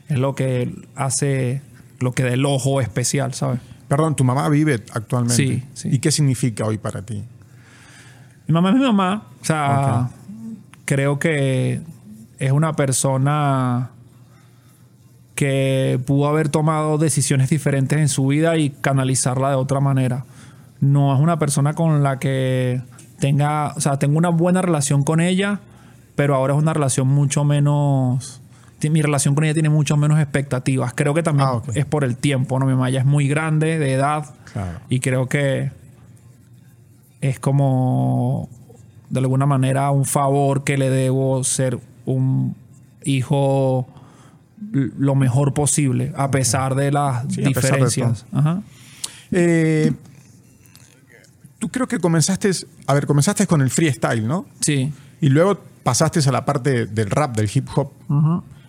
Es 0.09 0.19
lo 0.19 0.35
que 0.35 0.71
hace, 0.95 1.61
lo 1.99 2.11
que 2.13 2.21
da 2.21 2.29
el 2.29 2.45
ojo 2.45 2.79
especial, 2.79 3.33
¿sabes? 3.33 3.59
Perdón, 3.87 4.15
¿tu 4.15 4.23
mamá 4.23 4.47
vive 4.49 4.75
actualmente? 4.93 5.35
Sí, 5.35 5.63
sí. 5.73 5.89
¿Y 5.91 5.97
qué 5.97 6.11
significa 6.11 6.65
hoy 6.65 6.77
para 6.77 7.01
ti? 7.03 7.23
Mi 8.47 8.53
mamá 8.53 8.69
es 8.69 8.75
mi 8.75 8.81
mamá. 8.83 9.25
O 9.41 9.45
sea, 9.45 10.09
creo 10.85 11.17
que 11.17 11.81
es 12.37 12.51
una 12.51 12.73
persona 12.73 13.89
que 15.35 15.99
pudo 16.05 16.27
haber 16.27 16.49
tomado 16.49 16.97
decisiones 16.97 17.49
diferentes 17.49 17.99
en 17.99 18.07
su 18.09 18.27
vida 18.27 18.57
y 18.57 18.69
canalizarla 18.69 19.49
de 19.49 19.55
otra 19.55 19.79
manera. 19.81 20.25
No 20.79 21.13
es 21.13 21.19
una 21.21 21.37
persona 21.39 21.73
con 21.73 22.03
la 22.03 22.19
que 22.19 22.81
tenga, 23.19 23.73
o 23.75 23.81
sea, 23.81 23.99
tengo 23.99 24.17
una 24.17 24.29
buena 24.29 24.61
relación 24.61 25.03
con 25.03 25.19
ella, 25.19 25.59
pero 26.15 26.35
ahora 26.35 26.53
es 26.53 26.59
una 26.61 26.73
relación 26.73 27.07
mucho 27.07 27.43
menos... 27.43 28.41
Mi 28.91 29.01
relación 29.01 29.33
con 29.33 29.43
ella 29.45 29.55
tiene 29.55 29.69
mucho 29.69 29.97
menos 29.97 30.19
expectativas. 30.19 30.93
Creo 30.93 31.15
que 31.15 31.23
también 31.23 31.49
Ah, 31.51 31.61
es 31.73 31.85
por 31.85 32.03
el 32.03 32.17
tiempo, 32.17 32.59
¿no? 32.59 32.67
Mi 32.67 32.73
mamá 32.73 32.91
ya 32.91 32.99
es 32.99 33.05
muy 33.07 33.27
grande 33.27 33.79
de 33.79 33.93
edad 33.93 34.25
Claro. 34.53 34.77
y 34.89 34.99
creo 34.99 35.27
que 35.27 35.71
es 37.21 37.39
como 37.39 38.47
de 39.09 39.19
alguna 39.21 39.47
manera 39.47 39.89
un 39.89 40.05
favor 40.05 40.63
que 40.63 40.77
le 40.77 40.91
debo 40.91 41.43
ser 41.43 41.79
un 42.05 42.55
hijo 43.03 43.87
lo 44.71 45.15
mejor 45.15 45.53
posible 45.53 46.11
a 46.15 46.31
pesar 46.31 46.75
de 46.75 46.91
las 46.91 47.25
Sí, 47.33 47.41
de 47.41 47.47
diferencias. 47.47 48.25
Ajá. 48.31 48.61
Eh, 49.31 49.91
tú 51.59 51.69
creo 51.69 51.87
que 51.87 51.99
comenzaste, 51.99 52.51
a 52.87 52.93
ver, 52.93 53.05
comenzaste 53.05 53.47
con 53.47 53.61
el 53.61 53.69
freestyle, 53.69 54.27
¿no? 54.27 54.45
Sí. 54.61 54.91
Y 55.21 55.29
luego 55.29 55.59
pasaste 55.83 56.19
a 56.27 56.31
la 56.31 56.45
parte 56.45 56.85
del 56.85 57.09
rap, 57.09 57.35
del 57.35 57.49
hip 57.53 57.67
hop. 57.75 57.91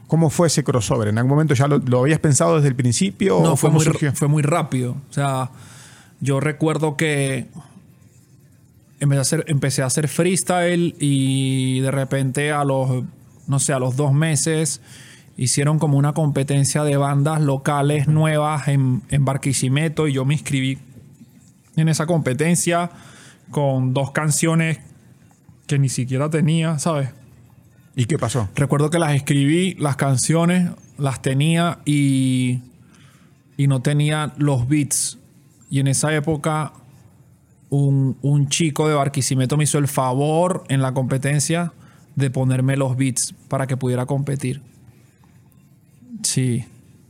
¿Cómo 0.07 0.31
fue 0.31 0.47
ese 0.47 0.63
crossover? 0.63 1.09
¿En 1.09 1.19
algún 1.19 1.31
momento 1.31 1.55
ya 1.55 1.67
lo, 1.67 1.79
lo 1.79 2.01
habías 2.01 2.21
pensado 2.21 2.57
desde 2.57 2.69
el 2.69 2.77
principio? 2.77 3.41
No, 3.43 3.53
o 3.53 3.57
fue 3.57 3.71
muy, 3.71 3.85
surgió? 3.85 4.13
fue 4.13 4.29
muy 4.29 4.43
rápido. 4.43 4.97
O 5.11 5.13
sea, 5.13 5.51
yo 6.21 6.39
recuerdo 6.39 6.97
que 6.97 7.49
empecé 9.01 9.19
a, 9.19 9.23
hacer, 9.23 9.45
empecé 9.49 9.83
a 9.83 9.87
hacer 9.87 10.09
freestyle 10.09 10.95
y 11.01 11.81
de 11.81 11.91
repente 11.91 12.53
a 12.53 12.65
los, 12.65 13.05
no 13.49 13.59
sé, 13.59 13.73
a 13.73 13.79
los 13.79 13.97
dos 13.97 14.13
meses 14.13 14.81
hicieron 15.37 15.79
como 15.79 15.99
una 15.99 16.13
competencia 16.13 16.83
de 16.85 16.97
bandas 16.97 17.41
locales 17.41 18.09
nuevas 18.09 18.69
en, 18.69 19.03
en 19.11 19.25
Barquisimeto 19.25 20.09
y 20.09 20.15
yo 20.15 20.25
me 20.25 20.35
inscribí 20.35 20.79
en 21.77 21.89
esa 21.89 22.07
competencia 22.07 22.91
con 23.51 23.95
dos 23.95 24.11
canciones 24.13 24.79
que 25.67 25.79
ni 25.79 25.89
siquiera 25.89 26.31
tenía, 26.31 26.79
¿sabes? 26.79 27.11
¿Y 27.95 28.07
qué 28.07 28.19
pasó? 28.19 28.49
Recuerdo 28.55 28.91
que 28.91 28.99
las 28.99 29.15
escribí, 29.15 29.75
las 29.75 29.97
canciones 29.97 30.71
las 30.99 31.23
tenía 31.23 31.79
y, 31.85 32.61
y 33.57 33.67
no 33.67 33.81
tenía 33.81 34.35
los 34.37 34.69
beats. 34.69 35.19
Y 35.71 35.81
en 35.81 35.89
esa 35.89 36.15
época 36.15 36.73
un, 37.71 38.17
un 38.23 38.49
chico 38.49 38.89
de 38.89 38.95
Barquisimeto 38.95 39.57
me 39.57 39.65
hizo 39.65 39.79
el 39.79 39.89
favor 39.89 40.65
en 40.69 40.83
la 40.83 40.93
competencia 40.93 41.73
de 42.15 42.31
ponerme 42.31 42.77
los 42.77 42.97
beats 42.97 43.35
para 43.49 43.67
que 43.67 43.77
pudiera 43.77 44.07
competir. 44.07 44.63
Sí. 46.23 46.65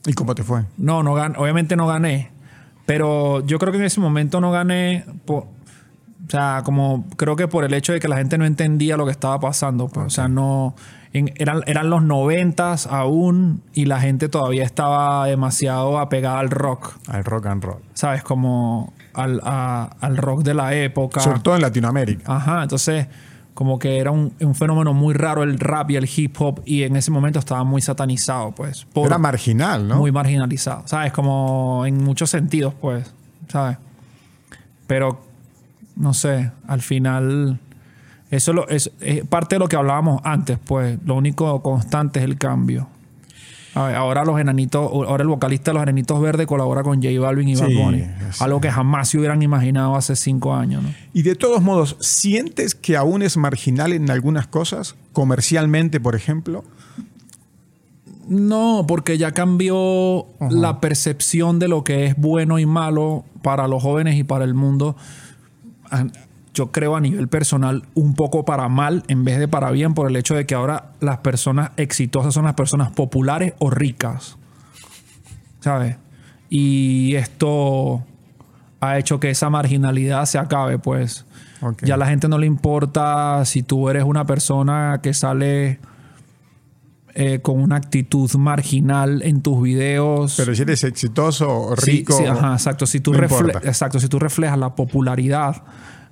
¿Y 0.07 0.12
cómo 0.12 0.35
te 0.35 0.42
fue? 0.45 0.64
No, 0.77 1.03
no 1.03 1.14
gan- 1.14 1.35
obviamente 1.37 1.77
no 1.77 1.87
gané. 1.87 2.31
Pero 2.87 3.45
yo 3.47 3.59
creo 3.59 3.73
que 3.73 3.79
en 3.79 3.85
ese 3.85 4.01
momento 4.01 4.40
no 4.40 4.51
gané. 4.53 5.05
po- 5.25 5.49
o 6.27 6.31
sea, 6.31 6.62
como 6.64 7.07
creo 7.16 7.37
que 7.37 7.47
por 7.49 7.64
el 7.64 7.73
hecho 7.75 7.92
de 7.92 8.01
que 8.01 8.09
la 8.09 8.16
gente 8.16 8.37
no 8.38 8.45
entendía 8.45 8.97
lo 8.97 9.05
que 9.05 9.11
estaba 9.12 9.38
pasando. 9.40 9.88
pues. 9.88 10.07
O 10.07 10.11
sea, 10.11 10.29
no. 10.29 10.75
en- 11.12 11.33
eran, 11.37 11.62
eran 11.66 11.88
los 11.88 12.03
noventas 12.03 12.87
aún 12.87 13.62
y 13.73 13.87
la 13.87 14.00
gente 14.00 14.29
todavía 14.29 14.65
estaba 14.65 15.27
demasiado 15.27 15.98
apegada 15.98 16.38
al 16.40 16.50
rock. 16.50 16.98
Al 17.09 17.25
rock 17.25 17.46
and 17.46 17.65
roll. 17.65 17.79
¿Sabes? 17.94 18.23
Como 18.23 18.92
al, 19.15 19.40
a- 19.44 19.96
al 20.00 20.17
rock 20.19 20.42
de 20.42 20.52
la 20.54 20.75
época. 20.75 21.21
Sobre 21.21 21.40
todo 21.40 21.57
en 21.57 21.63
Latinoamérica. 21.63 22.37
Ajá, 22.37 22.63
entonces 22.65 23.07
como 23.57 23.79
que 23.79 23.98
era 23.98 24.11
un, 24.11 24.33
un 24.38 24.54
fenómeno 24.54 24.92
muy 24.92 25.15
raro 25.15 25.42
el 25.42 25.59
rap 25.59 25.90
y 25.90 25.96
el 25.96 26.07
hip 26.15 26.37
hop 26.38 26.61
y 26.67 26.83
en 26.83 26.94
ese 26.94 27.11
momento 27.11 27.38
estaba 27.38 27.65
muy 27.65 27.81
satanizado, 27.81 28.52
pues. 28.52 28.85
por- 28.92 29.07
Era 29.07 29.17
marginal, 29.19 29.88
¿no? 29.88 29.96
muy 29.96 30.13
marginalizado, 30.13 30.83
¿sabes? 30.87 31.11
Como 31.13 31.85
en 31.87 32.04
muchos 32.04 32.29
sentidos, 32.29 32.75
pues, 32.79 33.11
¿sabes? 33.48 33.79
Pero, 34.87 35.21
no 35.96 36.13
sé, 36.13 36.50
al 36.69 36.83
final, 36.83 37.59
eso 38.31 38.52
lo, 38.52 38.69
es, 38.69 38.92
es 39.00 39.25
parte 39.27 39.54
de 39.54 39.61
lo 39.61 39.69
que 39.69 39.77
hablábamos 39.77 40.21
antes, 40.23 40.59
pues, 40.65 40.98
lo 41.07 41.15
único 41.15 41.63
constante 41.63 42.19
es 42.21 42.27
el 42.27 42.37
cambio. 42.38 42.88
Ahora 43.77 44.24
los 44.24 44.40
enanitos, 44.40 44.90
ahora 44.90 45.22
el 45.22 45.29
vocalista 45.29 45.70
de 45.70 45.74
los 45.74 45.83
enanitos 45.83 46.18
verdes 46.20 46.46
colabora 46.46 46.83
con 46.83 47.02
J 47.02 47.20
Balvin 47.20 47.48
y 47.48 47.56
Bad 47.56 47.66
Sí, 47.66 47.74
Bunny. 47.74 48.00
sí. 48.31 48.42
Algo 48.42 48.60
que 48.60 48.70
jamás 48.70 49.10
se 49.10 49.18
hubieran 49.18 49.42
imaginado 49.42 49.96
hace 49.96 50.16
cinco 50.16 50.54
años, 50.54 50.83
¿no? 50.83 50.88
Y 51.12 51.22
de 51.22 51.35
todos 51.35 51.60
modos, 51.62 51.96
¿sientes 52.00 52.74
que 52.74 52.96
aún 52.96 53.20
es 53.20 53.37
marginal 53.37 53.92
en 53.92 54.10
algunas 54.10 54.46
cosas? 54.46 54.94
Comercialmente, 55.12 56.00
por 56.00 56.14
ejemplo. 56.16 56.64
No, 58.29 58.87
porque 58.88 59.18
ya 59.18 59.33
cambió 59.33 60.27
la 60.50 60.81
percepción 60.81 61.58
de 61.58 61.68
lo 61.68 61.85
que 61.85 62.06
es 62.06 62.16
bueno 62.16 62.58
y 62.58 62.66
malo 62.66 63.24
para 63.42 63.68
los 63.68 63.83
jóvenes 63.83 64.16
y 64.16 64.24
para 64.24 64.44
el 64.44 64.54
mundo. 64.54 64.96
Yo 66.57 66.73
creo 66.73 66.96
a 66.96 67.00
nivel 67.02 67.29
personal 67.29 67.83
un 67.94 68.15
poco 68.15 68.46
para 68.46 68.67
mal 68.71 69.02
en 69.09 69.25
vez 69.25 69.38
de 69.38 69.46
para 69.46 69.71
bien 69.73 69.92
por 69.92 70.09
el 70.09 70.17
hecho 70.17 70.35
de 70.35 70.46
que 70.46 70.54
ahora 70.54 70.92
las 71.00 71.19
personas 71.19 71.73
exitosas 71.77 72.33
son 72.33 72.46
las 72.46 72.54
personas 72.54 72.92
populares 72.92 73.52
o 73.59 73.69
ricas. 73.69 74.38
¿Sabes? 75.61 75.96
Y 76.48 77.15
esto 77.15 78.02
ha 78.81 78.98
hecho 78.98 79.21
que 79.21 79.29
esa 79.29 79.50
marginalidad 79.50 80.25
se 80.25 80.38
acabe, 80.38 80.79
pues. 80.79 81.27
Ya 81.83 81.94
a 81.94 81.98
la 81.98 82.07
gente 82.07 82.27
no 82.27 82.38
le 82.38 82.46
importa 82.46 83.44
si 83.44 83.63
tú 83.63 83.90
eres 83.90 84.04
una 84.04 84.25
persona 84.25 85.00
que 85.02 85.13
sale 85.13 85.79
eh, 87.15 87.40
con 87.42 87.61
una 87.61 87.77
actitud 87.77 88.31
marginal 88.37 89.21
en 89.23 89.42
tus 89.42 89.63
videos. 89.63 90.37
Pero 90.38 90.54
si 90.54 90.63
eres 90.63 90.85
exitoso 90.85 91.50
o 91.50 91.77
Sí, 91.77 91.90
rico. 91.90 92.15
sí, 92.15 92.25
ajá, 92.25 92.52
exacto. 92.52 92.87
Si 92.87 93.00
tú, 93.00 93.13
no 93.13 93.19
exacto, 93.19 94.00
si 94.00 94.09
tú 94.09 94.19
reflejas 94.19 94.59
la 94.59 94.75
popularidad 94.75 95.63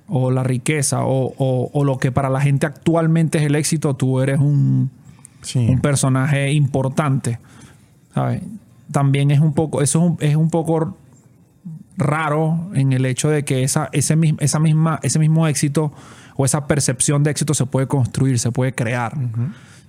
o 0.07 0.29
la 0.31 0.43
riqueza 0.43 1.03
o, 1.05 1.33
o- 1.37 1.69
o 1.73 1.83
lo 1.83 1.97
que 1.97 2.11
para 2.11 2.29
la 2.29 2.41
gente 2.41 2.65
actualmente 2.65 3.37
es 3.39 3.43
el 3.45 3.55
éxito, 3.55 3.95
tú 3.95 4.19
eres 4.21 4.39
un, 4.39 4.91
Sí. 5.41 5.59
un 5.69 5.79
personaje 5.79 6.51
importante. 6.51 7.39
¿sabes? 8.13 8.41
También 8.91 9.29
es 9.31 9.39
un 9.41 9.53
poco, 9.53 9.81
eso 9.81 9.99
es 9.99 10.05
un, 10.11 10.17
es 10.21 10.35
un 10.35 10.49
poco 10.49 10.95
raro 11.97 12.69
en 12.73 12.93
el 12.93 13.05
hecho 13.05 13.29
de 13.29 13.43
que 13.45 13.63
esa, 13.63 13.89
ese, 13.91 14.17
esa 14.39 14.59
misma, 14.59 14.99
ese 15.03 15.19
mismo 15.19 15.47
éxito 15.47 15.91
o 16.35 16.45
esa 16.45 16.67
percepción 16.67 17.23
de 17.23 17.31
éxito 17.31 17.53
se 17.53 17.65
puede 17.65 17.87
construir, 17.87 18.39
se 18.39 18.51
puede 18.51 18.73
crear. 18.73 19.13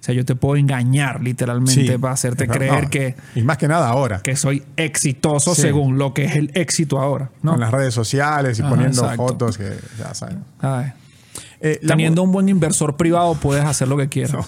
O 0.01 0.05
sea, 0.07 0.15
yo 0.15 0.25
te 0.25 0.35
puedo 0.37 0.57
engañar 0.57 1.21
literalmente 1.23 1.87
Sí. 1.93 1.99
para 1.99 2.15
hacerte 2.15 2.47
creer 2.47 2.89
que, 2.91 3.17
Y 3.35 3.43
más 3.43 3.59
que 3.59 3.67
nada 3.67 3.89
ahora. 3.89 4.21
que 4.23 4.37
soy 4.37 4.63
exitoso 4.77 5.55
Sí. 5.55 5.63
según 5.63 5.99
lo 5.99 6.15
que 6.15 6.25
es 6.27 6.37
el 6.37 6.51
éxito 6.55 7.01
ahora. 7.01 7.31
¿no? 7.43 7.53
Con 7.53 7.61
las 7.61 7.73
redes 7.73 7.93
sociales 7.95 8.59
y 8.59 8.63
Ajá, 8.63 8.71
poniendo 8.71 9.03
exacto. 9.03 9.27
fotos 9.29 9.59
que 9.59 9.73
ya 9.99 10.15
saben. 10.15 10.39
¿Sabes? 10.61 10.93
Eh, 11.61 11.81
Teniendo 11.87 12.23
un 12.23 12.33
buen 12.33 12.49
inversor 12.49 12.97
privado 12.97 13.35
puedes 13.35 13.65
hacer 13.65 13.89
lo 13.89 13.97
que 13.97 14.09
quieras. 14.09 14.47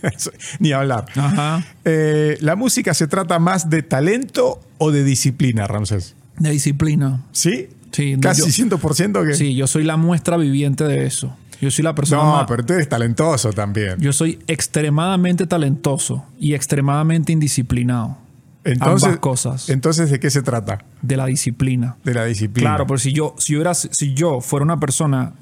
Ni 0.58 0.72
hablar. 0.72 1.06
Ajá. 1.16 1.64
Eh, 1.84 2.36
¿La 2.40 2.54
música 2.56 2.94
se 2.94 3.06
trata 3.08 3.38
más 3.38 3.70
de 3.70 3.82
talento 3.82 4.60
o 4.78 4.90
de 4.92 5.02
disciplina, 5.04 5.66
Ramsés? 5.66 6.14
De 6.38 6.50
disciplina. 6.50 7.22
¿Sí? 7.32 7.68
Sí, 7.92 8.16
Casi 8.20 8.42
yo- 8.42 8.48
100% 8.78 9.26
que... 9.26 9.34
Sí, 9.34 9.54
yo 9.54 9.66
soy 9.66 9.84
la 9.84 9.96
muestra 9.96 10.36
viviente 10.36 10.84
de 10.84 11.06
eso. 11.06 11.36
Yo 11.60 11.70
soy 11.70 11.82
la 11.84 11.94
persona 11.94 12.22
No, 12.22 12.32
más- 12.32 12.46
pero 12.48 12.64
tú 12.64 12.72
eres 12.72 12.88
talentoso 12.88 13.52
también. 13.52 13.96
Yo 14.00 14.12
soy 14.12 14.38
extremadamente 14.46 15.46
talentoso 15.46 16.24
y 16.38 16.54
extremadamente 16.54 17.32
indisciplinado. 17.32 18.16
entonces, 18.64 19.04
ambas 19.04 19.20
cosas. 19.20 19.68
Entonces, 19.70 20.10
¿de 20.10 20.20
qué 20.20 20.30
se 20.30 20.42
trata? 20.42 20.78
De 21.02 21.16
la 21.16 21.26
disciplina. 21.26 21.96
De 22.04 22.12
la 22.14 22.24
disciplina. 22.26 22.70
Claro, 22.70 22.86
pero 22.86 22.98
si 22.98 23.12
yo, 23.12 23.34
si 23.38 23.54
yo, 23.54 23.60
era, 23.62 23.72
si 23.74 24.12
yo 24.14 24.40
fuera 24.40 24.64
una 24.64 24.78
persona 24.78 25.32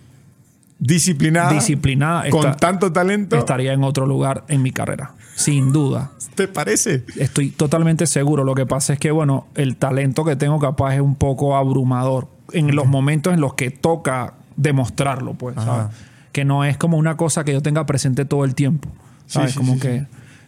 Disciplinada. 0.80 1.52
disciplinada, 1.52 2.30
Con 2.30 2.46
esta- 2.46 2.56
tanto 2.56 2.92
talento. 2.92 3.36
estaría 3.36 3.72
en 3.72 3.82
otro 3.82 4.06
lugar 4.06 4.44
en 4.48 4.62
mi 4.62 4.70
carrera. 4.70 5.12
Sin 5.34 5.72
duda. 5.72 6.12
¿Te 6.36 6.46
parece? 6.46 7.04
Estoy 7.16 7.50
totalmente 7.50 8.06
seguro. 8.06 8.44
Lo 8.44 8.54
que 8.54 8.64
pasa 8.66 8.92
es 8.92 8.98
que, 9.00 9.10
bueno, 9.10 9.48
el 9.56 9.76
talento 9.76 10.24
que 10.24 10.36
tengo 10.36 10.60
capaz 10.60 10.94
es 10.94 11.00
un 11.00 11.16
poco 11.16 11.56
abrumador 11.56 12.28
en 12.52 12.74
los 12.76 12.86
momentos 12.86 13.34
en 13.34 13.40
los 13.40 13.54
que 13.54 13.70
toca 13.72 14.34
demostrarlo, 14.56 15.34
pues. 15.34 15.56
¿sabes? 15.56 15.94
Que 16.32 16.44
no 16.44 16.64
es 16.64 16.76
como 16.76 16.96
una 16.96 17.16
cosa 17.16 17.44
que 17.44 17.52
yo 17.52 17.62
tenga 17.62 17.86
presente 17.86 18.24
todo 18.24 18.44
el 18.44 18.54
tiempo. 18.54 18.88
¿Sabes? 19.26 19.52
sí, 19.52 19.58
como 19.58 19.74
sí, 19.74 19.80
que 19.80 20.06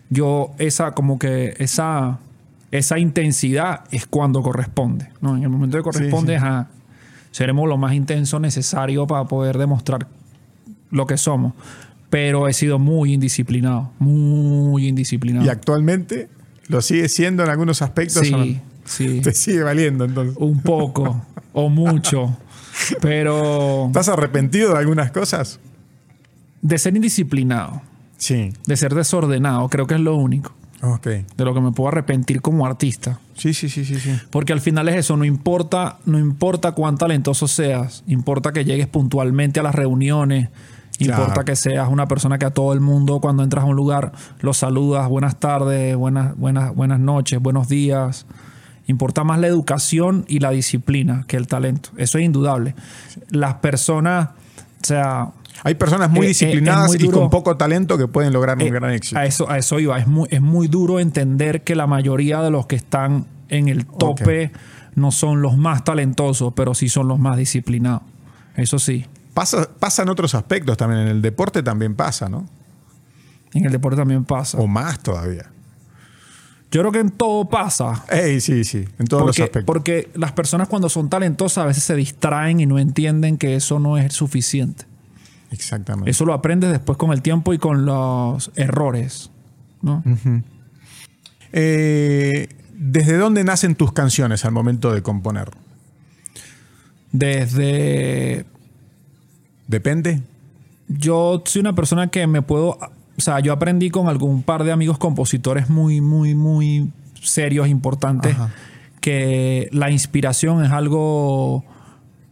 yo, 0.09 0.53
esa, 0.59 0.93
como 0.93 1.19
que 1.19 1.55
esa, 1.59 2.19
esa 2.71 2.99
intensidad 2.99 3.85
es 3.91 4.07
cuando 4.07 4.43
corresponde. 4.43 5.09
¿no? 5.21 5.37
En 5.37 5.43
el 5.43 5.49
momento 5.49 5.77
que 5.77 5.83
corresponde, 5.83 6.33
sí. 6.33 6.45
ajá, 6.45 6.69
seremos 7.31 7.69
lo 7.69 7.77
más 7.77 7.95
intenso 7.95 8.41
necesario 8.41 9.07
para 9.07 9.25
poder 9.25 9.59
demostrar 9.59 10.07
lo 10.91 11.07
que 11.07 11.17
somos. 11.17 11.53
Pero 12.11 12.49
he 12.49 12.53
sido 12.53 12.79
muy 12.79 13.15
indisciplinado. 13.15 13.93
Muy 14.01 14.89
indisciplinado. 14.89 15.47
Y 15.47 15.49
actualmente 15.49 16.29
lo 16.67 16.83
sigue 16.83 17.09
siendo 17.09 17.45
en 17.45 17.51
algunos 17.51 17.83
aspectos. 17.83 18.29
¿o 18.33 18.37
no? 18.37 18.45
Sí, 18.45 18.61
sí. 18.85 19.21
Te 19.23 19.33
sigue 19.33 19.63
valiendo 19.63 20.05
entonces. 20.05 20.37
Un 20.39 20.61
poco 20.61 21.25
o 21.53 21.69
mucho. 21.69 22.37
Pero 23.01 23.87
¿Estás 23.87 24.09
arrepentido 24.09 24.73
de 24.73 24.79
algunas 24.79 25.13
cosas? 25.13 25.61
De 26.63 26.79
ser 26.79 26.95
indisciplinado, 26.97 27.83
Sí. 28.17 28.53
de 28.67 28.77
ser 28.77 28.95
desordenado, 28.95 29.69
creo 29.69 29.87
que 29.87 29.95
es 29.95 30.01
lo 30.01 30.15
único 30.17 30.53
Ok. 30.83 31.07
de 31.37 31.45
lo 31.45 31.55
que 31.55 31.61
me 31.61 31.73
puedo 31.73 31.89
arrepentir 31.89 32.41
como 32.43 32.67
artista. 32.67 33.19
Sí, 33.35 33.55
sí, 33.55 33.69
sí, 33.69 33.85
sí, 33.85 33.99
sí. 33.99 34.19
Porque 34.31 34.53
al 34.53 34.61
final 34.61 34.89
es 34.89 34.97
eso, 34.97 35.17
no 35.17 35.25
importa, 35.25 35.99
no 36.05 36.19
importa 36.19 36.73
cuán 36.73 36.99
talentoso 36.99 37.49
seas, 37.49 38.05
importa 38.07 38.53
que 38.53 38.65
llegues 38.65 38.87
puntualmente 38.87 39.61
a 39.61 39.63
las 39.63 39.75
reuniones, 39.75 40.49
Claro. 40.99 41.23
importa 41.23 41.45
que 41.45 41.57
seas 41.57 41.89
una 41.89 42.07
persona 42.09 42.39
que 42.39 42.45
a 42.45 42.51
todo 42.51 42.75
el 42.75 42.81
mundo 42.81 43.21
cuando 43.21 43.43
entras 43.43 43.65
a 43.65 43.67
un 43.67 43.75
lugar 43.77 44.13
los 44.41 44.59
saludas, 44.59 45.09
buenas 45.09 45.41
tardes, 45.41 45.97
buenas, 45.97 46.37
buenas, 46.37 46.75
buenas 46.75 47.01
noches, 47.01 47.41
buenos 47.41 47.69
días. 47.71 48.27
Importa 48.87 49.25
más 49.25 49.39
la 49.39 49.47
educación 49.47 50.27
y 50.29 50.41
la 50.41 50.51
disciplina 50.51 51.25
que 51.27 51.39
el 51.39 51.47
talento. 51.47 51.89
Eso 51.97 52.19
es 52.19 52.25
indudable. 52.25 52.75
Las 53.31 53.55
personas, 53.55 54.29
o 54.83 54.85
sea, 54.85 55.29
Hay 55.63 55.75
personas 55.75 56.11
muy 56.11 56.21
Eh, 56.21 56.25
eh, 56.25 56.29
disciplinadas 56.29 56.89
muy 56.89 56.97
y 56.97 57.09
con 57.09 57.31
poco 57.31 57.57
talento 57.57 57.99
que 57.99 58.09
pueden 58.09 58.33
lograr 58.33 58.57
un 58.57 58.63
eh, 58.63 58.71
gran 58.71 58.91
éxito. 58.93 59.19
A 59.19 59.27
eso, 59.27 59.51
a 59.51 59.59
eso 59.59 59.79
iba. 59.79 59.99
Es 59.99 60.07
muy, 60.07 60.29
es 60.31 60.41
muy 60.41 60.69
duro 60.69 61.01
entender 61.01 61.63
que 61.63 61.75
la 61.75 61.87
mayoría 61.87 62.41
de 62.43 62.51
los 62.51 62.67
que 62.67 62.77
están 62.77 63.27
en 63.49 63.69
el 63.69 63.87
tope 63.87 64.53
no 64.95 65.11
son 65.11 65.43
los 65.43 65.57
más 65.57 65.85
talentosos, 65.85 66.53
pero 66.55 66.75
sí 66.75 66.89
son 66.89 67.09
los 67.09 67.19
más 67.19 67.37
disciplinados. 67.37 68.03
Eso 68.57 68.79
sí. 68.79 69.07
Pasa, 69.35 69.69
pasa 69.79 70.03
en 70.03 70.09
otros 70.09 70.35
aspectos 70.35 70.77
también. 70.77 71.03
En 71.03 71.09
el 71.09 71.23
deporte 71.23 71.63
también 71.63 71.95
pasa, 71.95 72.29
¿no? 72.29 72.47
En 73.53 73.65
el 73.65 73.73
deporte 73.73 73.97
también 73.97 74.25
pasa. 74.25 74.59
O 74.59 74.67
más 74.67 75.01
todavía. 75.01 75.51
Yo 76.71 76.81
creo 76.83 76.93
que 76.93 77.01
en 77.01 77.11
todo 77.11 77.49
pasa. 77.49 78.05
Ey, 78.09 78.41
sí, 78.41 78.63
sí. 78.63 78.85
En 78.99 79.07
todos 79.07 79.27
los 79.27 79.39
aspectos. 79.39 79.65
porque 79.65 80.09
las 80.15 80.33
personas 80.33 80.69
cuando 80.69 80.89
son 80.89 81.09
talentosas 81.09 81.65
a 81.65 81.67
veces 81.67 81.83
se 81.83 81.97
distraen 81.97 82.61
y 82.61 82.67
no 82.67 82.79
entienden 82.79 83.39
que 83.39 83.57
eso 83.57 83.81
no 83.81 83.99
es 83.99 84.13
suficiente. 84.13 84.85
Exactamente. 85.51 86.11
Eso 86.11 86.25
lo 86.25 86.33
aprendes 86.33 86.71
después 86.71 86.97
con 86.97 87.13
el 87.13 87.23
tiempo 87.23 87.53
y 87.53 87.59
con 87.59 87.85
los 87.85 88.51
errores. 88.57 89.31
¿no? 89.83 90.03
Eh, 91.53 92.49
¿Desde 92.75 93.17
dónde 93.17 93.45
nacen 93.45 93.75
tus 93.75 93.93
canciones 93.93 94.45
al 94.45 94.53
momento 94.53 94.93
de 94.93 95.03
componer? 95.03 95.51
Desde 97.13 98.45
¿Depende? 99.67 100.23
yo 100.89 101.43
soy 101.45 101.61
una 101.61 101.75
persona 101.75 102.09
que 102.09 102.27
me 102.27 102.43
puedo, 102.43 102.71
o 102.71 103.21
sea, 103.21 103.39
yo 103.41 103.53
aprendí 103.53 103.91
con 103.91 104.09
algún 104.09 104.43
par 104.43 104.65
de 104.65 104.73
amigos 104.73 104.99
compositores 104.99 105.71
muy, 105.71 106.01
muy, 106.01 106.35
muy 106.35 106.91
serios, 107.23 107.69
importantes, 107.69 108.35
Ajá. 108.35 108.51
que 109.01 109.69
la 109.73 109.91
inspiración 109.91 110.65
es 110.65 110.73
algo 110.73 111.65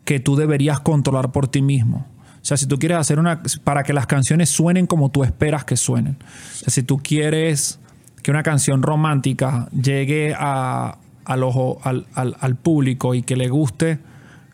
que 0.05 0.19
tú 0.19 0.35
deberías 0.35 0.81
controlar 0.81 1.31
por 1.31 1.47
ti 1.47 1.63
mismo. 1.63 2.07
O 2.49 2.55
sea, 2.55 2.57
si 2.57 2.67
tú 2.67 2.79
quieres 2.79 2.97
hacer 2.97 3.19
una, 3.19 3.43
para 3.63 3.83
que 3.83 3.93
las 3.93 4.07
canciones 4.07 4.49
suenen 4.49 4.87
como 4.87 5.11
tú 5.11 5.23
esperas 5.23 5.65
que 5.67 5.77
suenen. 5.77 6.17
O 6.23 6.59
sea, 6.61 6.69
si 6.73 6.83
tú 6.83 6.97
quieres 6.99 7.79
que 8.23 8.31
una 8.31 8.43
canción 8.43 8.83
romántica 8.83 9.69
llegue 9.71 10.35
a, 10.39 10.97
al, 11.27 11.43
ojo, 11.43 11.79
al, 11.85 12.07
al- 12.15 12.37
al 12.41 12.57
público 12.57 13.15
y 13.15 13.21
que 13.23 13.37
le 13.37 13.49
guste, 13.49 13.99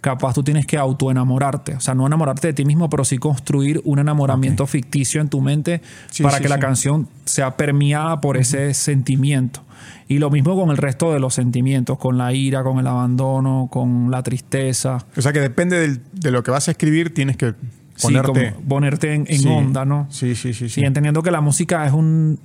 capaz 0.00 0.34
tú 0.34 0.42
tienes 0.42 0.66
que 0.66 0.76
autoenamorarte. 0.76 1.76
O 1.76 1.80
sea, 1.80 1.94
no 1.94 2.04
enamorarte 2.06 2.48
de 2.48 2.52
ti 2.52 2.64
mismo, 2.64 2.90
pero 2.90 3.04
sí 3.04 3.18
construir 3.18 3.80
un 3.84 4.00
enamoramiento 4.00 4.66
ficticio 4.66 5.20
en 5.20 5.28
tu 5.28 5.40
mente 5.40 5.80
Sí, 6.10 6.22
para 6.24 6.38
sí, 6.38 6.42
que 6.42 6.48
la 6.48 6.58
canción 6.58 7.08
sea 7.24 7.56
permeada 7.56 8.20
por 8.20 8.36
ese 8.36 8.74
sentimiento. 8.74 9.60
Y 10.08 10.18
lo 10.18 10.30
mismo 10.30 10.56
con 10.60 10.70
el 10.70 10.76
resto 10.76 11.12
de 11.12 11.20
los 11.20 11.32
sentimientos, 11.34 11.96
con 11.98 12.18
la 12.18 12.32
ira, 12.34 12.62
con 12.64 12.78
el 12.80 12.86
abandono, 12.88 13.68
con 13.70 14.10
la 14.10 14.22
tristeza. 14.24 14.98
O 15.16 15.22
sea 15.22 15.32
que 15.32 15.40
depende 15.40 15.78
del- 15.78 16.02
de 16.12 16.30
lo 16.32 16.42
que 16.42 16.50
vas 16.50 16.66
a 16.68 16.72
escribir, 16.72 17.14
tienes 17.14 17.36
que 17.36 17.54
ponerte. 18.02 18.52
como 18.52 18.68
ponerte 18.68 19.14
en, 19.14 19.26
en 19.28 19.38
Sí. 19.40 19.48
onda, 19.48 19.84
¿no? 19.84 20.06
Sí, 20.10 20.34
sí, 20.34 20.52
sí. 20.52 20.68
sí. 20.68 20.80
Sí, 20.80 20.80
entendiendo 20.84 21.22
que 21.22 21.30
la 21.30 21.40
música 21.40 21.86
es 21.86 21.92
un 21.92 22.38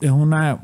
es 0.00 0.10
una 0.10 0.58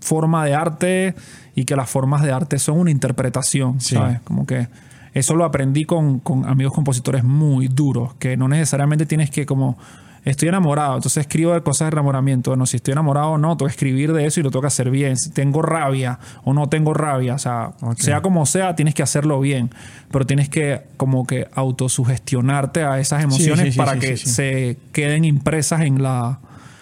forma 0.00 0.44
de 0.44 0.54
arte 0.54 1.14
y 1.54 1.64
que 1.64 1.76
las 1.76 1.88
formas 1.90 2.22
de 2.22 2.32
arte 2.32 2.58
son 2.58 2.78
una 2.78 2.90
interpretación, 2.90 3.80
Sí. 3.80 3.94
¿sabes? 3.94 4.20
Como 4.22 4.46
que 4.46 4.68
eso 5.12 5.34
lo 5.34 5.44
aprendí 5.44 5.84
con, 5.84 6.18
con 6.18 6.44
amigos 6.46 6.72
compositores 6.74 7.24
muy 7.24 7.68
duros, 7.68 8.14
que 8.18 8.36
no 8.36 8.48
necesariamente 8.48 9.06
tienes 9.06 9.30
que 9.30 9.46
como 9.46 9.78
Estoy 10.24 10.48
enamorado, 10.48 10.96
entonces 10.96 11.20
escribo 11.20 11.52
de 11.52 11.60
cosas 11.62 11.86
de 11.90 11.94
enamoramiento. 11.96 12.50
Bueno, 12.50 12.64
si 12.64 12.76
estoy 12.76 12.92
enamorado 12.92 13.32
o 13.32 13.38
no, 13.38 13.56
tengo 13.58 13.66
que 13.68 13.72
escribir 13.72 14.12
de 14.14 14.24
eso 14.26 14.40
y 14.40 14.42
lo 14.42 14.50
tengo 14.50 14.62
que 14.62 14.68
hacer 14.68 14.90
bien. 14.90 15.18
Si 15.18 15.30
tengo 15.30 15.60
rabia 15.60 16.18
o 16.44 16.54
no 16.54 16.68
tengo 16.68 16.94
rabia, 16.94 17.34
o 17.34 17.38
sea, 17.38 17.72
sea 17.98 18.22
como 18.22 18.46
sea, 18.46 18.74
tienes 18.74 18.94
que 18.94 19.02
hacerlo 19.02 19.38
bien. 19.40 19.70
Pero 20.10 20.24
tienes 20.24 20.48
que 20.48 20.80
como 20.96 21.26
que 21.26 21.48
autosugestionarte 21.54 22.84
a 22.84 22.98
esas 23.00 23.22
emociones 23.22 23.66
sí, 23.66 23.72
sí, 23.72 23.78
para 23.78 23.98
que 23.98 24.16
se 24.16 24.78
queden 24.92 25.24
impresas 25.24 25.82
en 25.82 26.02
la, 26.02 26.38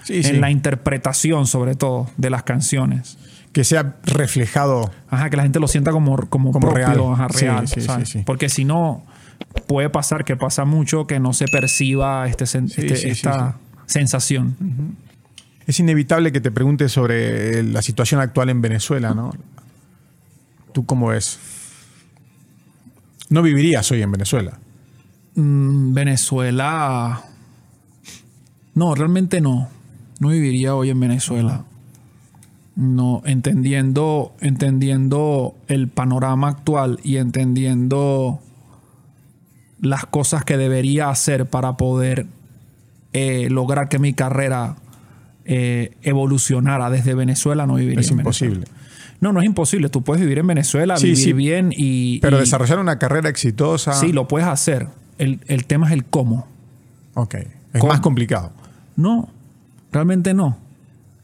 en 0.08 0.40
la 0.40 0.50
interpretación, 0.50 1.46
sobre 1.46 1.74
todo, 1.74 2.08
de 2.16 2.30
las 2.30 2.42
canciones. 2.44 3.18
Que 3.52 3.64
sea 3.64 3.96
reflejado. 4.04 4.90
Ajá, 5.10 5.28
que 5.30 5.36
la 5.36 5.42
gente 5.42 5.60
lo 5.60 5.68
sienta 5.68 5.90
como, 5.90 6.16
como, 6.28 6.52
Como 6.52 6.68
propio, 6.68 6.86
real. 6.86 7.00
ajá, 7.12 7.28
Sí, 7.32 7.44
real. 7.44 7.68
sí, 7.68 7.80
¿sabes? 7.82 8.08
sí, 8.08 8.18
sí. 8.20 8.24
Porque 8.24 8.48
si 8.48 8.64
no, 8.64 9.04
puede 9.66 9.90
pasar 9.90 10.24
que 10.24 10.36
pasa 10.36 10.64
mucho 10.64 11.06
que 11.06 11.18
no 11.20 11.32
se 11.32 11.46
perciba 11.46 12.26
este, 12.28 12.46
Sí, 12.46 12.58
este- 12.58 12.88
sí, 12.96 13.02
sí, 13.02 13.08
esta 13.08 13.56
sensación. 13.86 14.56
Es 15.66 15.78
inevitable 15.80 16.32
que 16.32 16.40
te 16.40 16.50
pregunte 16.50 16.88
sobre 16.88 17.62
la 17.62 17.82
situación 17.82 18.20
actual 18.20 18.48
en 18.50 18.60
Venezuela, 18.60 19.14
¿no? 19.14 19.32
¿Tú 20.72 20.84
cómo 20.86 21.08
ves? 21.08 21.38
No 23.28 23.42
vivirías 23.42 23.90
hoy 23.92 24.02
en 24.02 24.10
Venezuela. 24.12 24.58
Mm, 25.34 25.94
Venezuela. 25.94 27.22
No, 28.74 28.94
realmente 28.94 29.40
no. 29.40 29.68
No 30.18 30.28
viviría 30.28 30.74
hoy 30.74 30.90
en 30.90 31.00
Venezuela. 31.00 31.64
No, 32.74 33.22
entendiendo, 33.26 34.34
entendiendo 34.40 35.54
el 35.68 35.88
panorama 35.88 36.48
actual 36.48 36.98
y 37.04 37.18
entendiendo 37.18 38.40
las 39.82 40.06
cosas 40.06 40.44
que 40.46 40.56
debería 40.56 41.10
hacer 41.10 41.44
para 41.46 41.76
poder 41.76 42.24
eh, 43.12 43.48
lograr 43.50 43.90
que 43.90 43.98
mi 43.98 44.14
carrera 44.14 44.76
eh, 45.44 45.96
evolucionara 46.02 46.88
desde 46.88 47.14
Venezuela, 47.14 47.66
no 47.66 47.74
viviría 47.74 48.00
Es 48.00 48.10
en 48.10 48.16
Venezuela. 48.18 48.54
imposible. 48.54 48.76
No, 49.20 49.32
no 49.32 49.40
es 49.40 49.46
imposible. 49.46 49.88
Tú 49.90 50.02
puedes 50.02 50.20
vivir 50.22 50.38
en 50.38 50.46
Venezuela, 50.46 50.96
Sí, 50.96 51.08
vivir 51.08 51.18
sí. 51.24 51.32
bien 51.34 51.70
y. 51.76 52.18
Pero 52.20 52.38
y- 52.38 52.40
desarrollar 52.40 52.78
una 52.78 52.98
carrera 52.98 53.28
exitosa. 53.28 53.92
Sí, 53.92 54.12
lo 54.12 54.26
puedes 54.28 54.48
hacer. 54.48 54.88
El, 55.18 55.40
el 55.46 55.66
tema 55.66 55.86
es 55.88 55.92
el 55.92 56.04
cómo. 56.04 56.46
Ok. 57.14 57.34
Es 57.34 57.80
¿Cómo? 57.80 57.92
más 57.92 58.00
complicado. 58.00 58.52
No, 58.96 59.28
realmente 59.92 60.32
no. 60.34 60.58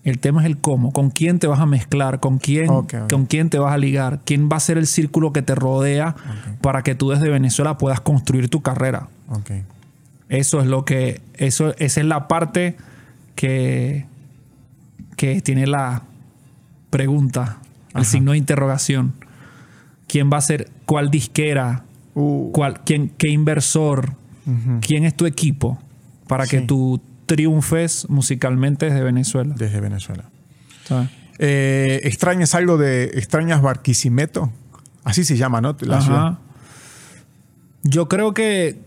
El 0.09 0.19
tema 0.19 0.41
es 0.41 0.47
el 0.47 0.59
cómo. 0.59 0.93
¿Con 0.93 1.11
quién 1.11 1.39
te 1.39 1.47
vas 1.47 1.61
a 1.61 1.67
mezclar? 1.67 2.21
¿Con 2.21 2.39
quién. 2.39 2.69
¿con 3.11 3.27
quién 3.27 3.51
te 3.51 3.59
vas 3.59 3.73
a 3.73 3.79
ligar? 3.79 4.21
¿Quién 4.25 4.49
va 4.51 4.57
a 4.57 4.61
ser 4.61 4.79
el 4.79 4.87
círculo 4.87 5.33
que 5.33 5.43
te 5.43 5.55
rodea 5.55 6.17
para 6.61 6.83
que 6.83 6.95
tú 6.95 7.11
desde 7.11 7.29
Venezuela 7.29 7.79
puedas 7.79 8.01
construir 8.01 8.49
tu 8.49 8.63
carrera? 8.63 9.09
Eso 10.29 10.61
es 10.61 10.67
lo 10.67 10.85
que. 10.85 11.21
Eso, 11.35 11.75
esa 11.79 12.01
es 12.01 12.07
la 12.07 12.29
parte 12.29 12.77
que, 13.35 14.07
que 15.17 15.41
tiene 15.43 15.67
la 15.67 16.03
pregunta, 16.91 17.59
el 17.91 18.03
Ajá. 18.03 18.05
signo 18.05 18.33
de 18.33 18.39
interrogación. 18.39 19.15
¿Quién 20.07 20.31
va 20.33 20.39
a 20.39 20.43
ser? 20.43 20.71
¿Cuál 20.87 21.11
disquera? 21.11 21.85
Uh, 22.15 22.51
¿Cuál, 22.53 22.81
quién, 22.85 23.11
¿Qué 23.11 23.29
inversor? 23.29 24.15
¿Quién 24.81 25.05
es 25.05 25.15
tu 25.15 25.27
equipo 25.27 25.79
para 26.27 26.47
que 26.47 26.63
tú 26.63 26.99
triunfes 27.29 28.09
musicalmente 28.09 28.87
desde 28.87 29.05
Venezuela? 29.05 29.55
Desde 29.57 29.81
Venezuela. 29.81 30.25
¿sabes? 30.85 31.11
Eh, 31.39 32.01
¿Extrañas 32.03 32.57
algo 32.57 32.77
de. 32.79 33.05
¿Extrañas 33.15 33.63
Barquisimeto? 33.63 34.51
Así 35.05 35.23
se 35.23 35.37
llama, 35.37 35.61
¿no? 35.61 35.77
La 35.81 35.99
Ajá. 35.99 36.05
ciudad. 36.05 36.39
Yo 37.85 38.09
creo 38.09 38.35
que 38.35 38.81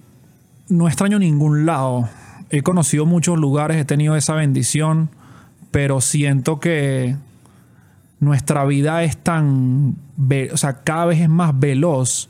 no 0.68 0.88
extraño 0.88 1.18
ningún 1.20 1.66
lado. 1.66 2.10
He 2.50 2.62
conocido 2.64 3.06
muchos 3.06 3.40
lugares, 3.40 3.78
he 3.78 3.86
tenido 3.86 4.18
esa 4.18 4.34
bendición, 4.34 5.10
pero 5.72 6.02
siento 6.02 6.60
que 6.60 7.16
nuestra 8.20 8.66
vida 8.66 9.04
es 9.04 9.16
tan, 9.18 9.96
o 10.52 10.58
sea, 10.58 10.84
cada 10.84 11.06
vez 11.06 11.22
es 11.22 11.30
más 11.30 11.58
veloz 11.58 12.28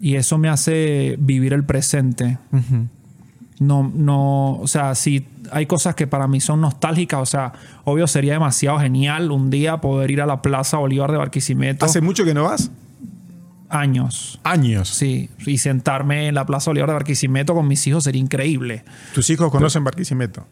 y 0.00 0.16
eso 0.16 0.36
me 0.38 0.48
hace 0.48 1.16
vivir 1.20 1.52
el 1.52 1.64
presente. 1.64 2.38
Ujú. 2.52 2.88
No, 3.60 3.92
no, 3.94 4.56
o 4.56 4.66
sea, 4.66 4.94
si 4.94 5.26
hay 5.52 5.66
cosas 5.66 5.94
que 5.94 6.06
para 6.06 6.26
mí 6.26 6.40
son 6.40 6.60
nostálgicas, 6.62 7.20
o 7.20 7.26
sea, 7.26 7.52
obvio 7.84 8.06
sería 8.06 8.32
demasiado 8.32 8.80
genial 8.80 9.30
un 9.30 9.50
día 9.50 9.80
poder 9.82 10.10
ir 10.10 10.22
a 10.22 10.26
la 10.26 10.42
Plaza 10.42 10.78
Bolívar 10.78 11.12
de 11.12 11.18
Barquisimeto. 11.18 11.84
¿Hace 11.86 12.00
mucho 12.00 12.24
que 12.24 12.34
no 12.34 12.44
vas? 12.44 12.70
años. 13.68 14.40
Años. 14.42 14.88
Sí, 14.88 15.30
y 15.46 15.58
sentarme 15.58 16.26
en 16.28 16.34
la 16.34 16.44
Plaza 16.44 16.70
Bolívar 16.70 16.88
de 16.90 16.94
Barquisimeto 16.94 17.54
con 17.54 17.68
mis 17.68 17.86
hijos 17.86 18.04
sería 18.04 18.20
increíble. 18.20 18.82
¿Tus 19.14 19.30
hijos 19.30 19.50
conocen 19.50 19.84
Barquisimeto? 19.84 20.44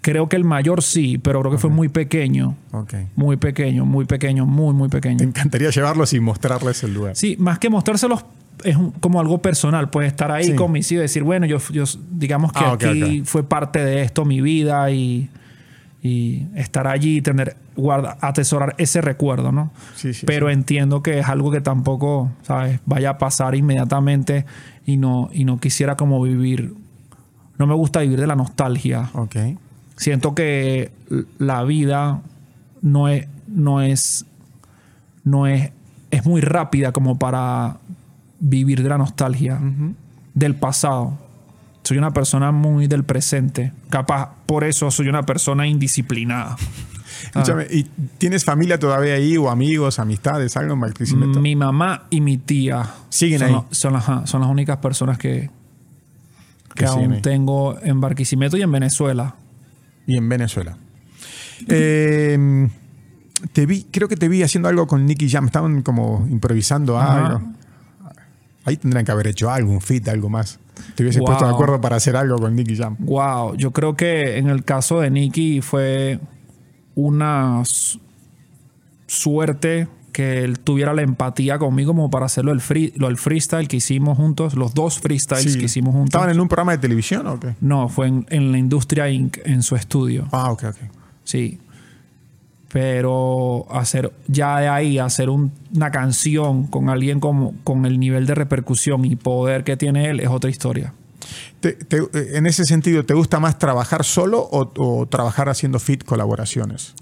Creo 0.00 0.28
que 0.28 0.36
el 0.36 0.44
mayor 0.44 0.82
sí, 0.82 1.18
pero 1.18 1.40
creo 1.40 1.52
que 1.52 1.58
fue 1.58 1.70
muy 1.70 1.88
pequeño. 1.88 2.56
Ok. 2.72 2.94
Muy 3.16 3.36
pequeño, 3.36 3.84
muy 3.84 4.06
pequeño, 4.06 4.46
muy, 4.46 4.74
muy 4.74 4.88
Te 4.88 5.00
pequeño. 5.00 5.22
encantaría 5.22 5.70
llevarlos 5.70 6.12
y 6.14 6.20
mostrarles 6.20 6.82
el 6.82 6.94
lugar. 6.94 7.14
Sí, 7.16 7.36
más 7.38 7.58
que 7.58 7.68
mostrárselos 7.68 8.24
es 8.64 8.76
un- 8.76 8.90
como 8.92 9.20
algo 9.20 9.40
personal, 9.42 9.90
pues 9.90 10.06
estar 10.08 10.30
ahí 10.32 10.44
Sí. 10.44 10.94
y 10.94 10.94
decir, 10.96 11.22
bueno, 11.22 11.46
yo, 11.46 11.58
yo 11.70 11.84
digamos 12.10 12.52
que 12.52 12.64
Ah, 12.64 12.72
aquí 12.72 13.22
fue 13.24 13.42
parte 13.42 13.84
de 13.84 14.02
esto 14.02 14.24
mi 14.24 14.40
vida 14.40 14.90
y, 14.90 15.28
y 16.02 16.46
estar 16.54 16.86
allí 16.86 17.16
y 17.18 17.22
tener, 17.22 17.56
guarda, 17.76 18.16
atesorar 18.20 18.74
ese 18.78 19.00
recuerdo, 19.00 19.50
¿no? 19.52 19.70
Sí, 19.96 20.14
sí, 20.14 20.26
Pero 20.26 20.48
entiendo 20.50 21.02
que 21.02 21.18
es 21.18 21.28
algo 21.28 21.50
que 21.50 21.60
tampoco, 21.60 22.30
¿sabes? 22.42 22.80
Vaya 22.86 23.10
a 23.10 23.18
pasar 23.18 23.54
inmediatamente 23.54 24.44
y 24.86 24.96
no, 24.96 25.28
y 25.32 25.44
no 25.44 25.58
quisiera 25.58 25.96
como 25.96 26.22
vivir, 26.22 26.74
no 27.58 27.66
me 27.66 27.74
gusta 27.74 28.00
vivir 28.00 28.20
de 28.20 28.26
la 28.28 28.36
nostalgia. 28.36 29.10
Ok. 29.14 29.36
Siento 29.96 30.34
que 30.34 30.92
la 31.38 31.64
vida 31.64 32.20
no 32.80 33.08
es, 33.08 33.26
no 33.48 33.82
es, 33.82 34.24
no 35.24 35.46
es, 35.48 35.72
es 36.12 36.24
muy 36.24 36.40
rápida 36.40 36.92
como 36.92 37.18
para 37.18 37.78
vivir 38.40 38.82
de 38.82 38.88
la 38.88 38.98
nostalgia 38.98 39.60
del 40.34 40.54
pasado. 40.54 41.18
Soy 41.82 41.96
una 41.98 42.12
persona 42.12 42.52
muy 42.52 42.86
del 42.86 43.04
presente. 43.04 43.72
Capaz, 43.90 44.30
por 44.46 44.64
eso 44.64 44.90
soy 44.90 45.08
una 45.08 45.24
persona 45.24 45.66
indisciplinada. 45.66 46.56
Escúchame, 47.24 47.66
¿y 47.70 47.84
tienes 48.18 48.44
familia 48.44 48.78
todavía 48.78 49.14
ahí 49.14 49.36
o 49.36 49.50
amigos, 49.50 49.98
amistades, 49.98 50.56
algo 50.56 50.74
en 50.74 50.80
Barquisimeto? 50.80 51.40
Mi 51.40 51.56
mamá 51.56 52.04
y 52.10 52.20
mi 52.20 52.36
tía 52.38 52.88
Siguen 53.08 53.40
son, 53.40 53.48
ahí. 53.48 53.54
la- 53.54 53.64
son, 53.70 53.92
las, 53.94 54.30
son 54.30 54.40
las 54.42 54.50
únicas 54.50 54.76
personas 54.78 55.18
que, 55.18 55.50
que 56.74 56.84
aún 56.84 57.20
tengo 57.22 57.76
en 57.82 58.00
Barquisimeto 58.00 58.56
y 58.56 58.62
en 58.62 58.70
Venezuela. 58.70 59.34
Y 60.06 60.16
en 60.16 60.28
Venezuela. 60.28 60.76
Eh, 61.66 62.68
te 63.52 63.66
vi, 63.66 63.84
creo 63.90 64.08
que 64.08 64.16
te 64.16 64.28
vi 64.28 64.42
haciendo 64.42 64.68
algo 64.68 64.86
con 64.86 65.04
Nicky 65.06 65.28
Jam. 65.28 65.46
Estaban 65.46 65.82
como 65.82 66.26
improvisando 66.30 66.98
algo. 67.00 67.42
Ahí 68.68 68.76
tendrían 68.76 69.04
que 69.04 69.12
haber 69.12 69.26
hecho 69.26 69.50
algo, 69.50 69.72
un 69.72 69.80
fit, 69.80 70.06
algo 70.08 70.28
más. 70.28 70.58
Te 70.94 71.02
hubiese 71.02 71.20
puesto 71.20 71.44
de 71.44 71.50
acuerdo 71.50 71.80
para 71.80 71.96
hacer 71.96 72.14
algo 72.16 72.38
con 72.38 72.54
Nicky 72.54 72.76
Jam. 72.76 72.96
Wow, 73.00 73.56
yo 73.56 73.72
creo 73.72 73.96
que 73.96 74.36
en 74.38 74.48
el 74.48 74.64
caso 74.64 75.00
de 75.00 75.10
Nicky 75.10 75.60
fue 75.60 76.20
una 76.94 77.62
su- 77.64 77.98
suerte 79.06 79.88
que 80.12 80.42
él 80.42 80.58
tuviera 80.58 80.92
la 80.94 81.02
empatía 81.02 81.58
conmigo 81.58 81.92
como 81.92 82.10
para 82.10 82.26
hacerlo 82.26 82.52
el, 82.52 82.60
free, 82.60 82.92
lo, 82.96 83.08
el 83.08 83.16
freestyle 83.16 83.68
que 83.68 83.76
hicimos 83.76 84.16
juntos, 84.16 84.54
los 84.54 84.74
dos 84.74 84.98
freestyles 84.98 85.52
Sí. 85.52 85.58
que 85.58 85.66
hicimos 85.66 85.92
juntos. 85.92 86.08
¿Estaban 86.08 86.30
en 86.30 86.40
un 86.40 86.48
programa 86.48 86.72
de 86.72 86.78
televisión 86.78 87.26
o 87.26 87.38
qué? 87.38 87.54
No, 87.60 87.88
fue 87.88 88.08
en, 88.08 88.26
en 88.30 88.50
la 88.52 88.58
Industria 88.58 89.08
Inc., 89.10 89.38
en 89.44 89.62
su 89.62 89.76
estudio. 89.76 90.26
Ah, 90.32 90.50
ok, 90.50 90.64
ok. 90.70 90.76
Sí. 91.24 91.58
Pero 92.70 93.66
hacer 93.70 94.12
ya 94.26 94.58
de 94.58 94.68
ahí, 94.68 94.98
hacer 94.98 95.30
un- 95.30 95.52
una 95.74 95.90
canción 95.90 96.66
con 96.66 96.90
alguien 96.90 97.18
como, 97.18 97.54
con 97.64 97.86
el 97.86 97.98
nivel 97.98 98.26
de 98.26 98.34
repercusión 98.34 99.04
y 99.06 99.16
poder 99.16 99.64
que 99.64 99.76
tiene 99.76 100.10
él 100.10 100.20
es 100.20 100.28
otra 100.28 100.50
historia. 100.50 100.92
Te- 101.60 101.72
te- 101.72 101.96
eh, 101.98 102.30
en 102.36 102.46
ese 102.46 102.64
sentido, 102.64 103.04
¿te 103.04 103.14
gusta 103.14 103.40
más 103.40 103.58
trabajar 103.58 104.04
solo 104.04 104.40
o, 104.40 104.70
o 104.76 105.06
trabajar 105.06 105.48
haciendo 105.48 105.78
fit 105.78 106.04
colaboraciones? 106.04 106.94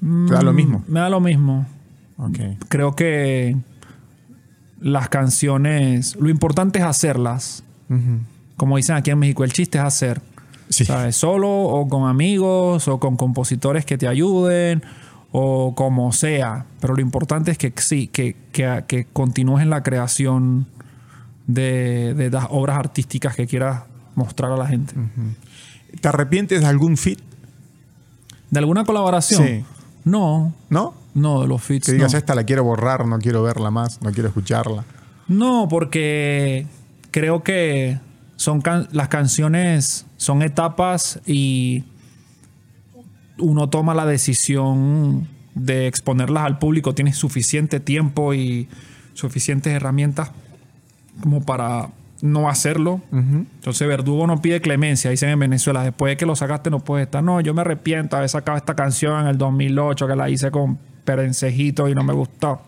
¿Te 0.00 0.34
da 0.34 0.42
lo 0.42 0.52
mismo? 0.52 0.84
Me 0.88 0.98
da 1.00 1.08
lo 1.08 1.20
mismo. 1.20 1.64
Creo 2.68 2.96
que 2.96 3.56
las 4.80 5.08
canciones, 5.08 6.16
lo 6.16 6.28
importante 6.28 6.80
es 6.80 6.84
hacerlas. 6.84 7.62
Como 8.56 8.76
dicen 8.78 8.96
aquí 8.96 9.10
en 9.10 9.18
México, 9.18 9.44
el 9.44 9.52
chiste 9.52 9.78
es 9.78 9.84
hacer. 9.84 10.20
Sí. 10.72 10.84
¿Sabes? 10.84 11.16
Solo 11.16 11.48
o 11.50 11.88
con 11.88 12.08
amigos 12.08 12.88
o 12.88 12.98
con 12.98 13.16
compositores 13.16 13.84
que 13.84 13.98
te 13.98 14.08
ayuden 14.08 14.82
o 15.30 15.74
como 15.74 16.12
sea. 16.12 16.66
Pero 16.80 16.94
lo 16.94 17.00
importante 17.00 17.50
es 17.50 17.58
que 17.58 17.72
sí, 17.76 18.06
que, 18.08 18.36
que, 18.52 18.84
que 18.86 19.06
continúes 19.12 19.62
en 19.62 19.70
la 19.70 19.82
creación 19.82 20.66
de, 21.46 22.14
de 22.14 22.30
las 22.30 22.46
obras 22.50 22.76
artísticas 22.78 23.34
que 23.36 23.46
quieras 23.46 23.82
mostrar 24.14 24.52
a 24.52 24.56
la 24.56 24.66
gente. 24.66 24.94
¿Te 26.00 26.08
arrepientes 26.08 26.60
de 26.60 26.66
algún 26.66 26.96
fit? 26.96 27.18
¿De 28.50 28.58
alguna 28.58 28.84
colaboración? 28.84 29.46
Sí. 29.46 29.64
No, 30.04 30.52
¿No? 30.68 30.94
no, 31.14 31.42
de 31.42 31.48
los 31.48 31.62
feats. 31.62 31.86
Que 31.86 31.92
digas, 31.92 32.12
no. 32.12 32.18
esta 32.18 32.34
la 32.34 32.44
quiero 32.44 32.64
borrar, 32.64 33.06
no 33.06 33.18
quiero 33.18 33.42
verla 33.42 33.70
más, 33.70 34.02
no 34.02 34.10
quiero 34.12 34.28
escucharla. 34.28 34.84
No, 35.28 35.68
porque 35.70 36.66
creo 37.10 37.42
que 37.42 37.98
son 38.36 38.60
can- 38.60 38.88
las 38.92 39.08
canciones 39.08 40.04
son 40.22 40.42
etapas 40.42 41.20
y 41.26 41.84
uno 43.38 43.68
toma 43.68 43.94
la 43.94 44.06
decisión 44.06 45.26
de 45.54 45.86
exponerlas 45.86 46.44
al 46.44 46.58
público, 46.58 46.94
tienes 46.94 47.16
suficiente 47.16 47.80
tiempo 47.80 48.32
y 48.34 48.68
suficientes 49.14 49.72
herramientas 49.72 50.30
como 51.20 51.42
para 51.44 51.90
no 52.22 52.48
hacerlo. 52.48 53.00
Entonces 53.10 53.86
Verdugo 53.88 54.26
no 54.26 54.40
pide 54.40 54.60
clemencia, 54.60 55.10
dicen 55.10 55.30
en 55.30 55.38
Venezuela, 55.40 55.82
después 55.82 56.12
de 56.12 56.16
que 56.16 56.24
lo 56.26 56.36
sacaste 56.36 56.70
no 56.70 56.78
puedes 56.80 57.06
estar, 57.06 57.22
no, 57.22 57.40
yo 57.40 57.52
me 57.52 57.62
arrepiento 57.62 58.16
haber 58.16 58.28
sacado 58.28 58.56
esta 58.56 58.74
canción 58.76 59.20
en 59.22 59.26
el 59.26 59.38
2008 59.38 60.06
que 60.06 60.16
la 60.16 60.30
hice 60.30 60.50
con 60.50 60.78
Perencejito 61.04 61.88
y 61.88 61.94
no 61.94 62.04
me 62.04 62.12
gustó. 62.12 62.62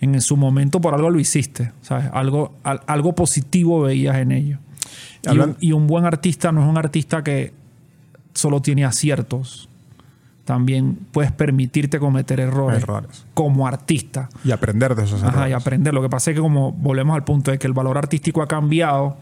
En 0.00 0.20
su 0.22 0.36
momento 0.36 0.80
por 0.80 0.94
algo 0.94 1.10
lo 1.10 1.20
hiciste, 1.20 1.72
¿sabes? 1.82 2.06
Algo, 2.12 2.54
al- 2.62 2.80
algo 2.86 3.14
positivo 3.14 3.82
veías 3.82 4.16
en 4.16 4.32
ello. 4.32 4.58
Y 5.24 5.38
un, 5.38 5.56
y 5.60 5.72
un 5.72 5.86
buen 5.86 6.04
artista 6.04 6.52
no 6.52 6.62
es 6.62 6.68
un 6.68 6.78
artista 6.78 7.22
que 7.24 7.52
solo 8.34 8.62
tiene 8.62 8.84
aciertos. 8.84 9.68
También 10.44 10.98
puedes 11.12 11.30
permitirte 11.32 11.98
cometer 11.98 12.40
errores, 12.40 12.82
Errores. 12.82 13.26
como 13.34 13.66
artista. 13.66 14.30
Y 14.44 14.50
aprender 14.50 14.94
de 14.94 15.04
esos 15.04 15.22
Ajá, 15.22 15.30
y 15.48 15.50
errores. 15.50 15.54
aprender. 15.56 15.92
Lo 15.92 16.00
que 16.00 16.08
pasa 16.08 16.30
es 16.30 16.36
que 16.36 16.40
como 16.40 16.72
volvemos 16.72 17.14
al 17.14 17.24
punto 17.24 17.50
de 17.50 17.58
que 17.58 17.66
el 17.66 17.74
valor 17.74 17.98
artístico 17.98 18.40
ha 18.40 18.46
cambiado, 18.48 19.18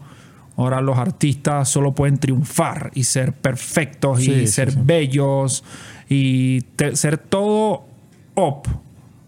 ahora 0.55 0.79
los 0.79 0.97
artistas 0.97 1.67
solo 1.67 1.93
pueden 1.93 2.17
triunfar 2.17 2.91
y 2.93 3.03
ser 3.03 3.33
perfectos 3.33 4.19
Sí, 4.21 4.31
y 4.31 4.39
sí, 4.41 4.47
ser 4.47 4.71
sí. 4.71 4.79
bellos 4.81 5.63
y 6.07 6.61
te- 6.61 6.95
ser 6.95 7.17
todo 7.17 7.83
up, 8.35 8.61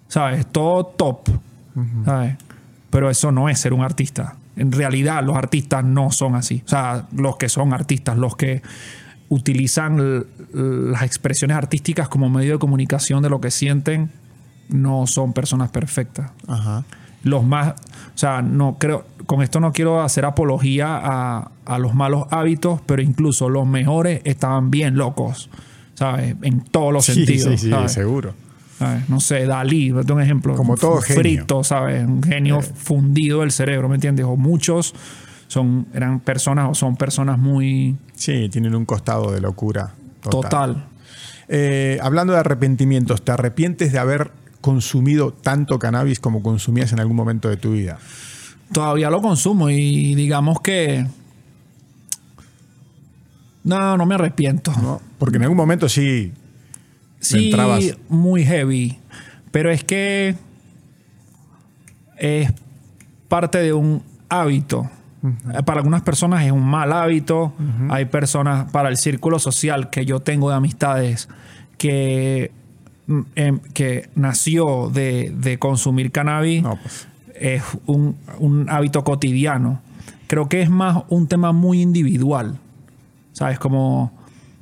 ¿sabes? 0.07 0.45
Todo 0.47 0.85
top, 0.85 1.27
¿sabes? 2.05 2.37
Pero 2.91 3.09
eso 3.09 3.31
no 3.33 3.49
es 3.49 3.59
ser 3.59 3.73
un 3.73 3.81
artista. 3.81 4.35
En 4.59 4.71
realidad 4.71 5.23
los 5.23 5.35
artistas 5.35 5.83
no 5.83 6.11
son 6.11 6.35
así. 6.35 6.61
O 6.65 6.69
sea, 6.69 7.07
los 7.15 7.37
que 7.37 7.49
son 7.49 7.73
artistas, 7.73 8.17
los 8.17 8.35
que 8.35 8.61
utilizan 9.29 10.25
las 10.53 11.03
expresiones 11.03 11.55
artísticas 11.57 12.07
como 12.09 12.29
medio 12.29 12.53
de 12.53 12.59
comunicación 12.59 13.21
de 13.23 13.29
lo 13.29 13.39
que 13.39 13.51
sienten, 13.51 14.11
no 14.69 15.07
son 15.07 15.33
personas 15.33 15.69
perfectas 15.69 16.31
Ajá. 16.47 16.83
los 17.23 17.43
más, 17.43 17.69
o 17.69 18.17
sea, 18.17 18.41
no 18.41 18.77
creo, 18.79 19.05
con 19.25 19.41
esto 19.41 19.59
no 19.59 19.71
quiero 19.71 20.01
hacer 20.01 20.25
apología 20.25 20.99
a, 21.01 21.51
a 21.65 21.79
los 21.79 21.93
malos 21.95 22.25
hábitos, 22.31 22.81
pero 22.85 23.01
incluso 23.01 23.49
los 23.49 23.67
mejores 23.67 24.21
estaban 24.25 24.71
bien 24.71 24.95
locos, 24.95 25.49
¿sabes? 25.95 26.35
En 26.41 26.61
todos 26.61 26.91
los 26.93 27.05
Sí, 27.05 27.13
sentidos. 27.13 27.51
sí, 27.51 27.57
sí, 27.65 27.69
¿sabes? 27.69 27.91
seguro. 27.91 28.33
¿Sabes? 28.79 29.09
No 29.09 29.19
sé, 29.19 29.45
Dalí, 29.45 29.91
un 29.91 30.21
ejemplo. 30.21 30.55
Como 30.55 30.77
todo 30.77 31.01
genio. 31.01 31.21
Frito, 31.21 31.63
¿sabes? 31.65 32.07
Un 32.07 32.23
genio 32.23 32.61
fundido 32.61 33.41
del 33.41 33.51
cerebro, 33.51 33.89
¿me 33.89 33.95
entiendes? 33.95 34.25
O 34.25 34.37
muchos 34.37 34.95
son, 35.47 35.87
eran 35.93 36.21
personas 36.21 36.69
o 36.71 36.73
son 36.73 36.95
personas 36.95 37.37
muy 37.37 37.97
Sí, 38.15 38.49
tienen 38.49 38.75
un 38.75 38.85
costado 38.85 39.31
de 39.31 39.41
locura. 39.41 39.93
Total. 40.21 40.41
total. 40.41 40.85
Eh, 41.47 41.97
hablando 42.01 42.33
de 42.33 42.39
arrepentimientos, 42.39 43.23
¿te 43.23 43.31
arrepientes 43.31 43.91
de 43.91 43.99
haber 43.99 44.31
consumido 44.61 45.31
tanto 45.31 45.79
cannabis 45.79 46.19
como 46.19 46.43
consumías 46.43 46.93
en 46.93 46.99
algún 46.99 47.15
momento 47.15 47.49
de 47.49 47.57
tu 47.57 47.71
vida? 47.71 47.97
Todavía 48.71 49.09
lo 49.09 49.21
consumo 49.21 49.69
y 49.69 50.15
digamos 50.15 50.61
que... 50.61 51.05
No, 53.63 53.97
no 53.97 54.05
me 54.05 54.15
arrepiento. 54.15 54.71
¿no? 54.81 55.01
Porque 55.17 55.37
en 55.37 55.43
algún 55.43 55.57
momento 55.57 55.89
sí. 55.89 56.31
Sí, 57.19 57.45
entrabas. 57.49 57.97
muy 58.07 58.45
heavy. 58.45 58.99
Pero 59.51 59.71
es 59.71 59.83
que 59.83 60.35
es 62.17 62.51
parte 63.27 63.59
de 63.59 63.73
un 63.73 64.01
hábito. 64.29 64.89
Para 65.65 65.79
algunas 65.79 66.01
personas 66.01 66.45
es 66.45 66.51
un 66.51 66.63
mal 66.65 66.93
hábito. 66.93 67.53
Hay 67.89 68.05
personas, 68.05 68.71
para 68.71 68.89
el 68.89 68.97
círculo 68.97 69.37
social 69.39 69.89
que 69.89 70.05
yo 70.05 70.19
tengo 70.21 70.49
de 70.49 70.55
amistades, 70.55 71.27
que, 71.77 72.51
mm, 73.07 73.19
em, 73.35 73.59
que 73.73 74.09
nació 74.15 74.89
de, 74.89 75.33
de 75.35 75.59
consumir 75.59 76.11
cannabis, 76.11 76.63
No, 76.63 76.77
pues. 76.77 77.07
es 77.35 77.63
un, 77.85 78.15
un 78.39 78.69
hábito 78.69 79.03
cotidiano. 79.03 79.81
Creo 80.27 80.47
que 80.47 80.61
es 80.61 80.69
más 80.69 81.03
un 81.09 81.27
tema 81.27 81.51
muy 81.51 81.81
individual. 81.81 82.57
¿Sabes? 83.33 83.59
Como 83.59 84.11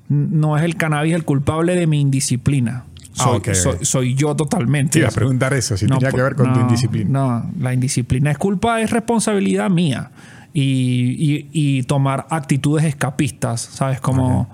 no 0.09 0.57
es 0.57 0.63
el 0.63 0.75
cannabis 0.77 1.13
el 1.13 1.23
culpable 1.25 1.75
de 1.75 1.87
mi 1.87 1.99
indisciplina. 2.01 2.83
Ah, 3.19 3.23
Soy, 3.23 3.37
ok. 3.37 3.53
soy- 3.53 3.85
soy 3.85 4.13
yo 4.15 4.35
totalmente. 4.35 4.93
Te 4.93 4.99
iba 4.99 5.07
a 5.07 5.11
preguntar 5.11 5.53
eso, 5.53 5.75
si 5.75 5.87
tenía 5.87 6.11
que 6.11 6.21
ver 6.21 6.35
con 6.35 6.53
tu 6.53 6.59
no, 6.59 6.61
indisciplina. 6.61 7.09
No, 7.09 7.51
la 7.59 7.73
indisciplina 7.73 8.29
es 8.31 8.37
culpa, 8.37 8.79
es 8.81 8.91
responsabilidad 8.91 9.69
mía. 9.69 10.11
Y, 10.53 11.15
y- 11.19 11.49
y 11.51 11.83
tomar 11.83 12.25
actitudes 12.29 12.85
escapistas, 12.85 13.61
¿sabes? 13.61 13.99
Como 14.01 14.49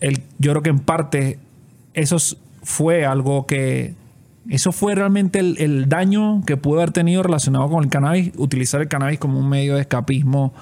el, 0.00 0.22
yo 0.38 0.50
creo 0.52 0.62
que 0.62 0.70
en 0.70 0.78
parte 0.80 1.38
eso 1.94 2.16
fue 2.62 3.04
algo 3.06 3.46
que... 3.46 3.94
Eso 4.50 4.72
fue 4.72 4.94
realmente 4.94 5.38
el, 5.38 5.56
el 5.58 5.88
daño 5.88 6.42
que 6.46 6.56
pudo 6.58 6.78
haber 6.80 6.90
tenido 6.90 7.22
relacionado 7.22 7.68
con 7.70 7.82
el 7.82 7.88
cannabis, 7.90 8.30
utilizar 8.36 8.80
el 8.82 8.88
cannabis 8.88 9.18
como 9.18 9.38
un 9.38 9.48
medio 9.48 9.76
de 9.76 9.80
escapismo 9.80 10.52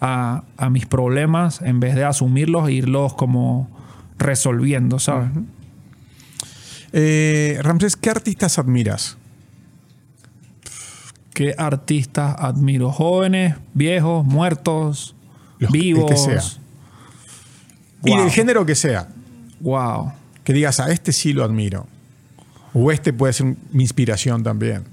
a, 0.00 0.44
a 0.56 0.70
mis 0.70 0.86
problemas 0.86 1.60
en 1.62 1.80
vez 1.80 1.94
de 1.94 2.04
asumirlos 2.04 2.68
e 2.68 2.72
irlos 2.72 3.14
como 3.14 3.68
resolviendo, 4.18 4.98
¿sabes? 4.98 5.30
Eh, 6.92 7.58
Ramsés, 7.62 7.96
¿qué 7.96 8.10
artistas 8.10 8.58
admiras? 8.58 9.16
¿Qué 11.34 11.54
artistas 11.56 12.34
admiro? 12.38 12.90
Jóvenes, 12.90 13.56
viejos, 13.72 14.24
muertos, 14.26 15.14
Los 15.58 15.70
vivos. 15.70 16.10
que 16.10 16.16
sea. 16.16 16.42
Y 18.04 18.16
del 18.16 18.30
género 18.30 18.66
que 18.66 18.74
sea. 18.74 19.08
Wow. 19.60 20.12
Que 20.44 20.52
digas, 20.52 20.80
a 20.80 20.90
este 20.90 21.12
sí 21.12 21.32
lo 21.32 21.44
admiro. 21.44 21.86
O 22.74 22.90
este 22.90 23.12
puede 23.12 23.32
ser 23.32 23.54
mi 23.72 23.82
inspiración 23.84 24.42
también. 24.42 24.84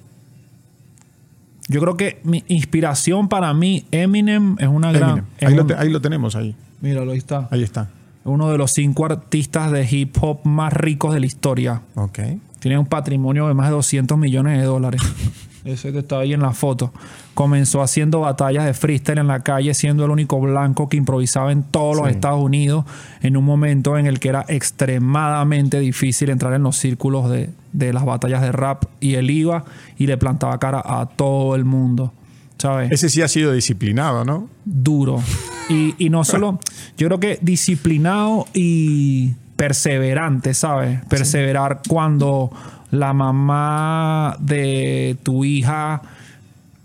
Yo 1.67 1.81
creo 1.81 1.97
que 1.97 2.19
mi 2.23 2.43
inspiración 2.47 3.27
para 3.27 3.53
mí, 3.53 3.85
Eminem, 3.91 4.55
es 4.59 4.67
una 4.67 4.91
gran. 4.91 5.25
Es 5.37 5.49
Ahí, 5.49 5.55
lo 5.55 5.65
te- 5.65 5.75
ahí 5.75 5.89
lo 5.89 5.99
tenemos, 6.01 6.35
ahí. 6.35 6.55
Míralo, 6.81 7.11
ahí 7.11 7.17
está. 7.17 7.47
Ahí 7.51 7.63
está. 7.63 7.89
Uno 8.23 8.49
de 8.51 8.57
los 8.57 8.71
cinco 8.73 9.05
artistas 9.05 9.71
de 9.71 9.87
hip 9.89 10.15
hop 10.21 10.39
más 10.45 10.71
ricos 10.73 11.13
de 11.13 11.19
la 11.19 11.25
historia. 11.25 11.81
Ok. 11.95 12.19
Tiene 12.59 12.77
un 12.77 12.85
patrimonio 12.85 13.47
de 13.47 13.53
más 13.53 13.67
de 13.67 13.73
200 13.73 14.17
millones 14.17 14.59
de 14.59 14.65
dólares. 14.65 15.01
Ese 15.67 15.91
que 15.91 15.99
está 15.99 16.19
ahí 16.19 16.33
en 16.33 16.41
la 16.41 16.53
foto. 16.53 16.91
Comenzó 17.33 17.81
haciendo 17.81 18.21
batallas 18.21 18.65
de 18.65 18.73
freestyle 18.73 19.19
en 19.19 19.27
la 19.27 19.41
calle, 19.41 19.73
siendo 19.73 20.05
el 20.05 20.11
único 20.11 20.39
blanco 20.39 20.89
que 20.89 20.97
improvisaba 20.97 21.51
en 21.51 21.63
todos 21.63 21.97
los. 21.97 22.07
Estados 22.07 22.41
Unidos, 22.41 22.85
en 23.21 23.35
un 23.35 23.43
momento 23.43 23.97
en 23.97 24.05
el 24.05 24.19
que 24.19 24.29
era 24.29 24.45
extremadamente 24.47 25.79
difícil 25.79 26.29
entrar 26.29 26.53
en 26.53 26.63
los 26.63 26.77
círculos 26.77 27.29
de, 27.29 27.49
de 27.73 27.93
las 27.93 28.05
batallas 28.05 28.41
de 28.41 28.51
rap. 28.51 28.85
Y 29.01 29.15
él 29.15 29.29
iba 29.29 29.65
y 29.97 30.07
le 30.07 30.17
plantaba 30.17 30.57
cara 30.57 30.81
a 30.83 31.05
todo 31.05 31.55
el 31.55 31.65
mundo. 31.65 32.13
¿Sabes? 32.57 32.91
Ese 32.91 33.09
sí 33.09 33.21
ha 33.21 33.27
sido 33.27 33.51
disciplinado, 33.51 34.25
¿no? 34.25 34.49
duro. 34.65 35.21
Y, 35.69 35.95
y 35.97 36.09
no 36.09 36.23
solo, 36.23 36.61
yo 36.97 37.07
creo 37.07 37.19
que 37.19 37.39
disciplinado 37.41 38.47
y 38.53 39.33
perseverante, 39.57 40.53
¿sabes? 40.53 41.03
Perseverar 41.09 41.81
cuando 41.89 42.51
la 42.91 43.13
mamá 43.13 44.35
de 44.39 45.17
tu 45.23 45.43
hija 45.43 46.01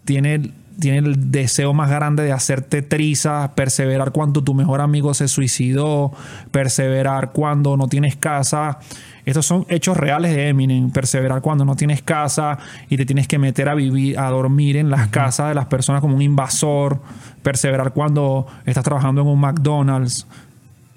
tiene, 0.04 0.50
tiene 0.80 0.98
el 0.98 1.30
deseo 1.30 1.72
más 1.74 1.90
grande 1.90 2.24
de 2.24 2.32
hacerte 2.32 2.82
trizas, 2.82 3.50
perseverar 3.50 4.12
cuando 4.12 4.42
tu 4.42 4.54
mejor 4.54 4.80
amigo 4.80 5.14
se 5.14 5.28
suicidó, 5.28 6.12
perseverar 6.50 7.32
cuando 7.32 7.76
no 7.76 7.88
tienes 7.88 8.16
casa. 8.16 8.78
Estos 9.24 9.46
son 9.46 9.66
hechos 9.68 9.96
reales 9.96 10.34
de 10.34 10.48
Eminem. 10.48 10.90
Perseverar 10.90 11.40
cuando 11.42 11.64
no 11.64 11.76
tienes 11.76 12.02
casa 12.02 12.58
y 12.88 12.96
te 12.96 13.06
tienes 13.06 13.28
que 13.28 13.38
meter 13.38 13.68
a 13.68 13.74
vivir, 13.74 14.18
a 14.18 14.28
dormir 14.30 14.76
en 14.76 14.90
las 14.90 15.08
casas 15.08 15.48
de 15.48 15.54
las 15.54 15.66
personas 15.66 16.00
como 16.00 16.16
un 16.16 16.22
invasor. 16.22 17.00
Perseverar 17.42 17.92
cuando 17.92 18.46
estás 18.66 18.84
trabajando 18.84 19.20
en 19.20 19.28
un 19.28 19.40
McDonald's. 19.40 20.26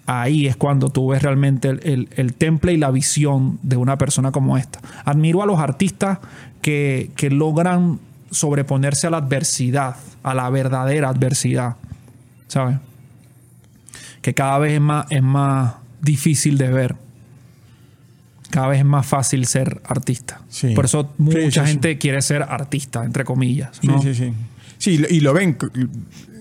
Ahí 0.07 0.45
es 0.45 0.55
cuando 0.55 0.89
tú 0.89 1.07
ves 1.09 1.23
realmente 1.23 1.69
el, 1.69 1.79
el- 1.83 2.09
el 2.15 2.33
temple 2.33 2.73
y 2.73 2.77
la 2.77 2.91
visión 2.91 3.57
de 3.63 3.75
una 3.77 3.97
persona 3.97 4.31
como 4.31 4.57
esta. 4.57 4.79
Admiro 5.03 5.41
a 5.41 5.45
los 5.47 5.59
artistas 5.59 6.19
que, 6.61 7.09
que 7.15 7.29
logran 7.31 7.99
sobreponerse 8.29 9.07
a 9.07 9.09
la 9.09 9.17
adversidad, 9.17 9.95
a 10.21 10.33
la 10.35 10.49
verdadera 10.49 11.09
adversidad. 11.09 11.77
¿Sabes? 12.47 12.77
Que 14.21 14.33
cada 14.35 14.59
vez 14.59 14.73
es 14.73 14.81
más, 14.81 15.07
es 15.09 15.23
más 15.23 15.75
difícil 16.01 16.57
de 16.59 16.69
ver. 16.71 16.95
Cada 18.51 18.67
vez 18.67 18.79
es 18.79 18.85
más 18.85 19.05
fácil 19.05 19.45
ser 19.47 19.81
artista. 19.85 20.41
Sí. 20.49 20.73
Por 20.75 20.85
eso 20.85 21.03
Sí, 21.17 21.23
mucha 21.23 21.41
sí, 21.61 21.67
sí. 21.67 21.71
gente 21.73 21.97
quiere 21.97 22.21
ser 22.21 22.43
artista, 22.43 23.03
entre 23.03 23.23
comillas. 23.23 23.77
Sí, 23.81 23.87
¿no? 23.87 24.01
sí, 24.01 24.13
sí. 24.13 24.33
Sí, 24.77 24.97
lo- 24.99 25.07
y 25.09 25.19
lo 25.21 25.33
ven, 25.33 25.57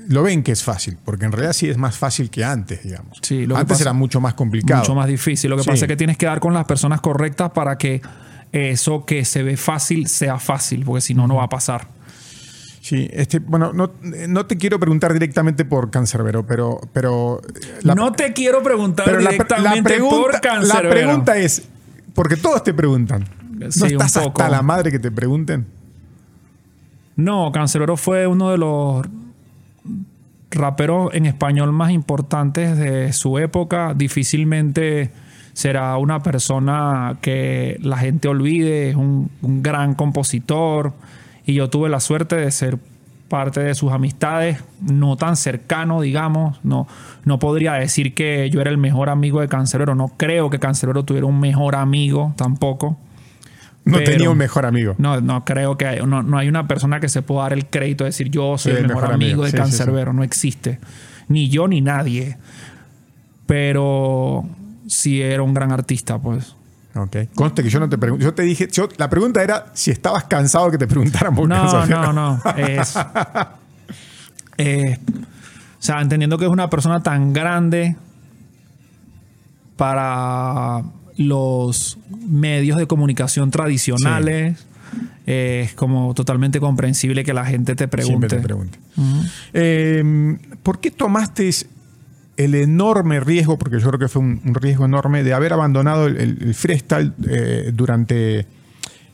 lo 0.08 0.22
ven 0.22 0.42
que 0.42 0.52
es 0.52 0.62
fácil, 0.62 0.98
porque 1.04 1.24
en 1.24 1.32
realidad 1.32 1.52
sí 1.52 1.68
es 1.68 1.76
más 1.78 1.96
fácil 1.96 2.30
que 2.30 2.44
antes, 2.44 2.82
digamos. 2.82 3.18
Sí, 3.22 3.46
lo 3.46 3.54
que 3.54 3.60
antes 3.62 3.74
pasa- 3.76 3.84
era 3.84 3.92
mucho 3.92 4.20
más 4.20 4.34
complicado. 4.34 4.80
Mucho 4.80 4.94
más 4.94 5.06
difícil. 5.08 5.50
Lo 5.50 5.56
que 5.56 5.62
Sí. 5.62 5.70
pasa 5.70 5.84
es 5.84 5.88
que 5.88 5.96
tienes 5.96 6.16
que 6.18 6.26
dar 6.26 6.40
con 6.40 6.52
las 6.54 6.64
personas 6.66 7.00
correctas 7.00 7.50
para 7.52 7.78
que 7.78 8.02
eso 8.52 9.04
que 9.04 9.24
se 9.24 9.42
ve 9.42 9.56
fácil 9.56 10.06
sea 10.08 10.38
fácil, 10.38 10.84
porque 10.84 11.00
si 11.00 11.14
no, 11.14 11.26
no 11.26 11.36
va 11.36 11.44
a 11.44 11.48
pasar. 11.48 11.88
Sí, 12.80 13.08
este, 13.12 13.38
bueno, 13.38 13.72
no, 13.72 13.92
no 14.28 14.46
te 14.46 14.58
quiero 14.58 14.78
preguntar 14.78 15.12
directamente 15.14 15.64
por 15.64 15.90
Cancerbero, 15.90 16.44
pero, 16.46 16.80
pero 16.92 17.40
la- 17.82 17.94
no 17.94 18.12
te 18.12 18.34
quiero 18.34 18.62
preguntar 18.62 19.10
la, 19.22 19.30
directamente 19.30 19.78
la 19.78 19.82
pregunta, 19.82 20.16
por 20.16 20.40
cáncer. 20.40 20.84
la 20.84 20.90
pregunta 20.90 21.36
es, 21.38 21.62
porque 22.14 22.36
todos 22.36 22.62
te 22.62 22.74
preguntan, 22.74 23.24
¿no 23.52 23.70
Sí, 23.72 23.80
un 23.84 24.02
estás 24.02 24.12
poco. 24.22 24.42
hasta 24.42 24.50
la 24.50 24.60
madre 24.60 24.90
que 24.92 24.98
te 24.98 25.10
pregunten? 25.10 25.66
No, 27.16 27.50
Cancerbero 27.52 27.96
fue 27.96 28.26
uno 28.26 28.50
de 28.50 28.58
los 28.58 29.06
raperos 30.54 31.12
en 31.14 31.26
español 31.26 31.72
más 31.72 31.90
importantes 31.90 32.78
de 32.78 33.12
su 33.12 33.38
época. 33.38 33.94
Difícilmente 33.94 35.10
será 35.52 35.96
una 35.96 36.22
persona 36.22 37.16
que 37.20 37.78
la 37.80 37.98
gente 37.98 38.28
olvide. 38.28 38.90
Es 38.90 38.96
un, 38.96 39.30
gran 39.42 39.94
compositor. 39.94 40.92
Y 41.46 41.54
yo 41.54 41.68
tuve 41.68 41.88
la 41.88 42.00
suerte 42.00 42.36
de 42.36 42.50
ser 42.50 42.78
parte 43.28 43.60
de 43.60 43.74
sus 43.74 43.92
amistades, 43.92 44.62
no 44.80 45.16
tan 45.16 45.36
cercano, 45.36 46.00
digamos. 46.00 46.58
No, 46.64 46.86
no 47.24 47.38
podría 47.38 47.74
decir 47.74 48.14
que 48.14 48.48
yo 48.50 48.60
era 48.60 48.70
el 48.70 48.78
mejor 48.78 49.10
amigo 49.10 49.40
de 49.40 49.48
Cancerbero. 49.48 49.94
No 49.94 50.08
creo 50.16 50.50
que 50.50 50.58
Cancerbero 50.58 51.04
tuviera 51.04 51.26
un 51.26 51.40
mejor 51.40 51.74
amigo 51.74 52.32
tampoco. 52.36 52.98
No 53.84 53.98
Pero- 53.98 54.10
tenía 54.12 54.30
un 54.30 54.38
mejor 54.38 54.64
amigo. 54.66 54.94
No, 54.98 55.20
no 55.20 55.44
creo 55.44 55.76
que 55.76 55.86
hay, 55.86 56.00
no, 56.06 56.22
no 56.22 56.38
hay 56.38 56.48
una 56.48 56.66
persona 56.66 57.00
que 57.00 57.08
se 57.08 57.20
pueda 57.22 57.42
dar 57.42 57.52
el 57.52 57.66
crédito 57.66 58.04
de 58.04 58.08
decir 58.08 58.30
yo 58.30 58.56
soy 58.56 58.72
el, 58.72 58.88
mejor, 58.88 59.12
amigo, 59.12 59.44
de 59.44 59.50
Sí. 59.50 59.56
Cancerbero. 59.56 60.12
No 60.14 60.22
existe. 60.24 60.78
Ni 61.28 61.48
yo 61.50 61.68
ni 61.68 61.80
nadie. 61.82 62.38
Pero 63.46 64.44
sí 64.86 65.20
era 65.20 65.42
un 65.42 65.52
gran 65.52 65.70
artista, 65.70 66.18
pues. 66.18 66.56
Ok. 66.94 67.16
Conste 67.34 67.62
que 67.62 67.68
yo 67.68 67.78
no 67.80 67.88
te 67.88 67.98
pregunté. 67.98 68.24
Yo 68.24 68.32
te 68.32 68.42
dije, 68.42 68.68
yo- 68.72 68.88
la 68.96 69.10
pregunta 69.10 69.42
era 69.42 69.66
si 69.74 69.90
estabas 69.90 70.24
cansado 70.24 70.70
que 70.70 70.78
te 70.78 70.86
preguntaran 70.86 71.34
por 71.34 71.46
No, 71.48 71.86
no, 71.86 72.12
no. 72.12 72.40
Es, 72.56 72.96
o 72.96 73.02
sea, 75.80 76.00
entendiendo 76.00 76.38
que 76.38 76.44
es 76.46 76.50
una 76.50 76.70
persona 76.70 77.02
tan 77.02 77.32
grande 77.32 77.96
para 79.76 80.82
los 81.16 81.98
medios 82.28 82.78
de 82.78 82.86
comunicación 82.86 83.50
tradicionales, 83.50 84.66
eh, 85.26 85.62
es 85.66 85.74
como 85.74 86.12
totalmente 86.14 86.60
comprensible 86.60 87.24
que 87.24 87.32
la 87.34 87.44
gente 87.46 87.74
te 87.74 87.88
Siempre 87.88 88.28
pregunte. 88.28 88.36
te 88.36 88.40
pregunte. 88.42 88.78
Eh, 89.52 90.36
¿Por 90.62 90.80
qué 90.80 90.90
tomaste 90.90 91.50
el 92.36 92.54
enorme 92.56 93.20
riesgo, 93.20 93.58
porque 93.58 93.78
yo 93.78 93.86
creo 93.88 93.98
que 94.00 94.08
fue 94.08 94.20
un, 94.22 94.40
un 94.44 94.54
riesgo 94.54 94.84
enorme, 94.86 95.22
de 95.22 95.32
haber 95.34 95.52
abandonado 95.52 96.06
el, 96.06 96.16
el- 96.16 96.38
el 96.42 96.54
freestyle 96.54 97.12
eh, 97.28 97.70
durante. 97.72 98.46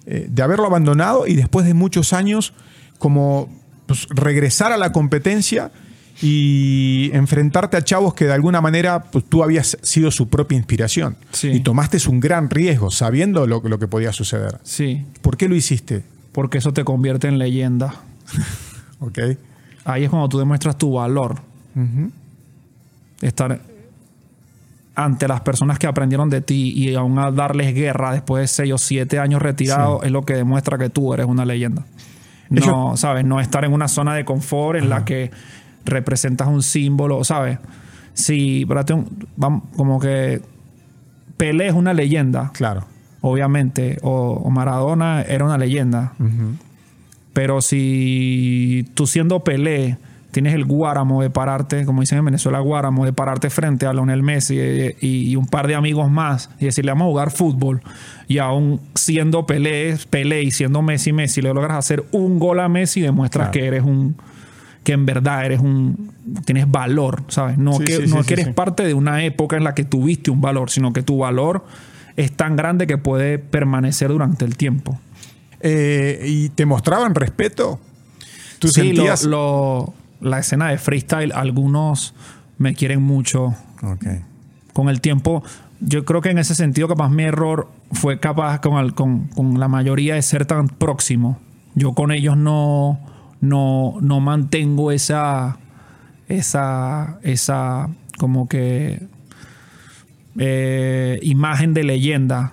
eh, 0.06 0.26
de 0.30 0.42
haberlo 0.42 0.66
abandonado 0.66 1.26
y 1.26 1.36
después 1.36 1.66
de 1.66 1.74
muchos 1.74 2.12
años, 2.14 2.54
como 2.98 3.48
pues, 3.86 4.06
regresar 4.08 4.72
a 4.72 4.78
la 4.78 4.92
competencia 4.92 5.70
y 6.22 7.10
enfrentarte 7.14 7.76
a 7.76 7.82
chavos 7.82 8.14
que 8.14 8.26
de 8.26 8.32
alguna 8.32 8.60
manera 8.60 9.04
pues, 9.04 9.24
tú 9.24 9.42
habías 9.42 9.76
sido 9.82 10.10
su 10.10 10.28
propia 10.28 10.56
inspiración. 10.58 11.16
Sí. 11.32 11.48
Y 11.48 11.60
tomaste 11.60 11.98
un 12.08 12.20
gran 12.20 12.50
riesgo 12.50 12.90
sabiendo 12.90 13.46
lo, 13.46 13.60
lo 13.62 13.78
que 13.78 13.88
podía 13.88 14.12
suceder. 14.12 14.58
Sí, 14.62 15.06
¿Por 15.22 15.36
qué 15.36 15.48
lo 15.48 15.54
hiciste? 15.56 16.02
porque 16.32 16.58
eso 16.58 16.72
te 16.72 16.84
convierte 16.84 17.26
en 17.28 17.38
leyenda. 17.38 17.94
¿Ok? 19.00 19.18
Ahí 19.84 20.04
es 20.04 20.10
cuando 20.10 20.28
tú 20.28 20.38
demuestras 20.38 20.76
tu 20.78 20.92
valor. 20.92 21.40
Estar 23.20 23.60
ante 24.94 25.28
las 25.28 25.40
personas 25.40 25.78
que 25.78 25.86
aprendieron 25.86 26.28
de 26.30 26.40
ti 26.40 26.72
y 26.74 26.94
aún 26.94 27.18
a 27.18 27.30
darles 27.30 27.74
guerra 27.74 28.12
después 28.12 28.42
de 28.42 28.48
seis 28.48 28.72
o 28.72 28.78
siete 28.78 29.18
años 29.18 29.40
retirado 29.40 30.02
es 30.02 30.10
lo 30.10 30.22
que 30.22 30.34
demuestra 30.34 30.76
que 30.78 30.90
tú 30.90 31.14
eres 31.14 31.26
una 31.26 31.44
leyenda. 31.44 31.84
No, 32.50 32.60
Ellos- 32.60 33.00
¿sabes? 33.00 33.24
No 33.24 33.40
estar 33.40 33.64
en 33.64 33.72
una 33.72 33.88
zona 33.88 34.14
de 34.14 34.24
confort 34.24 34.78
en 34.78 34.88
la 34.90 35.04
que 35.04 35.30
representas 35.84 36.48
un 36.48 36.62
símbolo, 36.62 37.22
¿sabes? 37.24 37.58
Si, 38.14 38.64
un- 38.94 39.60
como 39.76 39.98
que 40.00 40.42
Pelé 41.36 41.68
es 41.68 41.74
una 41.74 41.94
leyenda, 41.94 42.50
Claro. 42.52 42.84
obviamente, 43.22 43.98
o, 44.02 44.32
o 44.44 44.50
Maradona 44.50 45.22
era 45.22 45.44
una 45.44 45.56
leyenda, 45.58 46.12
pero 47.32 47.60
si 47.62 48.86
tú 48.94 49.06
siendo 49.06 49.42
Pelé 49.44 49.96
tienes 50.32 50.54
el 50.54 50.64
guáramo 50.64 51.22
de 51.22 51.30
pararte, 51.30 51.84
como 51.84 52.02
dicen 52.02 52.18
en 52.18 52.24
Venezuela, 52.24 52.60
guáramo 52.60 53.04
de 53.04 53.12
pararte 53.12 53.50
frente 53.50 53.86
a 53.86 53.92
Lionel 53.92 54.22
Messi 54.22 54.56
y, 54.60 54.94
y- 55.00 55.30
y 55.30 55.36
un 55.36 55.46
par 55.46 55.66
de 55.66 55.74
amigos 55.74 56.08
más 56.10 56.50
y 56.60 56.66
decirle 56.66 56.92
vamos 56.92 57.06
a 57.06 57.10
jugar 57.10 57.30
fútbol 57.32 57.80
y 58.28 58.38
aún 58.38 58.80
siendo 58.94 59.44
Pelé, 59.46 59.96
Pelé 60.10 60.42
y 60.44 60.50
siendo 60.52 60.82
Messi, 60.82 61.12
Messi, 61.12 61.40
le 61.42 61.52
logras 61.52 61.78
hacer 61.78 62.04
un 62.12 62.38
gol 62.38 62.60
a 62.60 62.68
Messi 62.68 63.00
y 63.00 63.02
demuestras 63.04 63.48
Claro. 63.48 63.52
que 63.60 63.66
eres 63.66 63.82
un 63.82 64.14
que 64.84 64.92
en 64.92 65.04
verdad 65.06 65.44
eres 65.44 65.60
un 65.60 66.12
tienes 66.46 66.70
valor, 66.70 67.22
¿sabes? 67.28 67.58
No 67.58 67.74
Sí, 67.74 67.84
que 67.84 67.92
sí, 67.96 68.02
no 68.08 68.22
sí, 68.22 68.28
que 68.28 68.36
sí, 68.36 68.40
eres 68.42 68.54
parte 68.54 68.84
de 68.84 68.94
una 68.94 69.24
época 69.24 69.56
en 69.56 69.64
la 69.64 69.74
que 69.74 69.84
tuviste 69.84 70.30
un 70.30 70.40
valor, 70.40 70.70
sino 70.70 70.92
que 70.92 71.02
tu 71.02 71.18
valor 71.18 71.64
es 72.16 72.32
tan 72.32 72.56
grande 72.56 72.86
que 72.86 72.96
puede 72.98 73.38
permanecer 73.38 74.08
durante 74.08 74.44
el 74.44 74.56
tiempo. 74.56 74.98
Eh, 75.60 76.22
¿Y 76.26 76.48
te 76.50 76.64
mostraban 76.66 77.14
respeto? 77.14 77.78
¿Tú 78.58 78.68
lo- 78.68 78.72
sentías? 78.72 79.24
lo- 79.24 79.92
la 80.20 80.38
escena 80.38 80.68
de 80.68 80.78
freestyle, 80.78 81.32
algunos 81.32 82.14
me 82.58 82.74
quieren 82.74 83.02
mucho. 83.02 83.54
Con 84.72 84.88
el 84.88 85.00
tiempo, 85.00 85.42
yo 85.80 86.04
creo 86.04 86.20
que 86.20 86.30
en 86.30 86.38
ese 86.38 86.54
sentido, 86.54 86.88
capaz 86.88 87.08
mi 87.10 87.24
error 87.24 87.68
fue 87.92 88.18
capaz 88.20 88.60
con, 88.60 88.78
el- 88.82 88.94
con- 88.94 89.28
con 89.28 89.58
la 89.58 89.68
mayoría 89.68 90.14
de 90.14 90.22
ser 90.22 90.46
tan 90.46 90.68
próximo. 90.68 91.38
Yo 91.74 91.92
con 91.94 92.12
ellos 92.12 92.36
no, 92.36 92.98
no, 93.40 93.96
no 94.00 94.20
mantengo 94.20 94.92
esa, 94.92 95.58
esa, 96.28 97.18
esa, 97.22 97.88
como 98.18 98.48
que 98.48 99.02
eh, 100.38 101.18
imagen 101.22 101.74
de 101.74 101.84
leyenda. 101.84 102.52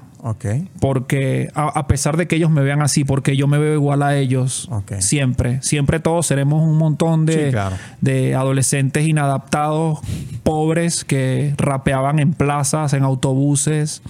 Porque 0.82 1.50
a, 1.54 1.68
a 1.68 1.88
pesar 1.88 2.18
de 2.18 2.28
que 2.28 2.36
ellos 2.36 2.50
me 2.50 2.62
vean 2.62 2.82
así, 2.82 3.06
porque 3.06 3.38
yo 3.38 3.48
me 3.48 3.60
veo 3.60 3.74
igual 3.76 4.02
a 4.04 4.18
ellos, 4.18 4.68
siempre, 5.00 5.62
siempre 5.62 6.00
todos 6.00 6.26
seremos 6.26 6.64
un 6.64 6.76
montón 6.78 7.26
de, 7.26 7.46
Sí, 7.46 7.52
claro. 7.52 7.76
de 8.02 8.36
adolescentes 8.36 9.08
inadaptados, 9.08 10.00
pobres, 10.44 11.06
que 11.06 11.54
rapeaban 11.58 12.20
en 12.20 12.34
plazas, 12.34 12.94
en 12.94 13.04
autobuses, 13.04 14.02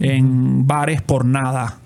en 0.00 0.66
bares 0.66 1.00
por 1.00 1.24
nada. 1.24 1.78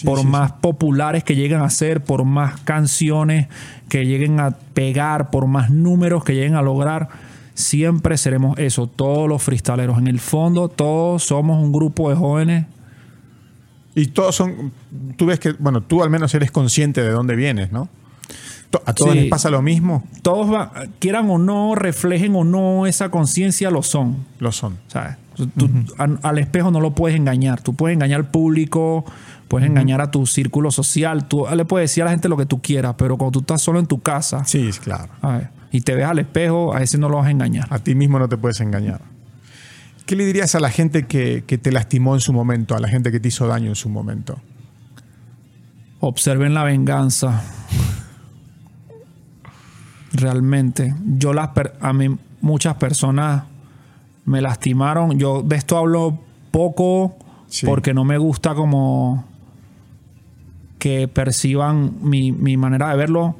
Sí, 0.00 0.06
por 0.06 0.20
sí, 0.20 0.26
más 0.26 0.52
populares 0.52 1.24
que 1.24 1.34
lleguen 1.36 1.60
a 1.60 1.70
ser, 1.70 2.02
por 2.02 2.24
más 2.24 2.60
canciones 2.60 3.48
que 3.88 4.04
lleguen 4.06 4.40
a 4.40 4.50
pegar, 4.52 5.30
por 5.30 5.46
más 5.46 5.70
números 5.70 6.24
que 6.24 6.34
lleguen 6.34 6.54
a 6.54 6.62
lograr, 6.62 7.08
siempre 7.54 8.16
seremos 8.16 8.58
eso, 8.58 8.86
todos 8.86 9.28
los 9.28 9.42
freestaleros. 9.42 9.98
En 9.98 10.06
el 10.06 10.20
fondo, 10.20 10.68
todos 10.68 11.24
somos 11.24 11.62
un 11.62 11.72
grupo 11.72 12.08
de 12.10 12.16
jóvenes 12.16 12.66
Y 13.94 14.06
todos 14.06 14.36
son. 14.36 14.72
Tú 15.16 15.26
ves 15.26 15.40
que, 15.40 15.52
bueno, 15.58 15.80
tú 15.82 16.02
al 16.02 16.10
menos 16.10 16.32
eres 16.34 16.50
consciente 16.50 17.02
de 17.02 17.10
dónde 17.10 17.34
vienes, 17.36 17.72
¿no? 17.72 17.88
¿A 18.86 18.92
todos 18.94 19.16
les 19.16 19.28
pasa 19.28 19.50
lo 19.50 19.62
mismo? 19.62 20.04
todos 20.22 20.48
va- 20.52 20.70
quieran 21.00 21.28
o 21.28 21.38
no, 21.38 21.74
reflejen 21.74 22.36
o 22.36 22.44
no 22.44 22.86
esa 22.86 23.08
conciencia, 23.10 23.68
lo 23.72 23.82
son. 23.82 24.18
Lo 24.38 24.52
son. 24.52 24.78
¿sabes? 24.86 25.16
Tú- 25.56 25.68
a- 25.98 26.28
al 26.28 26.38
espejo 26.38 26.70
no 26.70 26.80
lo 26.80 26.92
puedes 26.92 27.16
engañar. 27.16 27.60
Tú 27.62 27.74
puedes 27.74 27.96
engañar 27.96 28.20
al 28.20 28.30
público, 28.30 29.04
puedes 29.50 29.68
engañar 29.68 30.00
a 30.00 30.12
tu 30.12 30.26
círculo 30.26 30.70
social. 30.70 31.26
Tú 31.26 31.44
le 31.52 31.64
puedes 31.64 31.90
decir 31.90 32.04
a 32.04 32.06
la 32.06 32.12
gente 32.12 32.28
lo 32.28 32.36
que 32.36 32.46
tú 32.46 32.62
quieras, 32.62 32.94
pero 32.96 33.16
cuando 33.18 33.32
tú 33.32 33.40
estás 33.40 33.60
solo 33.60 33.80
en 33.80 33.86
tu 33.86 34.00
casa 34.00 34.44
Sí, 34.44 34.68
es 34.68 34.78
claro. 34.78 35.08
¿sabes? 35.20 35.48
y 35.72 35.80
te 35.80 35.94
ves 35.96 36.06
al 36.06 36.20
espejo, 36.20 36.72
a 36.72 36.82
ese 36.82 36.98
no 36.98 37.08
lo 37.08 37.16
vas 37.16 37.26
a 37.26 37.30
engañar. 37.32 37.66
A 37.70 37.80
ti 37.80 37.94
mismo 37.96 38.18
no 38.20 38.28
te 38.28 38.36
puedes 38.36 38.60
engañar. 38.60 39.00
¿Qué 40.06 40.14
le 40.16 40.24
dirías 40.24 40.54
a 40.54 40.60
la 40.60 40.70
gente 40.70 41.06
que, 41.06 41.42
que 41.46 41.58
te 41.58 41.72
lastimó 41.72 42.14
en 42.14 42.20
su 42.20 42.32
momento, 42.32 42.76
a 42.76 42.80
la 42.80 42.88
gente 42.88 43.10
que 43.10 43.18
te 43.20 43.26
hizo 43.28 43.46
daño 43.48 43.68
en 43.70 43.74
su 43.76 43.88
momento? 43.88 44.38
Observen 46.00 46.54
la 46.54 46.62
venganza. 46.64 47.42
Realmente. 50.12 50.94
Yo 51.18 51.32
las 51.32 51.48
per- 51.48 51.74
a 51.80 51.92
mí 51.92 52.16
muchas 52.40 52.74
personas 52.76 53.44
me 54.24 54.40
lastimaron. 54.40 55.18
Yo 55.18 55.42
de 55.42 55.56
esto 55.56 55.76
hablo 55.76 56.18
poco 56.50 57.16
Sí. 57.48 57.66
porque 57.66 57.94
no 57.94 58.04
me 58.04 58.16
gusta 58.18 58.54
como 58.54 59.24
que 60.80 61.06
perciban 61.06 61.92
mi, 62.02 62.32
mi 62.32 62.56
manera 62.56 62.90
de 62.90 62.96
verlo 62.96 63.36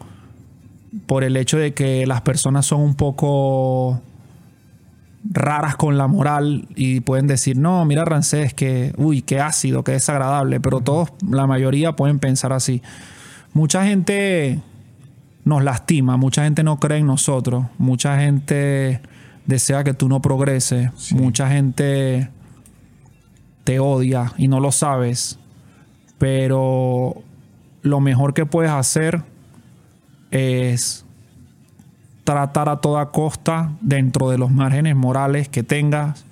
por 1.07 1.25
el 1.25 1.37
hecho 1.37 1.59
de 1.59 1.75
que 1.75 2.07
las 2.07 2.21
personas 2.21 2.67
son 2.67 2.81
un 2.83 2.95
poco 2.95 4.01
raras 5.29 5.77
con 5.77 5.99
la 5.99 6.07
moral 6.07 6.67
y 6.77 7.01
pueden 7.01 7.27
decir, 7.27 7.57
no, 7.59 7.85
mira 7.85 8.05
Rancés, 8.05 8.55
que, 8.55 8.93
uy, 8.97 9.23
qué 9.23 9.41
ácido, 9.41 9.83
qué 9.85 9.93
desagradable, 9.93 10.61
pero 10.61 10.81
todos, 10.81 11.11
la 11.29 11.47
mayoría 11.47 11.93
pueden 11.97 12.19
pensar 12.21 12.53
así. 12.53 12.83
Mucha 13.53 13.85
gente 13.85 14.61
nos 15.45 15.63
lastima, 15.65 16.17
mucha 16.17 16.45
gente 16.45 16.63
no 16.63 16.79
cree 16.79 16.99
en 16.99 17.07
nosotros, 17.07 17.67
mucha 17.79 18.19
gente 18.19 19.01
desea 19.47 19.85
que 19.85 19.95
tú 19.95 20.09
no 20.09 20.21
progreses, 20.23 20.91
Sí. 20.97 21.15
mucha 21.15 21.49
gente 21.51 22.29
te 23.65 23.79
odia 23.81 24.33
y 24.39 24.49
no 24.49 24.61
lo 24.61 24.73
sabes, 24.73 25.39
pero 26.19 27.23
lo 27.83 28.01
mejor 28.01 28.35
que 28.35 28.47
puedes 28.47 28.71
hacer 28.71 29.23
es 30.31 31.05
tratar 32.25 32.69
a 32.69 32.77
toda 32.81 33.11
costa, 33.11 33.73
dentro 33.81 34.31
de 34.31 34.39
los 34.39 34.51
márgenes 34.51 34.95
morales 34.95 35.49
que 35.49 35.63
tengas, 35.63 36.25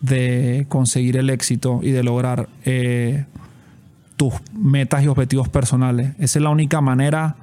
de 0.00 0.66
conseguir 0.68 1.16
el 1.16 1.30
éxito 1.30 1.80
y 1.82 1.90
de 1.90 2.02
lograr 2.02 2.48
eh, 2.64 3.24
tus 4.16 4.34
metas 4.52 5.02
y 5.02 5.08
objetivos 5.08 5.48
personales. 5.48 6.12
Esa 6.18 6.38
es 6.38 6.42
la 6.42 6.50
única 6.50 6.80
manera 6.80 7.36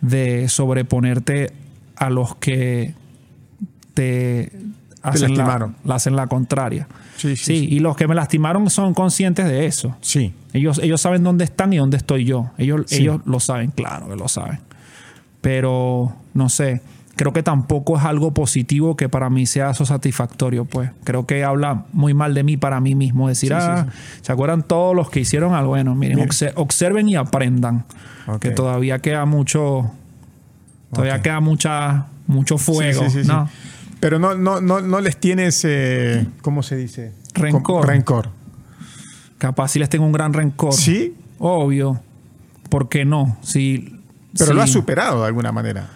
de 0.00 0.48
sobreponerte 0.48 1.52
a 1.96 2.10
los 2.10 2.34
que 2.36 2.94
te, 3.94 4.52
hacen, 5.02 5.36
la, 5.36 5.72
la, 5.84 5.94
hacen 5.94 6.16
la 6.16 6.26
contraria. 6.26 6.86
Sí, 7.16 7.36
sí, 7.36 7.68
y 7.70 7.78
los 7.78 7.96
que 7.96 8.08
me 8.08 8.14
lastimaron 8.14 8.68
son 8.70 8.94
conscientes 8.94 9.46
de 9.46 9.66
eso. 9.66 9.96
Sí. 10.00 10.34
Ellos, 10.52 10.78
ellos 10.82 11.00
saben 11.00 11.22
dónde 11.22 11.44
están 11.44 11.72
y 11.72 11.78
dónde 11.78 11.96
estoy 11.96 12.24
yo. 12.24 12.50
Ellos, 12.58 12.90
ellos 12.92 13.20
lo 13.24 13.40
saben, 13.40 13.70
claro 13.70 14.08
que 14.08 14.16
lo 14.16 14.28
saben. 14.28 14.60
Pero, 15.40 16.14
no 16.32 16.48
sé, 16.48 16.80
creo 17.16 17.32
que 17.32 17.42
tampoco 17.42 17.96
es 17.96 18.04
algo 18.04 18.32
positivo 18.32 18.96
que 18.96 19.08
para 19.08 19.30
mí 19.30 19.46
sea 19.46 19.70
eso 19.70 19.84
satisfactorio, 19.84 20.64
pues. 20.64 20.90
Creo 21.04 21.26
que 21.26 21.44
habla 21.44 21.84
muy 21.92 22.14
mal 22.14 22.34
de 22.34 22.42
mí 22.42 22.56
para 22.56 22.80
mí 22.80 22.94
mismo. 22.94 23.28
Decir, 23.28 23.54
ah, 23.54 23.86
¿se 24.22 24.32
acuerdan 24.32 24.62
todos 24.62 24.94
los 24.94 25.10
que 25.10 25.20
hicieron 25.20 25.54
algo? 25.54 25.70
Bueno, 25.70 25.94
miren, 25.94 26.18
observen 26.56 27.08
y 27.08 27.16
aprendan. 27.16 27.84
Que 28.40 28.50
todavía 28.50 29.00
queda 29.00 29.26
mucho, 29.26 29.90
todavía 30.92 31.20
queda 31.20 31.40
mucha, 31.40 32.06
mucho 32.26 32.58
fuego, 32.58 33.04
¿no? 33.26 33.48
Pero 34.00 34.18
no, 34.18 34.34
no, 34.34 34.60
no, 34.60 34.80
no 34.80 35.00
les 35.00 35.16
tienes, 35.18 35.64
eh, 35.64 36.26
¿cómo 36.42 36.62
se 36.62 36.76
dice? 36.76 37.12
Rencor. 37.34 37.86
Rencor. 37.86 38.28
Capaz 39.38 39.68
si 39.68 39.78
les 39.78 39.88
tengo 39.88 40.04
un 40.04 40.12
gran 40.12 40.32
rencor. 40.32 40.72
Sí. 40.72 41.14
Obvio. 41.38 42.00
¿Por 42.68 42.88
qué 42.88 43.04
no? 43.04 43.36
Si, 43.42 44.00
Pero 44.38 44.54
lo 44.54 44.62
has 44.62 44.70
superado 44.70 45.20
de 45.20 45.26
alguna 45.26 45.52
manera 45.52 45.88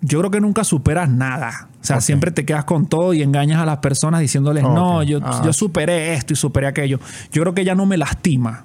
yo 0.00 0.18
creo 0.20 0.30
que 0.30 0.40
nunca 0.40 0.64
superas 0.64 1.08
nada. 1.08 1.68
O 1.80 1.84
sea, 1.88 2.00
siempre 2.00 2.30
te 2.30 2.44
quedas 2.44 2.64
con 2.64 2.86
todo 2.86 3.14
y 3.14 3.22
engañas 3.22 3.60
a 3.60 3.66
las 3.66 3.78
personas 3.78 4.20
diciéndoles, 4.20 4.62
no, 4.62 5.02
yo, 5.02 5.20
ah. 5.22 5.42
yo 5.44 5.52
superé 5.52 6.14
esto 6.14 6.32
y 6.34 6.36
superé 6.36 6.66
aquello. 6.66 7.00
Yo 7.32 7.42
creo 7.42 7.54
que 7.54 7.64
ya 7.64 7.74
no 7.74 7.86
me 7.86 7.96
lastima. 7.96 8.64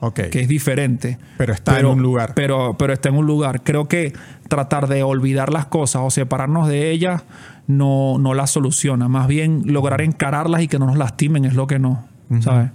Okay. 0.00 0.30
Que 0.30 0.40
es 0.42 0.48
diferente. 0.48 1.18
Pero 1.36 1.52
está 1.52 1.80
en 1.80 1.86
un 1.86 2.02
lugar. 2.02 2.32
Pero, 2.34 2.76
pero 2.78 2.92
está 2.92 3.08
en 3.08 3.16
un 3.16 3.26
lugar. 3.26 3.62
Creo 3.62 3.88
que 3.88 4.12
tratar 4.48 4.86
de 4.86 5.02
olvidar 5.02 5.52
las 5.52 5.66
cosas 5.66 6.02
o 6.04 6.10
separarnos 6.10 6.68
de 6.68 6.90
ellas 6.90 7.24
no, 7.66 8.16
no 8.18 8.34
las 8.34 8.50
soluciona. 8.50 9.08
Más 9.08 9.26
bien 9.26 9.62
lograr 9.66 10.00
encararlas 10.00 10.62
y 10.62 10.68
que 10.68 10.78
no 10.78 10.86
nos 10.86 10.96
lastimen 10.96 11.44
es 11.44 11.54
lo 11.54 11.66
que 11.66 11.78
no. 11.78 12.06
¿Sabes? 12.40 12.70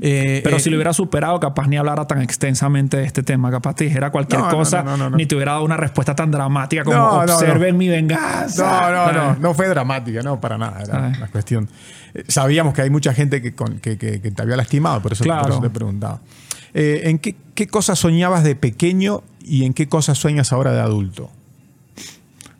Eh, 0.00 0.40
Pero 0.42 0.56
eh, 0.56 0.60
si 0.60 0.70
lo 0.70 0.76
hubiera 0.76 0.92
superado, 0.92 1.38
capaz 1.38 1.66
ni 1.68 1.76
hablara 1.76 2.06
tan 2.06 2.22
extensamente 2.22 2.96
de 2.96 3.04
este 3.04 3.22
tema, 3.22 3.50
capaz 3.50 3.74
te 3.74 3.84
dijera 3.84 4.10
cualquier 4.10 4.40
cosa, 4.42 4.84
ni 5.14 5.26
te 5.26 5.34
hubiera 5.34 5.52
dado 5.52 5.64
una 5.64 5.76
respuesta 5.76 6.14
tan 6.14 6.30
dramática 6.30 6.84
como 6.84 6.98
observen 6.98 7.76
mi 7.76 7.88
venganza. 7.88 8.90
No, 8.90 9.12
no, 9.12 9.12
no, 9.12 9.36
no 9.36 9.54
fue 9.54 9.68
dramática, 9.68 10.22
no, 10.22 10.40
para 10.40 10.58
nada, 10.58 10.82
era 10.82 11.10
la 11.10 11.28
cuestión. 11.28 11.68
Eh, 12.14 12.24
sabíamos 12.28 12.74
que 12.74 12.82
hay 12.82 12.90
mucha 12.90 13.14
gente 13.14 13.40
que, 13.42 13.50
te 13.50 14.42
había 14.42 14.56
lastimado, 14.56 15.02
por 15.02 15.12
eso, 15.12 15.24
te 15.24 15.70
preguntaba. 15.70 16.20
¿En 16.74 17.18
qué, 17.18 17.36
qué 17.54 17.66
cosas 17.66 17.98
soñabas 17.98 18.44
de 18.44 18.56
pequeño 18.56 19.22
y 19.40 19.64
en 19.64 19.74
qué 19.74 19.88
cosas 19.88 20.18
sueñas 20.18 20.52
ahora 20.52 20.72
de 20.72 20.80
adulto? 20.80 21.30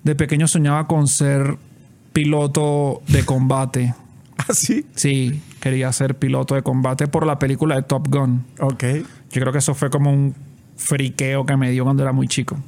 De 0.03 0.15
pequeño 0.15 0.49
soñaba 0.49 0.87
con 0.87 1.09
ser 1.09 1.57
piloto 2.13 3.03
de 3.09 3.25
combate. 3.25 3.95
¿Ah, 4.37 4.53
sí? 4.53 4.85
Sí 4.95 5.41
quería 5.63 5.93
ser 5.93 6.17
piloto 6.17 6.57
de 6.57 6.63
combate 6.63 7.07
por 7.07 7.25
la 7.25 7.39
película 7.39 7.77
de 7.77 7.83
Top 7.83 8.09
Gun. 8.09 8.45
Ok. 8.59 8.83
Yo 9.31 9.41
creo 9.41 9.53
que 9.53 9.59
eso 9.59 9.75
fue 9.75 9.91
como 9.91 10.13
un 10.13 10.35
friqueo 10.77 11.47
que 11.47 11.57
me 11.57 11.71
dio 11.71 11.85
cuando 11.85 12.03
era 12.03 12.11
muy 12.11 12.27
chico. 12.27 12.59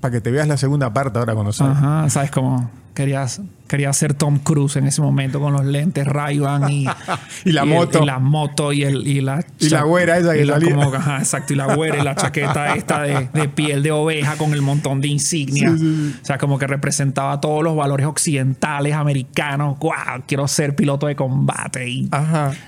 Para 0.00 0.12
que 0.12 0.20
te 0.20 0.30
veas 0.30 0.46
la 0.46 0.56
segunda 0.56 0.92
parte 0.92 1.18
ahora 1.18 1.34
cuando 1.34 1.52
sabes. 1.52 1.76
Ajá, 1.76 2.08
sabes 2.10 2.30
cómo 2.30 2.70
querías 2.98 3.40
quería 3.68 3.92
ser 3.92 4.12
Tom 4.12 4.40
Cruise 4.40 4.74
en 4.74 4.86
ese 4.88 5.00
momento 5.00 5.38
con 5.38 5.52
los 5.52 5.64
lentes 5.64 6.04
ray 6.04 6.40
y, 6.68 6.88
y 7.44 7.52
la 7.52 7.64
moto. 7.64 8.02
y 8.02 8.06
la 8.06 8.18
moto 8.18 8.72
y 8.72 8.82
el 8.82 9.06
y 9.06 9.20
la 9.20 9.44
y 9.60 9.68
la 9.68 9.82
güera 9.82 10.18
esa 10.18 10.32
que 10.32 10.44
la, 10.44 10.58
como, 10.58 10.92
ajá, 10.92 11.18
exacto 11.18 11.52
y 11.52 11.56
la 11.56 11.76
güera 11.76 11.98
y 11.98 12.02
la 12.02 12.16
chaqueta 12.16 12.74
esta 12.74 13.02
de, 13.02 13.28
de, 13.32 13.48
piel 13.48 13.84
de 13.84 13.92
oveja 13.92 14.36
con 14.36 14.52
el 14.52 14.62
montón 14.62 15.00
de 15.00 15.06
insignias 15.06 15.80
o 15.80 16.24
sea 16.24 16.38
como 16.38 16.58
que 16.58 16.66
representaba 16.66 17.40
todos 17.40 17.62
los 17.62 17.76
valores 17.76 18.04
occidentales 18.04 18.94
americanos. 18.94 19.78
Wow 19.78 20.24
quiero 20.26 20.48
ser 20.48 20.74
piloto 20.74 21.06
de 21.06 21.14
combate 21.14 21.88
y, 21.88 22.10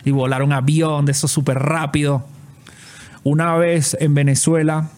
y 0.04 0.10
volar 0.12 0.44
un 0.44 0.52
avión 0.52 1.06
de 1.06 1.12
eso 1.12 1.26
súper 1.26 1.58
rápido 1.58 2.24
una 3.24 3.56
vez 3.56 3.96
en 3.98 4.14
Venezuela 4.14 4.90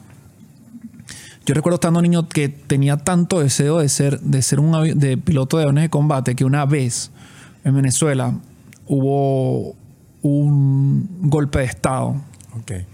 yo 1.45 1.55
recuerdo 1.55 1.75
estando 1.75 2.01
niño 2.01 2.29
que 2.29 2.49
tenía 2.49 2.97
tanto 2.97 3.41
deseo 3.41 3.79
de 3.79 3.89
ser, 3.89 4.21
de 4.21 4.43
ser 4.43 4.61
un 4.61 4.99
de 4.99 5.17
piloto 5.17 5.57
de 5.57 5.65
aviones 5.65 5.85
de 5.85 5.91
combate 5.91 6.35
que 6.35 6.45
una 6.45 6.65
vez 6.67 7.11
en 7.65 7.75
Venezuela 7.75 8.39
hubo 8.87 9.75
un 10.23 11.09
golpe 11.23 11.61
de 11.61 11.65
Estado. 11.65 12.17
Okay. 12.61 12.87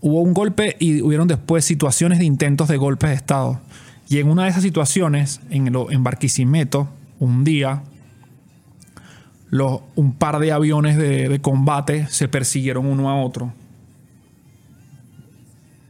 Hubo 0.00 0.20
un 0.20 0.34
golpe 0.34 0.76
y 0.78 1.00
hubieron 1.00 1.28
después 1.28 1.64
situaciones 1.64 2.18
de 2.18 2.24
intentos 2.26 2.68
de 2.68 2.76
golpes 2.76 3.10
de 3.10 3.16
Estado. 3.16 3.60
Y 4.08 4.18
en 4.18 4.28
una 4.28 4.44
de 4.44 4.50
esas 4.50 4.62
situaciones, 4.62 5.40
en, 5.50 5.74
en 5.74 6.04
Barquisimeto, 6.04 6.88
un 7.18 7.42
día, 7.42 7.82
los, 9.48 9.80
un 9.96 10.12
par 10.12 10.38
de 10.38 10.52
aviones 10.52 10.96
de, 10.96 11.28
de 11.28 11.40
combate 11.40 12.06
se 12.08 12.28
persiguieron 12.28 12.86
uno 12.86 13.10
a 13.10 13.16
otro. 13.16 13.52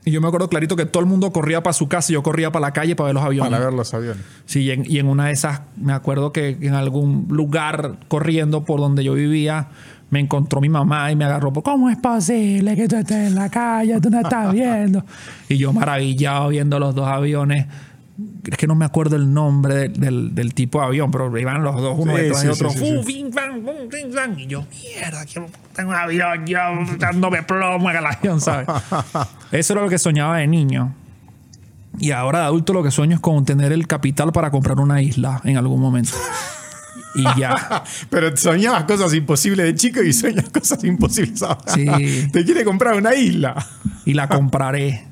Y 0.06 0.12
yo 0.12 0.20
me 0.20 0.28
acuerdo 0.28 0.48
clarito 0.48 0.76
que 0.76 0.86
todo 0.86 1.02
el 1.02 1.08
mundo 1.08 1.32
corría 1.32 1.64
para 1.64 1.74
su 1.74 1.88
casa 1.88 2.12
y 2.12 2.14
yo 2.14 2.22
corría 2.22 2.52
para 2.52 2.66
la 2.66 2.72
calle 2.72 2.94
para 2.94 3.06
ver 3.08 3.14
los 3.16 3.24
aviones. 3.24 3.50
Para 3.50 3.64
ver 3.64 3.74
los 3.74 3.92
aviones. 3.92 4.22
Sí, 4.44 4.60
y 4.60 4.70
en, 4.70 4.84
y 4.86 5.00
en, 5.00 5.08
una 5.08 5.26
de 5.26 5.32
esas, 5.32 5.62
me 5.76 5.92
acuerdo 5.92 6.32
que 6.32 6.56
en 6.60 6.74
algún 6.74 7.26
lugar 7.28 7.96
corriendo 8.06 8.64
por 8.64 8.78
donde 8.78 9.02
yo 9.02 9.14
vivía, 9.14 9.66
me 10.10 10.20
encontró 10.20 10.60
mi 10.60 10.68
mamá 10.68 11.10
y 11.10 11.16
me 11.16 11.24
agarró. 11.24 11.52
¿Cómo 11.52 11.90
es 11.90 11.96
posible 11.96 12.76
que 12.76 12.86
tú 12.86 12.94
estés 12.94 13.26
en 13.28 13.34
la 13.34 13.48
calle? 13.48 14.00
Tú 14.00 14.08
no 14.08 14.20
estás 14.20 14.52
viendo. 14.52 15.04
y 15.48 15.56
yo 15.56 15.72
maravillado 15.72 16.50
viendo 16.50 16.78
los 16.78 16.94
dos 16.94 17.08
aviones 17.08 17.66
es 18.50 18.56
que 18.56 18.66
no 18.66 18.74
me 18.74 18.84
acuerdo 18.84 19.16
el 19.16 19.32
nombre 19.32 19.88
del, 19.88 20.54
tipo 20.54 20.80
de 20.80 20.86
avión, 20.86 21.10
pero 21.10 21.36
iban 21.38 21.62
los 21.62 21.80
dos, 21.80 21.94
uno 21.98 22.14
detrás 22.16 22.42
de 22.42 22.50
otro. 22.50 22.70
y 22.70 24.46
yo, 24.46 24.64
mierda, 24.70 25.24
tengo 25.74 25.90
un 25.90 25.96
avión, 25.96 26.46
yo 26.46 26.58
dándome 26.98 27.42
plomo 27.42 27.90
en 27.90 27.96
el 27.96 28.06
avión, 28.06 28.40
¿sabes? 28.40 28.68
Eso 29.52 29.74
era 29.74 29.82
lo 29.82 29.88
que 29.88 29.98
soñaba 29.98 30.38
de 30.38 30.46
niño. 30.46 30.94
Y 31.98 32.10
ahora 32.10 32.40
de 32.40 32.44
adulto 32.46 32.72
lo 32.72 32.82
que 32.82 32.90
sueño 32.90 33.16
es 33.16 33.20
con 33.20 33.44
tener 33.44 33.72
el 33.72 33.86
capital 33.86 34.32
para 34.32 34.50
comprar 34.50 34.80
una 34.80 35.00
isla 35.02 35.40
en 35.44 35.56
algún 35.56 35.80
momento. 35.80 36.12
Y 37.14 37.24
ya. 37.38 37.84
Pero 38.10 38.36
soñabas 38.36 38.84
cosas 38.84 39.14
imposibles 39.14 39.64
de 39.66 39.74
chico 39.74 40.02
y 40.02 40.12
sueñas 40.12 40.50
cosas 40.50 40.84
imposibles 40.84 41.42
ahora. 41.42 41.60
Sí. 41.66 42.28
Te 42.32 42.44
quiere 42.44 42.64
comprar 42.64 42.94
una 42.94 43.14
isla. 43.14 43.66
Y 44.04 44.12
la 44.12 44.28
compraré. 44.28 45.04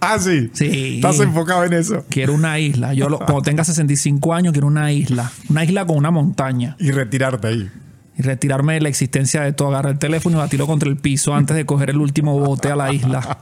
Ah, 0.00 0.18
sí. 0.18 0.50
Sí. 0.52 0.96
Estás 0.96 1.20
enfocado 1.20 1.64
en 1.64 1.72
eso. 1.74 2.04
Quiero 2.08 2.34
una 2.34 2.58
isla. 2.58 2.94
Yo 2.94 3.08
cuando 3.18 3.42
tenga 3.42 3.64
65 3.64 4.34
años 4.34 4.52
quiero 4.52 4.66
una 4.66 4.92
isla. 4.92 5.30
Una 5.48 5.64
isla 5.64 5.86
con 5.86 5.96
una 5.96 6.10
montaña. 6.10 6.76
Y 6.78 6.90
retirarte 6.90 7.48
ahí. 7.48 7.70
Y 8.16 8.22
retirarme 8.22 8.74
de 8.74 8.80
la 8.82 8.88
existencia 8.88 9.42
de 9.42 9.52
todo. 9.52 9.68
Agarrar 9.68 9.92
el 9.92 9.98
teléfono 9.98 10.36
y 10.36 10.40
batirlo 10.40 10.66
contra 10.66 10.88
el 10.88 10.96
piso 10.96 11.34
antes 11.34 11.56
de 11.56 11.66
coger 11.66 11.90
el 11.90 11.98
último 11.98 12.38
bote 12.38 12.70
a 12.70 12.76
la 12.76 12.92
isla. 12.92 13.38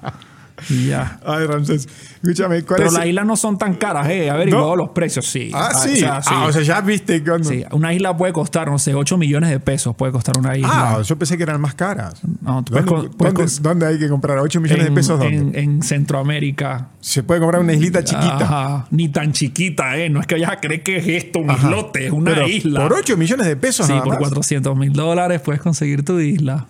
Ya. 0.68 1.20
Ay, 1.24 1.46
Ramsés. 1.46 1.88
Escúchame, 2.22 2.62
¿cuál 2.62 2.78
Pero 2.78 2.90
las 2.90 3.06
islas 3.06 3.26
no 3.26 3.36
son 3.36 3.58
tan 3.58 3.74
caras, 3.74 4.08
¿eh? 4.08 4.30
A 4.30 4.36
ver, 4.36 4.48
y 4.48 4.50
luego 4.50 4.76
los 4.76 4.90
precios, 4.90 5.26
sí. 5.26 5.50
Ah, 5.54 5.72
sí. 5.74 5.94
O 5.94 5.96
sea, 5.96 6.20
Ah, 6.26 6.44
o 6.46 6.52
sea 6.52 6.62
ya 6.62 6.80
viste 6.80 7.22
cuando... 7.24 7.48
Sí, 7.48 7.64
una 7.72 7.92
isla 7.94 8.16
puede 8.16 8.32
costar, 8.32 8.70
no 8.70 8.78
sé, 8.78 8.94
8 8.94 9.16
millones 9.16 9.50
de 9.50 9.60
pesos 9.60 9.96
puede 9.96 10.12
costar 10.12 10.38
una 10.38 10.56
isla. 10.56 10.68
Ah, 10.70 11.02
yo 11.02 11.16
pensé 11.16 11.36
que 11.36 11.42
eran 11.42 11.60
más 11.60 11.74
caras. 11.74 12.20
No, 12.42 12.62
tú 12.62 12.74
puedes, 13.16 13.62
¿Dónde, 13.62 13.86
hay 13.86 13.98
que 13.98 14.08
comprar? 14.08 14.38
¿8 14.38 14.60
millones 14.60 14.84
de 14.84 14.92
pesos 14.92 15.18
dónde? 15.18 15.60
En, 15.60 15.82
Centroamérica. 15.82 16.88
Se 17.00 17.22
puede 17.22 17.40
comprar 17.40 17.62
una 17.62 17.72
islita 17.72 18.04
chiquita. 18.04 18.42
Ajá. 18.42 18.86
Ni 18.90 19.08
tan 19.08 19.32
chiquita, 19.32 19.96
¿eh? 19.96 20.10
No 20.10 20.20
es 20.20 20.26
que 20.26 20.34
vayas 20.34 20.50
a 20.50 20.60
creer 20.60 20.82
que 20.82 20.98
es 20.98 21.24
esto, 21.24 21.40
un 21.40 21.50
islote, 21.50 22.06
es 22.06 22.12
una 22.12 22.46
isla. 22.46 22.80
¿Por 22.80 22.92
8 22.92 23.16
millones 23.16 23.46
de 23.46 23.56
pesos 23.56 23.86
Sí, 23.86 23.94
por 24.04 24.18
400 24.18 24.76
mil 24.76 24.92
dólares 24.92 25.40
puedes 25.40 25.60
conseguir 25.60 26.04
tu 26.04 26.18
isla. 26.20 26.66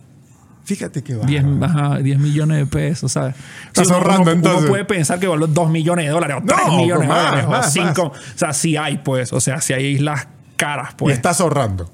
Fíjate 0.71 1.03
que 1.03 1.17
va. 1.17 1.27
10, 1.27 2.19
millones 2.21 2.59
de 2.59 2.67
pesos, 2.67 3.11
¿sabes? 3.11 3.35
Estás 3.67 3.91
ahorrando 3.91 4.31
entonces. 4.31 4.61
Uno 4.61 4.69
puede 4.69 4.85
pensar 4.85 5.19
que 5.19 5.27
vale 5.27 5.47
2 5.49 5.69
millones 5.69 6.05
de 6.05 6.13
dólares 6.13 6.37
o 6.41 6.47
3 6.47 6.59
millones 6.77 7.09
de 7.09 7.15
dólares 7.15 7.45
o 7.49 7.63
5. 7.63 8.03
O 8.03 8.13
sea, 8.37 8.53
sí 8.53 8.77
hay, 8.77 8.99
pues. 8.99 9.33
O 9.33 9.41
sea, 9.41 9.61
si 9.61 9.73
hay 9.73 9.87
islas 9.87 10.29
caras, 10.55 10.95
pues. 10.97 11.13
Y 11.13 11.17
estás 11.17 11.41
ahorrando. 11.41 11.91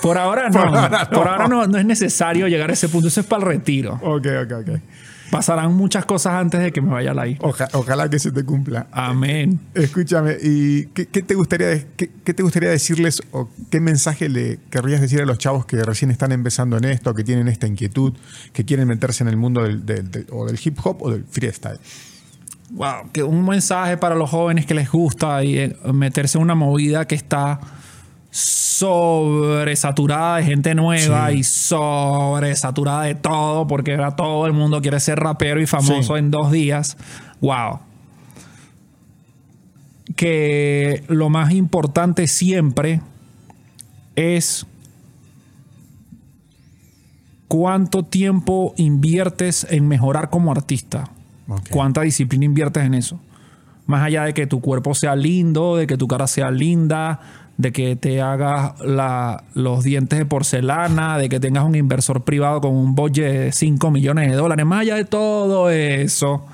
Por 0.00 0.16
ahora 0.16 0.48
no. 0.48 0.62
Por 1.10 1.28
ahora 1.28 1.48
no. 1.48 1.66
no, 1.66 1.78
es 1.78 1.84
necesario 1.84 2.48
llegar 2.48 2.70
a 2.70 2.72
ese 2.72 2.88
punto. 2.88 3.08
Eso 3.08 3.20
es 3.20 3.26
para 3.26 3.42
el 3.42 3.48
retiro. 3.48 4.00
Ok, 4.02 4.26
ok, 4.44 4.52
ok 4.60 4.80
pasarán 5.30 5.74
muchas 5.74 6.04
cosas 6.04 6.34
antes 6.34 6.60
de 6.60 6.72
que 6.72 6.80
me 6.80 6.90
vaya 6.90 7.12
a 7.12 7.14
la 7.14 7.26
isla. 7.26 7.48
ojalá 7.72 8.08
que 8.08 8.18
se 8.18 8.32
te 8.32 8.44
cumpla. 8.44 8.86
Amén. 8.92 9.60
Escúchame, 9.74 10.36
¿y 10.42 10.86
qué, 10.86 11.04
te, 11.04 11.34
gustaría, 11.34 11.84
qué, 11.96 12.06
te 12.06 12.42
gustaría 12.42 12.70
decirles 12.70 13.22
o 13.32 13.48
qué 13.70 13.80
mensaje 13.80 14.28
le 14.28 14.58
querrías 14.70 15.00
decir 15.00 15.20
a 15.20 15.26
los 15.26 15.38
chavos 15.38 15.66
que 15.66 15.82
recién 15.82 16.10
están 16.10 16.32
empezando 16.32 16.76
en 16.76 16.84
esto, 16.84 17.14
que 17.14 17.24
tienen 17.24 17.48
esta 17.48 17.66
inquietud, 17.66 18.14
que 18.52 18.64
quieren 18.64 18.88
meterse 18.88 19.24
en 19.24 19.28
el 19.28 19.36
mundo 19.36 19.62
del, 19.62 20.26
o 20.30 20.46
del 20.46 20.58
hip 20.62 20.78
hop 20.84 21.02
o 21.02 21.10
del 21.10 21.24
freestyle? 21.24 21.78
wow, 22.70 23.10
que 23.12 23.22
un 23.22 23.44
mensaje 23.46 23.96
para 23.96 24.14
los 24.14 24.30
jóvenes 24.30 24.66
que 24.66 24.74
les 24.74 24.90
gusta 24.90 25.42
y 25.44 25.58
eh, 25.58 25.76
meterse 25.92 26.38
en 26.38 26.42
una 26.42 26.54
movida 26.54 27.06
que 27.06 27.14
está 27.14 27.60
sobresaturada 28.34 30.38
de 30.38 30.42
gente 30.42 30.74
nueva 30.74 31.30
y 31.30 31.44
sobresaturada 31.44 33.04
de 33.04 33.14
todo, 33.14 33.68
porque 33.68 33.92
ahora 33.92 34.16
todo 34.16 34.46
el 34.46 34.52
mundo 34.52 34.82
quiere 34.82 34.98
ser 34.98 35.20
rapero 35.20 35.62
y 35.62 35.66
famoso 35.66 36.16
en 36.16 36.32
dos 36.32 36.50
días. 36.50 36.96
Wow. 37.40 37.78
Que 40.16 41.04
lo 41.06 41.30
más 41.30 41.52
importante 41.52 42.26
siempre 42.26 43.00
es 44.16 44.66
cuánto 47.46 48.02
tiempo 48.02 48.74
inviertes 48.76 49.64
en 49.70 49.86
mejorar 49.86 50.28
como 50.28 50.50
artista. 50.50 51.08
¿Cuánta 51.70 52.00
disciplina 52.00 52.46
inviertes 52.46 52.82
en 52.82 52.94
eso? 52.94 53.20
Más 53.86 54.02
allá 54.02 54.24
de 54.24 54.34
que 54.34 54.48
tu 54.48 54.60
cuerpo 54.60 54.92
sea 54.92 55.14
lindo, 55.14 55.76
de 55.76 55.86
que 55.86 55.96
tu 55.96 56.08
cara 56.08 56.26
sea 56.26 56.50
linda, 56.50 57.20
de 57.56 57.72
que 57.72 57.96
te 57.96 58.20
hagas 58.20 58.74
los 59.54 59.84
dientes 59.84 60.18
de 60.18 60.26
porcelana, 60.26 61.18
de 61.18 61.28
que 61.28 61.38
tengas 61.38 61.64
un 61.64 61.74
inversor 61.74 62.24
privado 62.24 62.60
con 62.60 62.74
un 62.74 62.94
budget 62.94 63.32
de 63.32 63.52
5 63.52 63.90
millones 63.90 64.30
de 64.30 64.36
dólares, 64.36 64.66
más 64.66 64.80
allá 64.80 64.96
de 64.96 65.04
todo 65.04 65.70
eso 65.70 66.44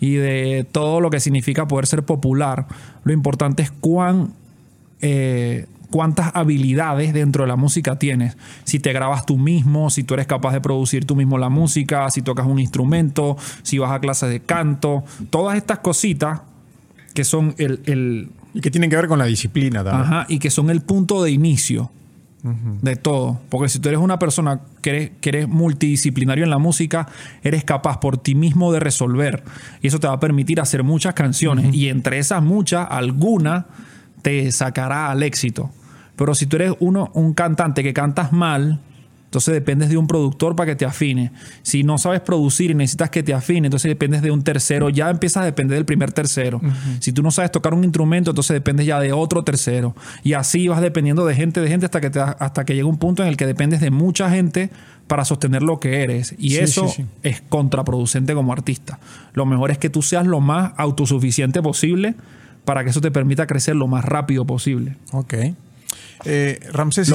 y 0.00 0.14
de 0.14 0.66
todo 0.70 1.00
lo 1.00 1.10
que 1.10 1.20
significa 1.20 1.66
poder 1.66 1.86
ser 1.86 2.04
popular, 2.04 2.66
lo 3.04 3.12
importante 3.12 3.62
es 3.62 3.70
cuán, 3.70 4.34
eh, 5.00 5.66
cuántas 5.90 6.34
habilidades 6.34 7.14
dentro 7.14 7.44
de 7.44 7.48
la 7.48 7.56
música 7.56 7.98
tienes. 7.98 8.36
Si 8.64 8.80
te 8.80 8.92
grabas 8.92 9.24
tú 9.24 9.38
mismo, 9.38 9.88
si 9.88 10.04
tú 10.04 10.12
eres 10.12 10.26
capaz 10.26 10.52
de 10.52 10.60
producir 10.60 11.06
tú 11.06 11.16
mismo 11.16 11.38
la 11.38 11.48
música, 11.48 12.10
si 12.10 12.20
tocas 12.20 12.46
un 12.46 12.58
instrumento, 12.58 13.38
si 13.62 13.78
vas 13.78 13.92
a 13.92 14.00
clases 14.00 14.28
de 14.28 14.40
canto, 14.40 15.04
todas 15.30 15.56
estas 15.56 15.78
cositas 15.78 16.42
que 17.14 17.24
son 17.24 17.54
el 17.56 18.28
y 18.54 18.60
que 18.60 18.70
tienen 18.70 18.88
que 18.88 18.96
ver 18.96 19.08
con 19.08 19.18
la 19.18 19.26
disciplina 19.26 19.84
también. 19.84 20.12
Ajá, 20.12 20.26
y 20.28 20.38
que 20.38 20.48
son 20.50 20.70
el 20.70 20.80
punto 20.80 21.22
de 21.22 21.30
inicio 21.30 21.90
de 22.82 22.96
todo. 22.96 23.40
Porque 23.48 23.70
si 23.70 23.78
tú 23.78 23.88
eres 23.88 24.00
una 24.00 24.18
persona 24.18 24.60
que 24.82 24.90
eres, 24.90 25.10
que 25.22 25.30
eres 25.30 25.48
multidisciplinario 25.48 26.44
en 26.44 26.50
la 26.50 26.58
música, 26.58 27.08
eres 27.42 27.64
capaz 27.64 28.00
por 28.00 28.18
ti 28.18 28.34
mismo 28.34 28.70
de 28.70 28.80
resolver. 28.80 29.42
Y 29.80 29.86
eso 29.86 29.98
te 29.98 30.06
va 30.06 30.14
a 30.14 30.20
permitir 30.20 30.60
hacer 30.60 30.82
muchas 30.84 31.14
canciones. 31.14 31.74
Y 31.74 31.88
entre 31.88 32.18
esas 32.18 32.42
muchas, 32.42 32.86
alguna 32.90 33.66
te 34.20 34.52
sacará 34.52 35.10
al 35.10 35.22
éxito. 35.22 35.70
Pero 36.16 36.34
si 36.34 36.44
tú 36.44 36.56
eres 36.56 36.74
uno, 36.80 37.10
un 37.14 37.32
cantante 37.32 37.82
que 37.82 37.94
cantas 37.94 38.30
mal, 38.30 38.80
entonces 39.34 39.52
dependes 39.52 39.88
de 39.88 39.96
un 39.96 40.06
productor 40.06 40.54
para 40.54 40.70
que 40.70 40.76
te 40.76 40.84
afine. 40.84 41.32
Si 41.62 41.82
no 41.82 41.98
sabes 41.98 42.20
producir 42.20 42.70
y 42.70 42.74
necesitas 42.74 43.10
que 43.10 43.24
te 43.24 43.34
afine, 43.34 43.66
entonces 43.66 43.88
dependes 43.88 44.22
de 44.22 44.30
un 44.30 44.44
tercero. 44.44 44.90
Ya 44.90 45.10
empiezas 45.10 45.42
a 45.42 45.44
depender 45.44 45.76
del 45.76 45.84
primer 45.84 46.12
tercero. 46.12 46.60
Si 47.00 47.12
tú 47.12 47.20
no 47.20 47.32
sabes 47.32 47.50
tocar 47.50 47.74
un 47.74 47.82
instrumento, 47.82 48.30
entonces 48.30 48.54
dependes 48.54 48.86
ya 48.86 49.00
de 49.00 49.12
otro 49.12 49.42
tercero. 49.42 49.96
Y 50.22 50.34
así 50.34 50.68
vas 50.68 50.80
dependiendo 50.80 51.26
de 51.26 51.34
gente, 51.34 51.60
de 51.60 51.66
gente 51.66 51.86
hasta 51.86 52.00
que, 52.00 52.10
te, 52.10 52.20
hasta 52.20 52.64
que 52.64 52.76
llega 52.76 52.86
un 52.86 52.98
punto 52.98 53.24
en 53.24 53.28
el 53.28 53.36
que 53.36 53.44
dependes 53.44 53.80
de 53.80 53.90
mucha 53.90 54.30
gente 54.30 54.70
para 55.08 55.24
sostener 55.24 55.64
lo 55.64 55.80
que 55.80 56.04
eres. 56.04 56.36
Y 56.38 56.58
eso 56.58 56.86
es 57.24 57.40
contraproducente 57.48 58.34
como 58.34 58.52
artista. 58.52 59.00
Lo 59.32 59.46
mejor 59.46 59.72
es 59.72 59.78
que 59.78 59.90
tú 59.90 60.00
seas 60.00 60.28
lo 60.28 60.40
más 60.40 60.74
autosuficiente 60.76 61.60
posible 61.60 62.14
para 62.64 62.84
que 62.84 62.90
eso 62.90 63.00
te 63.00 63.10
permita 63.10 63.48
crecer 63.48 63.74
lo 63.74 63.88
más 63.88 64.04
rápido 64.04 64.44
posible. 64.44 64.96
Ok. 65.10 65.34
Eh, 66.24 66.58
Ramsés. 66.72 67.12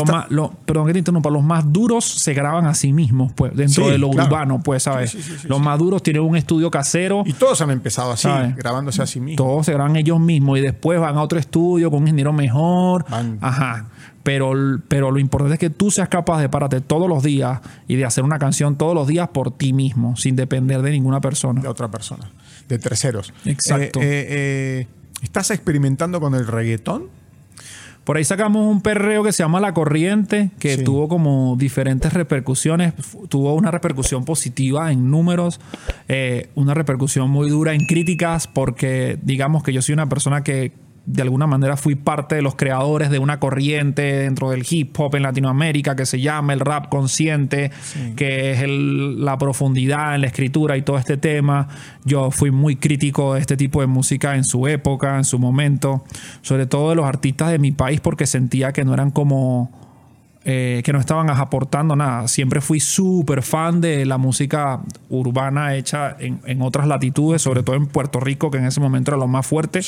perdón 0.66 0.88
que 0.88 0.94
te 0.94 1.00
interrumpa, 1.00 1.30
los 1.30 1.44
más 1.44 1.72
duros 1.72 2.06
se 2.06 2.34
graban 2.34 2.66
a 2.66 2.74
sí 2.74 2.94
mismos, 2.94 3.32
pues, 3.34 3.56
dentro 3.56 3.90
de 3.90 3.98
lo 3.98 4.10
urbano, 4.10 4.62
pues, 4.62 4.84
¿sabes? 4.84 5.46
los 5.46 5.60
más 5.60 5.80
duros 5.80 6.04
tienen 6.04 6.22
un 6.22 6.36
estudio 6.36 6.70
casero. 6.70 7.24
Y 7.26 7.34
todos 7.34 7.60
han 7.62 7.72
empezado 7.72 8.12
así, 8.12 8.28
grabándose 8.56 9.02
a 9.02 9.08
sí 9.08 9.20
mismos. 9.20 9.38
Todos 9.38 9.66
se 9.66 9.74
graban 9.74 9.96
ellos 9.96 10.20
mismos 10.20 10.60
y 10.60 10.62
después 10.62 11.00
van 11.00 11.18
a 11.18 11.22
otro 11.22 11.40
estudio 11.40 11.90
con 11.90 12.02
un 12.02 12.08
ingeniero 12.08 12.34
mejor. 12.34 13.06
Ajá. 13.42 13.88
Pero, 14.24 14.52
pero 14.88 15.12
lo 15.12 15.20
importante 15.20 15.54
es 15.54 15.60
que 15.60 15.70
tú 15.70 15.92
seas 15.92 16.10
capaz 16.10 16.42
de 16.42 16.50
pararte 16.50 16.82
todos 16.82 17.08
los 17.08 17.24
días 17.24 17.62
y 17.88 17.96
de 17.96 18.06
hacer 18.06 18.24
una 18.24 18.38
canción 18.38 18.78
todos 18.78 18.94
los 18.94 19.08
días 19.08 19.30
por 19.30 19.52
ti 19.52 19.74
mismo, 19.74 20.16
sin 20.18 20.36
depender 20.36 20.82
de 20.82 20.92
ninguna 20.92 21.22
persona. 21.22 21.62
De 21.62 21.68
otra 21.68 21.90
persona, 21.90 22.30
de 22.68 22.80
terceros. 22.80 23.34
Exacto. 23.46 24.00
Eh, 24.02 24.28
eh, 24.30 24.88
¿Estás 25.24 25.52
experimentando 25.52 26.20
con 26.20 26.36
el 26.36 26.46
reggaetón? 26.48 27.10
Por 28.10 28.18
ahí 28.18 28.24
sacamos 28.24 28.66
un 28.66 28.82
perreo 28.82 29.22
que 29.24 29.32
se 29.32 29.44
llama 29.44 29.60
La 29.60 29.76
Corriente, 29.76 30.50
que 30.58 30.80
tuvo 30.80 31.08
como 31.08 31.56
diferentes 31.60 32.12
repercusiones. 32.12 32.96
Tuvo 33.30 33.54
una 33.54 33.70
repercusión 33.70 34.26
positiva 34.26 34.92
en 34.92 35.12
números, 35.12 35.60
eh, 36.08 36.50
una 36.56 36.74
repercusión 36.74 37.30
muy 37.30 37.52
dura 37.52 37.76
en 37.76 37.86
críticas, 37.86 38.48
porque 38.48 39.20
digamos 39.22 39.62
que 39.62 39.74
yo 39.74 39.84
soy 39.84 39.94
una 39.94 40.10
persona 40.10 40.44
que 40.44 40.72
de 41.10 41.24
alguna 41.24 41.48
manera 41.48 41.76
fui 41.76 41.96
parte 41.96 42.36
de 42.36 42.44
los 42.44 42.54
creadores 42.54 43.10
de 43.10 43.18
una 43.18 43.40
corriente 43.40 44.02
dentro 44.04 44.52
del 44.52 44.64
hip 44.70 44.96
hop 45.00 45.16
en 45.16 45.24
Latinoamérica 45.24 45.96
que 45.96 46.06
se 46.06 46.22
llama 46.22 46.54
el 46.54 46.60
rap 46.60 46.90
consciente, 46.90 47.72
que 48.16 48.52
es 48.52 48.64
la 48.68 49.36
profundidad 49.40 50.14
en 50.14 50.22
la 50.22 50.28
escritura 50.28 50.78
y 50.78 50.84
todo 50.84 51.00
este 51.00 51.18
tema. 51.18 51.68
Yo 52.06 52.30
fui 52.30 52.52
muy 52.52 52.76
crítico 52.76 53.34
de 53.34 53.40
este 53.40 53.58
tipo 53.58 53.82
de 53.82 53.88
música 53.88 54.36
en 54.36 54.44
su 54.44 54.68
época, 54.68 55.18
en 55.18 55.24
su 55.24 55.40
momento, 55.40 56.04
sobre 56.42 56.68
todo 56.68 56.92
de 56.92 56.96
los 56.98 57.08
artistas 57.08 57.50
de 57.50 57.58
mi 57.58 57.72
país 57.72 58.02
porque 58.02 58.28
sentía 58.28 58.72
que 58.72 58.86
no 58.86 58.94
eran 58.94 59.10
como 59.10 59.89
eh, 60.52 60.82
que 60.84 60.92
no 60.94 61.00
estaban 61.00 61.30
aportando 61.30 61.96
nada. 61.96 62.28
Siempre 62.28 62.60
fui 62.60 62.80
súper 62.80 63.44
fan 63.44 63.82
de 63.82 64.04
la 64.08 64.18
música 64.18 64.82
urbana 65.08 65.76
hecha 65.76 66.18
en, 66.20 66.62
otras 66.64 66.88
latitudes, 66.88 67.44
sobre 67.44 67.62
todo 67.62 67.76
en 67.76 67.86
Puerto 67.86 68.20
Rico, 68.20 68.50
que 68.50 68.58
en 68.58 68.66
ese 68.66 68.80
momento 68.80 69.12
era 69.12 69.20
lo 69.20 69.28
más 69.28 69.46
fuerte, 69.46 69.82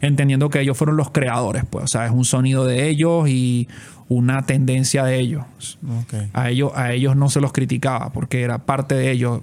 entendiendo 0.00 0.48
que 0.48 0.62
ellos 0.62 0.78
fueron 0.78 0.96
los 0.96 1.10
creadores, 1.10 1.64
pues, 1.68 1.84
o 1.84 1.88
sea, 1.88 2.06
es 2.06 2.12
un 2.12 2.24
sonido 2.24 2.64
de 2.64 2.88
ellos 2.88 3.28
y 3.28 3.68
una 4.08 4.46
tendencia 4.46 5.04
de 5.04 5.18
ellos. 5.18 5.44
A 6.32 6.48
ellos. 6.48 6.72
A 6.74 6.94
ellos 6.94 7.14
no 7.14 7.28
se 7.28 7.42
los 7.42 7.52
criticaba 7.52 8.10
porque 8.10 8.40
era 8.40 8.64
parte 8.64 8.94
de 8.94 9.10
ellos. 9.10 9.42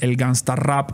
el 0.00 0.16
gangsta 0.16 0.56
rap 0.56 0.90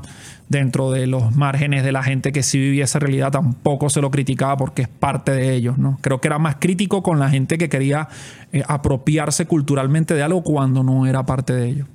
dentro 0.53 0.93
de 0.93 1.09
los 1.09 1.35
márgenes 1.35 1.83
de 1.83 1.91
la 1.91 2.05
gente 2.05 2.31
que 2.31 2.45
sí 2.45 2.59
vivía 2.59 2.85
esa 2.85 3.01
realidad 3.01 3.33
tampoco 3.33 3.91
se 3.91 4.01
lo 4.01 4.11
criticaba 4.13 4.57
porque 4.57 4.83
es 4.83 4.89
parte 4.89 5.33
de 5.33 5.55
ellos, 5.55 5.79
¿no? 5.79 5.99
Creo 6.01 6.21
que 6.21 6.29
era 6.29 6.39
más 6.39 6.57
crítico 6.61 7.03
con 7.03 7.19
la 7.19 7.29
gente 7.29 7.59
que 7.59 7.69
quería 7.69 8.09
eh, 8.53 8.63
apropiarse 8.69 9.47
culturalmente 9.47 10.15
de 10.15 10.23
algo 10.23 10.45
cuando 10.45 10.85
no 10.85 11.07
era 11.07 11.27
parte 11.27 11.53
de 11.53 11.69
ellos. 11.69 11.89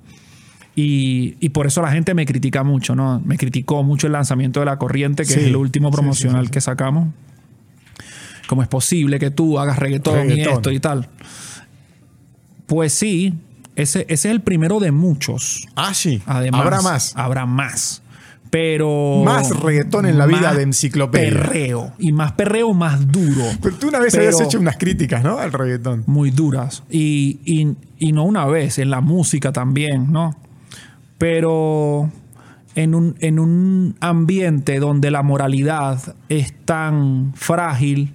Y, 0.80 1.50
por 1.50 1.66
eso 1.66 1.82
la 1.82 1.92
gente 1.92 2.14
me 2.14 2.28
critica 2.28 2.64
mucho, 2.64 2.94
¿no? 2.94 3.20
Me 3.26 3.36
criticó 3.38 3.82
mucho 3.82 4.06
el 4.06 4.14
lanzamiento 4.14 4.60
de 4.60 4.68
La 4.68 4.78
Corriente, 4.78 5.26
que 5.26 5.34
es 5.34 5.38
el 5.46 5.56
último 5.56 5.90
promocional 5.90 6.52
que 6.52 6.62
sacamos. 6.62 7.08
¿Cómo 8.48 8.62
es 8.62 8.68
posible 8.68 9.18
que 9.18 9.32
tú 9.32 9.58
hagas 9.58 9.80
reggaetón, 9.80 10.30
y 10.30 10.42
esto 10.42 10.70
y 10.72 10.80
tal? 10.80 11.10
Pues 12.68 12.94
sí, 12.94 13.34
ese, 13.76 14.02
ese, 14.02 14.14
es 14.14 14.26
el 14.26 14.42
primero 14.42 14.80
de 14.80 14.92
muchos. 14.92 15.68
Ah, 15.76 15.96
sí. 15.96 16.22
Además, 16.28 16.62
habrá 16.62 16.82
más. 16.82 17.14
Habrá 17.16 17.46
más. 17.48 18.04
Pero. 18.50 19.22
Más 19.24 19.50
reggaetón 19.60 20.06
en 20.06 20.18
la 20.18 20.26
vida 20.26 20.54
de 20.54 20.64
enciclopedia. 20.64 21.30
Perreo. 21.30 21.94
Y 22.00 22.12
más 22.12 22.34
perreo, 22.34 22.74
más 22.74 23.12
duro. 23.12 23.44
Pero 23.62 23.76
tú 23.76 23.88
una 23.90 24.00
vez 24.00 24.16
habías 24.16 24.40
hecho 24.40 24.60
unas 24.60 24.78
críticas, 24.78 25.24
¿no? 25.24 25.38
Al 25.38 25.52
reggaetón. 25.52 26.04
Muy 26.08 26.32
duras. 26.32 26.84
Y, 26.90 27.76
no 28.00 28.24
una 28.24 28.46
vez, 28.46 28.80
en 28.80 28.90
la 28.90 29.02
música 29.02 29.52
también, 29.52 30.12
¿no? 30.12 30.36
Pero 31.18 32.12
en 32.76 32.94
un, 32.94 33.16
en 33.20 33.40
un 33.40 33.96
ambiente 34.00 34.80
donde 34.80 35.12
la 35.12 35.24
moralidad 35.24 36.16
es 36.30 36.54
tan 36.66 37.34
frágil, 37.36 38.14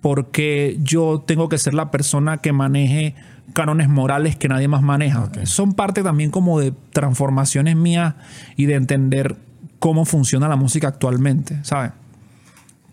porque 0.00 0.78
yo 0.82 1.24
tengo 1.26 1.48
que 1.48 1.56
ser 1.56 1.72
la 1.72 1.90
persona 1.90 2.38
que 2.38 2.52
maneje 2.52 3.14
cánones 3.54 3.88
morales 3.88 4.36
que 4.36 4.48
nadie 4.48 4.68
más 4.68 4.82
maneja. 4.82 5.30
Son 5.44 5.72
parte 5.72 6.02
también 6.02 6.30
como 6.30 6.60
de 6.60 6.74
transformaciones 6.92 7.76
mías 7.76 8.14
y 8.56 8.66
de 8.66 8.74
entender 8.74 9.36
cómo 9.78 10.04
funciona 10.04 10.48
la 10.48 10.56
música 10.56 10.88
actualmente, 10.88 11.58
¿sabes? 11.62 11.92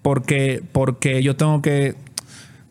Porque, 0.02 0.64
porque 0.72 1.22
yo 1.22 1.36
tengo 1.36 1.62
que, 1.62 1.96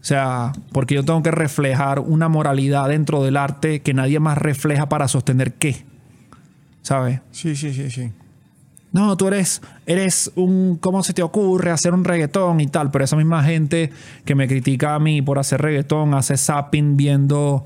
o 0.00 0.04
sea, 0.04 0.52
porque 0.72 0.94
yo 0.94 1.04
tengo 1.04 1.22
que 1.22 1.30
reflejar 1.30 2.00
una 2.00 2.28
moralidad 2.28 2.88
dentro 2.88 3.22
del 3.22 3.36
arte 3.36 3.82
que 3.82 3.92
nadie 3.92 4.20
más 4.20 4.38
refleja 4.38 4.88
para 4.88 5.06
sostener 5.08 5.54
qué, 5.54 5.84
¿sabes? 6.82 7.20
Sí, 7.30 7.54
sí, 7.56 7.74
sí, 7.74 7.90
sí. 7.90 8.12
No, 8.92 9.16
tú 9.16 9.28
eres, 9.28 9.62
eres 9.86 10.32
un, 10.34 10.76
¿cómo 10.76 11.02
se 11.02 11.12
te 11.12 11.22
ocurre 11.22 11.70
hacer 11.70 11.94
un 11.94 12.04
reggaetón 12.04 12.60
y 12.60 12.66
tal? 12.66 12.90
Pero 12.90 13.04
esa 13.04 13.16
misma 13.16 13.44
gente 13.44 13.90
que 14.24 14.34
me 14.34 14.48
critica 14.48 14.94
a 14.94 14.98
mí 14.98 15.22
por 15.22 15.38
hacer 15.38 15.62
reggaetón, 15.62 16.14
hace 16.14 16.36
zapping 16.36 16.96
viendo 16.96 17.64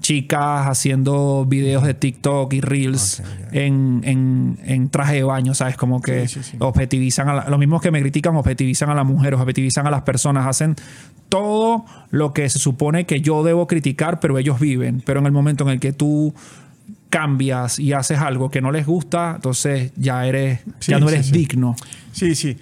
chicas 0.00 0.66
haciendo 0.66 1.44
videos 1.46 1.82
de 1.84 1.92
TikTok 1.94 2.52
y 2.52 2.60
Reels 2.60 3.22
En, 3.52 4.88
traje 4.90 5.16
de 5.16 5.22
baño, 5.22 5.54
¿sabes? 5.54 5.76
Como 5.76 6.00
que 6.00 6.26
objetivizan 6.58 7.28
a 7.28 7.34
la, 7.34 7.48
los 7.48 7.58
mismos 7.58 7.82
que 7.82 7.90
me 7.90 8.00
critican 8.00 8.36
objetivizan 8.36 8.90
a 8.90 8.94
las 8.94 9.06
mujeres, 9.06 9.40
objetivizan 9.40 9.86
a 9.86 9.90
las 9.90 10.02
personas, 10.02 10.46
hacen 10.46 10.76
todo 11.28 11.84
lo 12.10 12.32
que 12.32 12.48
se 12.48 12.58
supone 12.58 13.06
que 13.06 13.20
yo 13.20 13.42
debo 13.42 13.66
criticar, 13.66 14.20
pero 14.20 14.38
ellos 14.38 14.58
viven. 14.60 15.02
Pero 15.04 15.20
en 15.20 15.26
el 15.26 15.32
momento 15.32 15.64
en 15.64 15.70
el 15.70 15.80
que 15.80 15.92
tú 15.92 16.34
cambias 17.10 17.78
y 17.78 17.92
haces 17.92 18.18
algo 18.18 18.50
que 18.50 18.60
no 18.60 18.70
les 18.70 18.86
gusta, 18.86 19.32
entonces 19.36 19.92
ya 19.96 20.26
eres, 20.26 20.60
Sí, 20.78 20.92
ya 20.92 20.98
no 21.00 21.08
eres 21.08 21.26
sí. 21.26 21.32
digno. 21.32 21.74
Sí, 22.12 22.34
sí. 22.34 22.56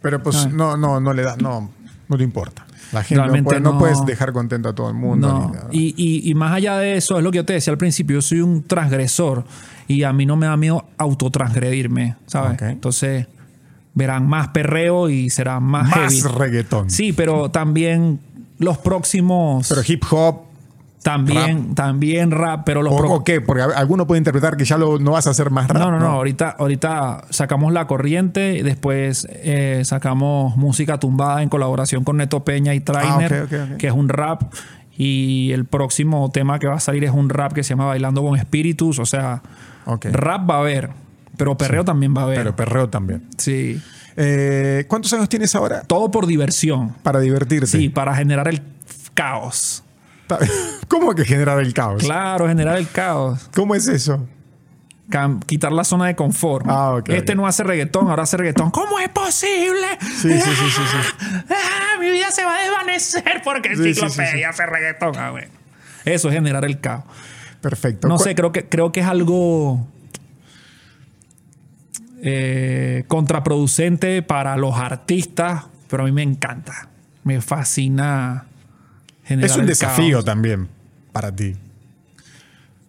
Pero 0.00 0.22
pues 0.22 0.36
Ah. 0.46 0.50
no, 0.52 0.76
no, 0.76 1.00
no 1.00 1.12
le 1.12 1.22
da, 1.22 1.36
no, 1.36 1.70
no 2.08 2.16
le 2.16 2.24
importa. 2.24 2.64
La 2.92 3.02
gente 3.02 3.16
no, 3.16 3.22
Realmente 3.24 3.48
puede- 3.50 3.60
no 3.60 3.72
no- 3.74 3.78
puedes 3.78 4.04
dejar 4.06 4.32
contento 4.32 4.68
a 4.70 4.74
todo 4.74 4.88
el 4.88 4.94
mundo. 4.94 5.28
No, 5.28 5.46
ni 5.48 5.52
nada. 5.52 5.68
y, 5.72 5.94
y- 5.96 6.30
y 6.30 6.34
más 6.34 6.52
allá 6.52 6.78
de 6.78 6.96
eso, 6.96 7.18
es 7.18 7.24
lo 7.24 7.30
que 7.30 7.36
yo 7.36 7.44
te 7.44 7.52
decía 7.52 7.70
al 7.72 7.76
principio, 7.78 8.14
yo 8.16 8.22
soy 8.22 8.40
un 8.40 8.62
transgresor 8.62 9.44
y 9.88 10.04
a 10.04 10.12
mí 10.12 10.24
no 10.24 10.36
me 10.36 10.46
da 10.46 10.56
miedo 10.56 10.86
autotransgredirme, 10.96 12.16
¿sabes? 12.26 12.60
Entonces 12.62 13.26
verán 13.94 14.26
más 14.28 14.48
perreo 14.48 15.10
y 15.10 15.28
será 15.28 15.60
más, 15.60 15.90
Más 15.90 16.14
heavy. 16.14 16.34
reggaetón. 16.38 16.88
Sí, 16.90 17.12
pero 17.12 17.50
también 17.50 18.20
los 18.58 18.78
próximos, 18.78 19.68
Pero 19.68 19.82
hip 19.86 20.04
hop. 20.10 20.47
También, 21.02 21.74
también 21.74 22.30
rap, 22.30 22.62
pero 22.66 22.82
los 22.82 22.92
¿O, 22.92 22.96
pro- 22.96 23.10
o 23.12 23.24
qué? 23.24 23.40
Porque 23.40 23.62
alguno 23.62 24.06
puede 24.06 24.18
interpretar 24.18 24.56
que 24.56 24.64
ya 24.64 24.76
lo, 24.76 24.98
no 24.98 25.12
vas 25.12 25.26
a 25.26 25.30
hacer 25.30 25.50
más 25.50 25.68
rap. 25.68 25.78
No, 25.82 25.90
no, 25.90 25.98
no, 25.98 26.06
Ahorita, 26.08 26.56
ahorita 26.58 27.24
sacamos 27.30 27.72
La 27.72 27.86
Corriente 27.86 28.56
y 28.58 28.62
después 28.62 29.26
eh, 29.30 29.82
sacamos 29.84 30.56
Música 30.56 30.98
Tumbada 30.98 31.42
en 31.42 31.48
colaboración 31.48 32.04
con 32.04 32.16
Neto 32.18 32.44
Peña 32.44 32.74
y 32.74 32.80
Trainer, 32.80 33.48
Ah, 33.52 33.64
ok. 33.72 33.76
que 33.78 33.86
es 33.86 33.92
un 33.92 34.08
rap. 34.08 34.42
Y 34.96 35.52
el 35.52 35.64
próximo 35.64 36.28
tema 36.32 36.58
que 36.58 36.66
va 36.66 36.74
a 36.74 36.80
salir 36.80 37.04
es 37.04 37.12
un 37.12 37.28
rap 37.30 37.52
que 37.52 37.62
se 37.62 37.70
llama 37.70 37.86
Bailando 37.86 38.20
con 38.22 38.36
Espíritus. 38.36 38.98
O 38.98 39.06
sea, 39.06 39.42
rap 40.12 40.50
va 40.50 40.56
a 40.56 40.58
haber, 40.58 40.90
pero 41.36 41.56
perreo 41.56 41.84
también 41.84 42.14
va 42.16 42.22
a 42.22 42.24
haber. 42.24 42.38
Pero 42.38 42.56
perreo 42.56 42.88
también. 42.88 43.22
sí. 43.36 43.80
Eh, 44.20 44.84
¿Cuántos 44.88 45.12
años 45.12 45.28
tienes 45.28 45.54
ahora? 45.54 45.82
Todo 45.82 46.10
por 46.10 46.26
diversión. 46.26 46.92
Para 47.04 47.20
divertirte. 47.20 47.68
Sí, 47.68 47.88
para 47.88 48.16
generar 48.16 48.48
el 48.48 48.60
caos. 49.14 49.84
¿Cómo 50.88 51.14
que 51.14 51.24
generar 51.24 51.58
el 51.60 51.72
caos? 51.74 52.02
Claro, 52.02 52.46
generar 52.48 52.76
el 52.78 52.88
caos. 52.88 53.48
¿Cómo 53.54 53.74
es 53.74 53.88
eso? 53.88 54.26
Quitar 55.46 55.72
la 55.72 55.84
zona 55.84 56.06
de 56.06 56.14
confort. 56.16 56.66
Ah, 56.68 57.00
este 57.06 57.34
no 57.34 57.46
hace 57.46 57.62
reggaetón, 57.64 58.10
ahora 58.10 58.24
hace 58.24 58.36
reggaetón. 58.36 58.70
¿Cómo 58.70 58.98
es 58.98 59.08
posible? 59.08 59.86
Sí, 60.02 60.30
sí, 60.30 60.40
sí, 60.40 60.70
sí, 60.70 60.82
sí. 60.90 61.26
Ah, 61.50 61.98
mi 61.98 62.10
vida 62.10 62.30
se 62.30 62.44
va 62.44 62.56
a 62.56 62.60
desvanecer 62.62 63.40
porque 63.42 63.74
Sí, 63.74 63.88
enciclopedia 63.88 64.32
sí, 64.32 64.44
hace 64.44 64.66
reggaetón. 64.66 65.14
Ah. 65.16 65.32
Eso 66.04 66.28
es 66.28 66.34
generar 66.34 66.64
el 66.66 66.78
caos. 66.80 67.04
Perfecto. 67.62 68.06
No 68.06 68.16
¿Cu- 68.18 68.24
sé, 68.24 68.34
creo 68.34 68.52
que, 68.52 68.68
creo 68.68 68.92
que 68.92 69.00
es 69.00 69.06
algo 69.06 69.86
eh, 72.22 73.04
contraproducente 73.08 74.22
para 74.22 74.56
los 74.56 74.76
artistas, 74.76 75.64
pero 75.88 76.02
a 76.02 76.06
mí 76.06 76.12
me 76.12 76.22
encanta. 76.22 76.88
Me 77.24 77.40
fascina 77.40 78.44
Es 79.28 79.56
un 79.56 79.66
desafío 79.66 80.16
caos. 80.16 80.24
también 80.24 80.68
para 81.12 81.34
ti. 81.34 81.54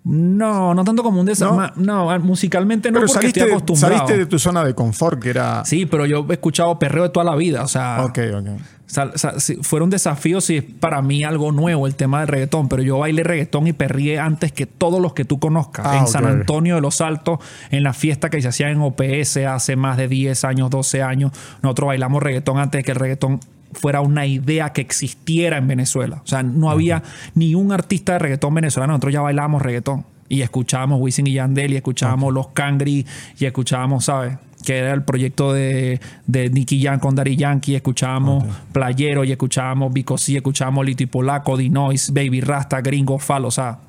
No, 0.05 0.73
no 0.73 0.83
tanto 0.85 1.03
como 1.03 1.19
un 1.19 1.25
desafío. 1.25 1.71
No, 1.75 2.19
musicalmente 2.19 2.89
no 2.89 2.95
Pero 2.95 3.07
porque 3.07 3.13
saliste, 3.21 3.39
estoy 3.41 3.51
acostumbrado. 3.51 3.95
saliste 3.97 4.17
de 4.17 4.25
tu 4.25 4.39
zona 4.39 4.63
de 4.63 4.73
confort, 4.73 5.21
que 5.21 5.29
era. 5.29 5.63
Sí, 5.65 5.85
pero 5.85 6.05
yo 6.05 6.25
he 6.29 6.33
escuchado 6.33 6.79
perreo 6.79 7.03
de 7.03 7.09
toda 7.09 7.25
la 7.25 7.35
vida. 7.35 7.63
O 7.63 7.67
sea, 7.67 8.03
Ok, 8.05 8.17
ok. 8.33 8.47
sal- 8.87 9.11
sal- 9.15 9.39
si 9.41 9.57
fuera 9.57 9.83
un 9.83 9.89
desafío 9.91 10.39
si 10.41 10.57
es 10.57 10.63
para 10.63 11.01
mí 11.01 11.23
algo 11.25 11.51
nuevo 11.51 11.85
el 11.85 11.95
tema 11.95 12.19
del 12.21 12.29
reggaetón, 12.29 12.69
pero 12.69 12.81
yo 12.81 12.99
bailé 12.99 13.23
reggaetón 13.23 13.67
y 13.67 13.73
perrié 13.73 14.19
antes 14.19 14.51
que 14.53 14.65
todos 14.65 15.01
los 15.01 15.13
que 15.13 15.25
tú 15.25 15.37
conozcas. 15.37 15.85
Ah, 15.87 15.97
en. 15.99 16.07
San 16.07 16.25
Antonio 16.25 16.75
de 16.75 16.81
los 16.81 17.01
Altos, 17.01 17.39
en 17.69 17.83
la 17.83 17.93
fiesta 17.93 18.29
que 18.29 18.41
se 18.41 18.47
hacía 18.47 18.69
en 18.71 18.79
OPS 18.81 19.45
hace 19.45 19.75
más 19.75 19.97
de 19.97 20.07
10 20.07 20.43
años, 20.45 20.69
12 20.71 21.03
años, 21.03 21.33
nosotros 21.61 21.87
bailamos 21.87 22.23
reggaetón 22.23 22.57
antes 22.57 22.79
de 22.79 22.83
que 22.83 22.91
el 22.93 22.97
reggaetón 22.97 23.41
fuera 23.73 24.01
una 24.01 24.25
idea 24.25 24.73
que 24.73 24.81
existiera 24.81 25.57
en 25.57 25.67
Venezuela. 25.67 26.21
O 26.23 26.27
sea, 26.27 26.43
no 26.43 26.69
había 26.69 27.03
ni 27.35 27.55
un 27.55 27.71
artista 27.71 28.13
de 28.13 28.19
reggaetón 28.19 28.53
venezolano, 28.53 28.93
nosotros 28.93 29.13
ya 29.13 29.21
bailábamos 29.21 29.61
reggaetón. 29.61 30.05
Y 30.27 30.41
escuchábamos 30.41 30.99
Wisin 31.01 31.27
y 31.27 31.33
Yandel, 31.33 31.73
y 31.73 31.77
escuchábamos 31.77 32.33
Los 32.33 32.49
Cangri, 32.49 33.05
y 33.39 33.45
escuchábamos, 33.45 34.05
¿sabes? 34.05 34.37
Que 34.63 34.77
era 34.77 34.93
el 34.93 35.03
proyecto 35.03 35.53
de, 35.53 35.99
de 36.27 36.49
Nicky 36.49 36.83
Jam 36.83 36.99
con 36.99 37.15
Daddy 37.15 37.35
Yankee, 37.35 37.75
escuchábamos 37.75 38.43
Playero, 38.71 39.23
y 39.23 39.31
escuchábamos 39.31 39.91
Vico 39.91 40.17
C, 40.17 40.35
escuchábamos 40.35 40.85
Lito 40.85 41.01
y 41.01 41.07
Polaco, 41.07 41.57
Dinois, 41.57 42.11
Baby 42.13 42.41
Rasta, 42.41 42.81
Gringo, 42.81 43.17
Falo, 43.17 43.47
o 43.47 43.51
sea. 43.51 43.79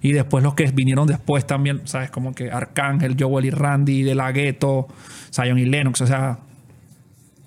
Y 0.00 0.10
después 0.10 0.42
los 0.42 0.54
que 0.54 0.64
vinieron 0.72 1.06
después 1.06 1.46
también, 1.46 1.82
¿sabes? 1.84 2.10
Como 2.10 2.34
que 2.34 2.50
Arcángel, 2.50 3.16
Joel 3.16 3.44
y 3.44 3.50
Randy, 3.50 4.02
De 4.02 4.16
La 4.16 4.32
Ghetto, 4.32 4.88
Zion 5.32 5.58
y 5.58 5.64
Lennox, 5.64 6.00
o 6.00 6.06
sea. 6.08 6.38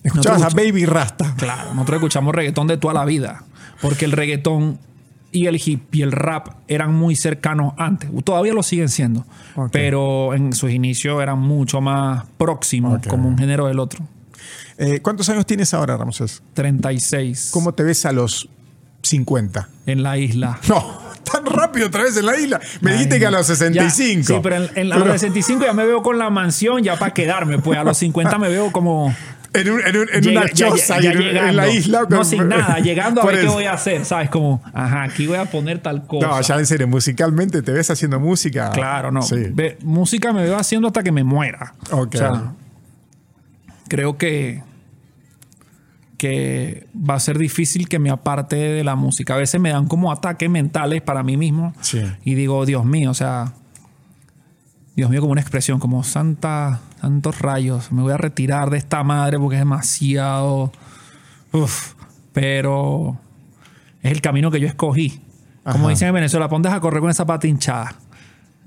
Escuchabas 0.05 0.43
a 0.43 0.49
Baby 0.49 0.85
Rasta. 0.85 1.33
Claro, 1.35 1.73
nosotros 1.73 1.97
escuchamos 1.97 2.33
reggaetón 2.33 2.67
de 2.67 2.77
toda 2.77 2.93
la 2.93 3.05
vida. 3.05 3.43
Porque 3.81 4.05
el 4.05 4.11
reggaetón 4.11 4.79
y 5.31 5.47
el 5.47 5.59
hip 5.63 5.93
y 5.93 6.01
el 6.03 6.11
rap 6.11 6.47
eran 6.67 6.93
muy 6.93 7.15
cercanos 7.15 7.73
antes. 7.77 8.09
Todavía 8.23 8.53
lo 8.53 8.63
siguen 8.63 8.89
siendo. 8.89 9.25
Pero 9.71 10.33
en 10.33 10.53
sus 10.53 10.71
inicios 10.71 11.21
eran 11.21 11.39
mucho 11.39 11.81
más 11.81 12.25
próximos 12.37 13.01
como 13.07 13.27
un 13.27 13.37
género 13.37 13.67
del 13.67 13.79
otro. 13.79 14.07
Eh, 14.77 14.99
¿Cuántos 15.01 15.27
años 15.29 15.45
tienes 15.45 15.73
ahora, 15.73 15.97
Ramses? 15.97 16.43
36 16.53 17.49
¿Cómo 17.51 17.73
te 17.73 17.83
ves 17.83 18.05
a 18.05 18.11
los 18.11 18.49
50? 19.01 19.69
en 19.85 20.03
la 20.03 20.17
isla. 20.17 20.59
No, 20.69 20.99
tan 21.23 21.45
rápido 21.45 21.87
otra 21.87 22.03
vez 22.03 22.15
en 22.17 22.25
la 22.25 22.37
isla. 22.37 22.59
Me 22.81 22.93
dijiste 22.93 23.19
que 23.19 23.25
a 23.25 23.31
los 23.31 23.47
ya, 23.47 23.55
65. 23.55 24.23
sí, 24.27 24.39
pero 24.43 24.57
en, 24.57 24.69
en 24.75 24.93
a 24.93 24.97
los 24.97 25.07
65 25.09 25.65
ya 25.65 25.73
me 25.73 25.85
veo 25.85 26.03
con 26.03 26.17
la 26.19 26.29
mansión 26.29 26.83
ya 26.83 26.97
para 26.97 27.13
quedarme. 27.13 27.57
Pues 27.59 27.79
a 27.79 27.83
los 27.83 27.97
50 27.97 28.37
me 28.37 28.49
veo 28.49 28.71
como... 28.71 29.13
En, 29.55 29.69
un- 29.71 29.81
en 29.81 29.97
un- 29.97 30.07
en 30.11 30.21
Llega- 30.21 30.41
una 30.41 30.49
ya- 30.51 30.53
choza 30.69 30.99
ya 30.99 31.13
y 31.13 31.17
en, 31.37 31.55
la 31.55 31.67
isla. 31.69 32.01
No, 32.09 32.17
con- 32.17 32.25
sin 32.25 32.47
nada. 32.47 32.79
Llegando 32.79 33.21
a 33.21 33.25
ver 33.25 33.41
qué 33.41 33.47
voy 33.47 33.63
a 33.65 33.73
hacer. 33.73 34.05
¿Sabes? 34.05 34.29
Como, 34.29 34.61
ajá, 34.73 35.03
aquí 35.03 35.27
voy 35.27 35.37
a 35.37 35.45
poner 35.45 35.79
tal 35.79 36.05
cosa. 36.07 36.27
No, 36.27 36.41
ya 36.41 36.55
en 36.59 36.65
serio, 36.65 36.87
musicalmente 36.87 37.61
te 37.61 37.71
ves 37.71 37.89
haciendo 37.89 38.19
música. 38.19 38.69
Claro, 38.71 39.11
no. 39.11 39.21
Sí. 39.21 39.35
Ve- 39.53 39.77
música 39.83 40.33
me 40.33 40.43
veo 40.43 40.57
haciendo 40.57 40.87
hasta 40.87 41.01
que 41.03 41.11
me 41.11 41.23
muera. 41.23 41.73
Ok. 41.91 42.15
O 42.15 42.17
sea, 42.17 42.53
creo 43.87 44.17
que, 44.17 44.63
que 46.17 46.87
va 46.97 47.15
a 47.15 47.19
ser 47.19 47.37
difícil 47.37 47.87
que 47.89 47.99
me 47.99 48.09
aparte 48.09 48.55
de 48.55 48.83
la 48.83 48.95
música. 48.95 49.35
A 49.35 49.37
veces 49.37 49.59
me 49.59 49.69
dan 49.69 49.87
como 49.87 50.11
ataques 50.11 50.49
mentales 50.49 51.01
para 51.01 51.23
mí 51.23 51.37
mismo. 51.37 51.73
Sí. 51.81 52.01
Y 52.23 52.35
digo, 52.35 52.65
Dios 52.65 52.85
mío, 52.85 53.11
o 53.11 53.13
sea, 53.13 53.53
Dios 54.95 55.09
mío, 55.09 55.19
como 55.19 55.33
una 55.33 55.41
expresión, 55.41 55.79
como 55.79 56.03
santa, 56.03 56.79
santos 57.01 57.39
rayos, 57.39 57.91
me 57.91 58.01
voy 58.01 58.13
a 58.13 58.17
retirar 58.17 58.69
de 58.69 58.77
esta 58.77 59.03
madre 59.03 59.37
porque 59.37 59.55
es 59.57 59.61
demasiado. 59.61 60.71
Uf, 61.51 61.93
pero 62.31 63.17
es 64.01 64.11
el 64.11 64.21
camino 64.21 64.51
que 64.51 64.59
yo 64.59 64.67
escogí. 64.67 65.21
Como 65.63 65.85
Ajá. 65.85 65.89
dicen 65.89 66.07
en 66.09 66.13
Venezuela, 66.13 66.47
ponte 66.47 66.69
a 66.69 66.79
correr 66.79 67.01
con 67.01 67.09
esa 67.09 67.25
pata 67.25 67.47
hinchada. 67.47 67.95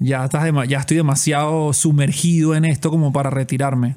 Ya, 0.00 0.24
estás 0.24 0.44
ya 0.68 0.78
estoy 0.78 0.96
demasiado 0.98 1.72
sumergido 1.72 2.54
en 2.54 2.64
esto 2.64 2.90
como 2.90 3.12
para 3.12 3.30
retirarme. 3.30 3.96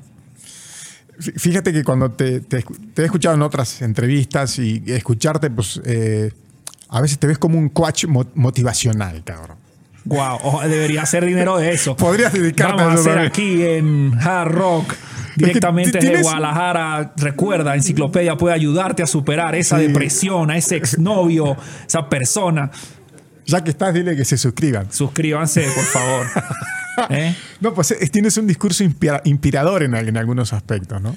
Fí- 1.19 1.33
Fíjate 1.37 1.73
que 1.73 1.83
cuando 1.83 2.11
te, 2.11 2.39
te 2.41 2.63
escu- 2.63 2.93
te 2.93 3.01
he 3.01 3.05
escuchado 3.05 3.35
en 3.35 3.41
otras 3.41 3.81
entrevistas 3.81 4.57
y 4.57 4.83
escucharte, 4.87 5.49
pues 5.51 5.81
eh, 5.85 6.31
a 6.89 7.01
veces 7.01 7.19
te 7.19 7.27
ves 7.27 7.37
como 7.37 7.57
un 7.59 7.69
coach 7.69 8.05
mo- 8.05 8.25
motivacional, 8.35 9.23
cabrón. 9.23 9.57
Wow, 10.05 10.61
debería 10.67 11.03
hacer 11.03 11.25
dinero 11.25 11.57
de 11.57 11.71
eso. 11.71 11.95
Podrías 11.95 12.33
dedicarte 12.33 12.81
Vamos 12.83 12.97
a 12.97 13.01
hacer 13.01 13.13
también. 13.13 13.27
aquí 13.31 13.63
en 13.63 14.13
Hard 14.19 14.51
Rock 14.51 14.93
directamente 15.35 15.91
desde 15.99 16.07
tienes- 16.09 16.23
Guadalajara. 16.23 17.13
Recuerda, 17.17 17.75
Enciclopedia 17.75 18.35
puede 18.35 18.55
ayudarte 18.55 19.03
a 19.03 19.07
superar 19.07 19.53
esa 19.55 19.77
Sí. 19.77 19.87
depresión, 19.87 20.49
a 20.51 20.57
ese 20.57 20.75
exnovio, 20.77 21.55
esa 21.87 22.09
persona. 22.09 22.71
Ya 23.45 23.63
que 23.63 23.69
estás, 23.71 23.93
dile 23.93 24.15
que 24.15 24.25
se 24.25 24.37
suscriban. 24.37 24.91
Suscríbanse, 24.91 25.61
por 25.61 25.83
favor. 25.85 26.25
¿Eh? 27.09 27.35
No, 27.59 27.73
pues 27.73 27.91
eh, 27.91 28.09
tienes 28.11 28.35
un 28.37 28.47
discurso 28.47 28.83
inspira- 28.83 29.21
inspirador 29.23 29.83
en, 29.83 29.95
al- 29.95 30.09
en 30.09 30.17
algunos 30.17 30.51
aspectos, 30.53 31.01
¿no? 31.01 31.15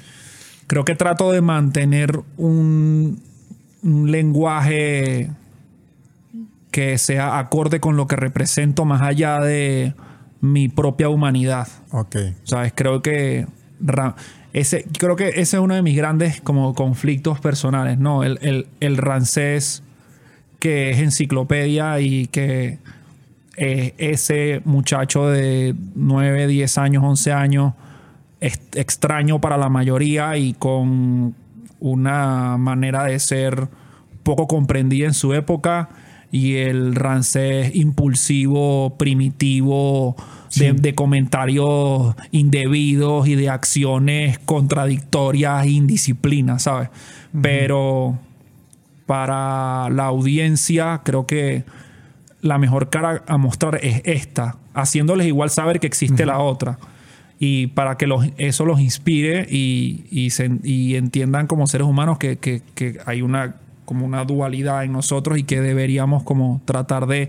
Creo 0.66 0.84
que 0.84 0.94
trato 0.94 1.32
de 1.32 1.40
mantener 1.40 2.18
un, 2.36 3.20
un 3.82 4.10
lenguaje 4.10 5.30
que 6.74 6.98
sea 6.98 7.38
acorde 7.38 7.78
con 7.78 7.96
lo 7.96 8.08
que 8.08 8.16
represento 8.16 8.84
más 8.84 9.00
allá 9.00 9.38
de 9.38 9.94
mi 10.40 10.68
propia 10.68 11.08
humanidad. 11.08 11.68
Ok. 11.92 12.16
¿Sabes? 12.42 12.72
Creo 12.74 13.00
que 13.00 13.46
ese, 14.52 14.84
creo 14.98 15.14
que 15.14 15.28
ese 15.28 15.40
es 15.40 15.54
uno 15.54 15.76
de 15.76 15.82
mis 15.82 15.96
grandes 15.96 16.40
como 16.40 16.74
conflictos 16.74 17.38
personales, 17.38 18.00
¿no? 18.00 18.24
El, 18.24 18.40
el, 18.42 18.66
el 18.80 18.96
rancés 18.96 19.84
que 20.58 20.90
es 20.90 20.98
enciclopedia 20.98 22.00
y 22.00 22.26
que 22.26 22.80
eh, 23.56 23.94
ese 23.98 24.60
muchacho 24.64 25.28
de 25.28 25.76
9, 25.94 26.48
10 26.48 26.78
años, 26.78 27.04
11 27.04 27.32
años, 27.32 27.74
es 28.40 28.58
extraño 28.74 29.40
para 29.40 29.56
la 29.58 29.68
mayoría 29.68 30.36
y 30.38 30.54
con 30.54 31.36
una 31.78 32.56
manera 32.58 33.04
de 33.04 33.20
ser 33.20 33.68
poco 34.24 34.48
comprendida 34.48 35.06
en 35.06 35.14
su 35.14 35.34
época 35.34 35.88
y 36.36 36.56
el 36.56 36.96
rancés 36.96 37.76
impulsivo, 37.76 38.96
primitivo, 38.98 40.16
de, 40.56 40.72
de 40.72 40.94
comentarios 40.96 42.16
indebidos 42.32 43.28
y 43.28 43.36
de 43.36 43.50
acciones 43.50 44.40
contradictorias 44.40 45.64
e 45.64 45.70
indisciplinas, 45.70 46.62
¿sabes? 46.64 46.88
Pero 47.40 48.18
para 49.06 49.88
la 49.90 50.06
audiencia 50.06 51.02
creo 51.04 51.26
que 51.26 51.64
la 52.40 52.58
mejor 52.58 52.90
cara 52.90 53.22
a 53.26 53.36
mostrar 53.38 53.78
es 53.82 54.02
esta, 54.04 54.56
haciéndoles 54.74 55.26
igual 55.26 55.50
saber 55.50 55.78
que 55.80 55.86
existe 55.86 56.26
la 56.26 56.38
otra. 56.40 56.78
Y 57.38 57.68
para 57.68 57.96
que 57.96 58.06
los, 58.06 58.26
eso 58.38 58.64
los 58.64 58.80
inspire 58.80 59.46
y, 59.50 60.04
y, 60.10 60.30
se- 60.30 60.58
y 60.62 60.94
entiendan 60.96 61.46
como 61.46 61.66
seres 61.66 61.86
humanos 61.86 62.18
que, 62.18 62.38
que- 62.38 62.62
que 62.74 62.98
hay 63.06 63.22
una, 63.22 63.56
como 63.84 64.06
una 64.06 64.24
dualidad 64.24 64.84
en 64.84 64.92
nosotros 64.92 65.38
y 65.38 65.44
que 65.44 65.60
deberíamos 65.60 66.22
como 66.22 66.60
tratar 66.64 67.06
de 67.06 67.28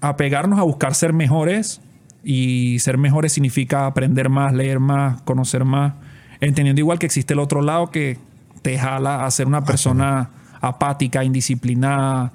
apegarnos 0.00 0.58
a 0.58 0.62
buscar 0.62 0.94
ser 0.94 1.12
mejores. 1.12 1.80
Y 2.24 2.78
ser 2.80 2.98
mejores 2.98 3.32
significa 3.32 3.86
aprender 3.86 4.28
más, 4.28 4.52
leer 4.52 4.80
más, 4.80 5.22
conocer 5.22 5.64
más. 5.64 5.94
Entendiendo 6.40 6.80
igual 6.80 6.98
que 6.98 7.06
existe 7.06 7.34
el 7.34 7.38
otro 7.38 7.62
lado 7.62 7.90
que 7.90 8.18
te 8.62 8.78
jala 8.78 9.24
a 9.24 9.30
ser 9.30 9.46
una 9.46 9.64
persona 9.64 10.30
apática, 10.60 11.22
indisciplinada, 11.22 12.32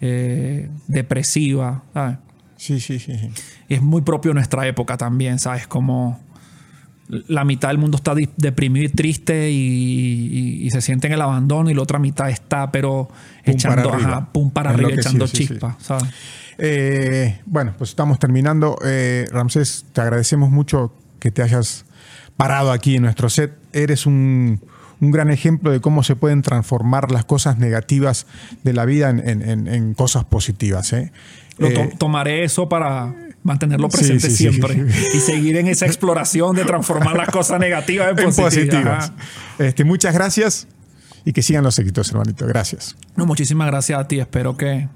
eh, 0.00 0.68
depresiva. 0.88 1.82
¿sabes? 1.94 2.18
Sí, 2.56 2.80
sí, 2.80 2.98
sí. 2.98 3.14
es 3.70 3.80
muy 3.80 4.02
propio 4.02 4.34
nuestra 4.34 4.66
época 4.66 4.98
también, 4.98 5.38
¿sabes? 5.38 5.66
Como 5.66 6.20
la 7.28 7.44
mitad 7.44 7.68
del 7.68 7.78
mundo 7.78 7.96
está 7.96 8.14
deprimido 8.36 8.84
y 8.86 8.88
triste 8.88 9.50
y, 9.50 9.56
y- 9.56 10.66
y 10.66 10.70
se 10.70 10.80
siente 10.80 11.06
en 11.08 11.12
el 11.14 11.20
abandono 11.22 11.68
y 11.70 11.74
la 11.74 11.82
otra 11.82 11.98
mitad 11.98 12.30
está, 12.30 12.70
pero 12.70 13.08
Pum 13.44 13.54
echando, 13.54 13.90
para 13.90 14.04
ajá, 14.06 14.32
pum 14.32 14.50
para 14.50 14.70
arriba, 14.70 14.90
echando 14.92 15.26
sí, 15.26 15.36
sí. 15.38 15.46
chispas, 15.48 15.74
¿sabes? 15.80 16.04
Eh, 16.58 17.40
bueno, 17.46 17.74
pues 17.78 17.90
estamos 17.90 18.18
terminando. 18.18 18.76
Eh, 18.84 19.26
Ramsés, 19.32 19.86
te 19.92 20.00
agradecemos 20.02 20.50
mucho 20.50 20.92
que 21.18 21.30
te 21.30 21.42
hayas 21.42 21.84
parado 22.36 22.70
aquí 22.72 22.96
en 22.96 23.02
nuestro 23.02 23.28
set. 23.30 23.52
Eres 23.72 24.06
un, 24.06 24.60
un 25.00 25.10
gran 25.10 25.30
ejemplo 25.30 25.70
de 25.70 25.80
cómo 25.80 26.02
se 26.02 26.16
pueden 26.16 26.42
transformar 26.42 27.10
las 27.10 27.24
cosas 27.24 27.58
negativas 27.58 28.26
de 28.62 28.72
la 28.74 28.84
vida 28.84 29.08
en, 29.10 29.26
en- 29.26 29.42
en- 29.48 29.68
en 29.68 29.94
cosas 29.94 30.24
positivas. 30.24 30.92
¿eh? 30.92 31.12
Lo 31.58 31.72
to- 31.72 31.80
Eh, 31.80 31.94
tomaré 31.98 32.44
eso 32.44 32.68
para 32.68 33.14
mantenerlo 33.42 33.88
presente 33.88 34.28
sí, 34.28 34.36
sí. 34.36 34.50
siempre 34.50 34.86
y 35.14 35.18
seguir 35.20 35.56
en 35.56 35.66
esa 35.66 35.86
exploración 35.86 36.54
de 36.56 36.64
transformar 36.64 37.16
las 37.16 37.28
cosas 37.28 37.58
negativas 37.58 38.10
en, 38.10 38.18
en 38.18 38.34
positivas. 38.34 39.12
Este, 39.58 39.84
muchas 39.84 40.14
gracias 40.14 40.68
y 41.24 41.32
que 41.32 41.42
sigan 41.42 41.64
los 41.64 41.78
éxitos, 41.78 42.10
hermanito. 42.10 42.46
Gracias. 42.46 42.96
No, 43.16 43.26
muchísimas 43.26 43.66
gracias 43.68 43.98
a 44.00 44.08
ti. 44.08 44.20
Espero 44.20 44.56
que, 44.56 44.88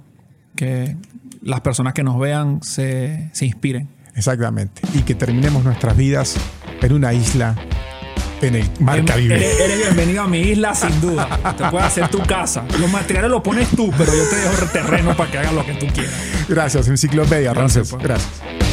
que 0.56 0.96
las 1.42 1.60
personas 1.60 1.94
que 1.94 2.02
nos 2.02 2.18
vean 2.18 2.62
se, 2.62 3.30
se 3.32 3.46
inspiren. 3.46 3.88
Exactamente. 4.14 4.82
Y 4.94 5.02
que 5.02 5.14
terminemos 5.14 5.64
nuestras 5.64 5.96
vidas 5.96 6.36
en 6.80 6.92
una 6.92 7.12
isla 7.12 7.56
en 8.46 8.56
el 8.56 8.70
mar 8.80 8.98
Eres, 8.98 9.10
Caribe. 9.10 9.64
eres 9.64 9.78
bienvenido 9.78 10.22
a 10.22 10.26
mi 10.28 10.40
isla, 10.40 10.74
sin 10.74 11.00
duda. 11.00 11.28
Te 11.56 11.64
puedes 11.70 11.86
hacer 11.86 12.08
tu 12.08 12.18
casa. 12.20 12.64
Los 12.78 12.90
materiales 12.90 13.30
los 13.30 13.42
pones 13.42 13.68
tú, 13.70 13.92
pero 13.96 14.12
yo 14.14 14.28
te 14.28 14.36
dejo 14.36 14.62
el 14.62 14.70
terreno 14.70 15.16
para 15.16 15.30
que 15.30 15.38
hagas 15.38 15.52
lo 15.52 15.64
que 15.64 15.74
tú 15.74 15.86
quieras. 15.88 16.14
Gracias, 16.48 16.88
Enciclopedia, 16.88 17.52
pues. 17.54 17.90
Gracias. 18.02 18.63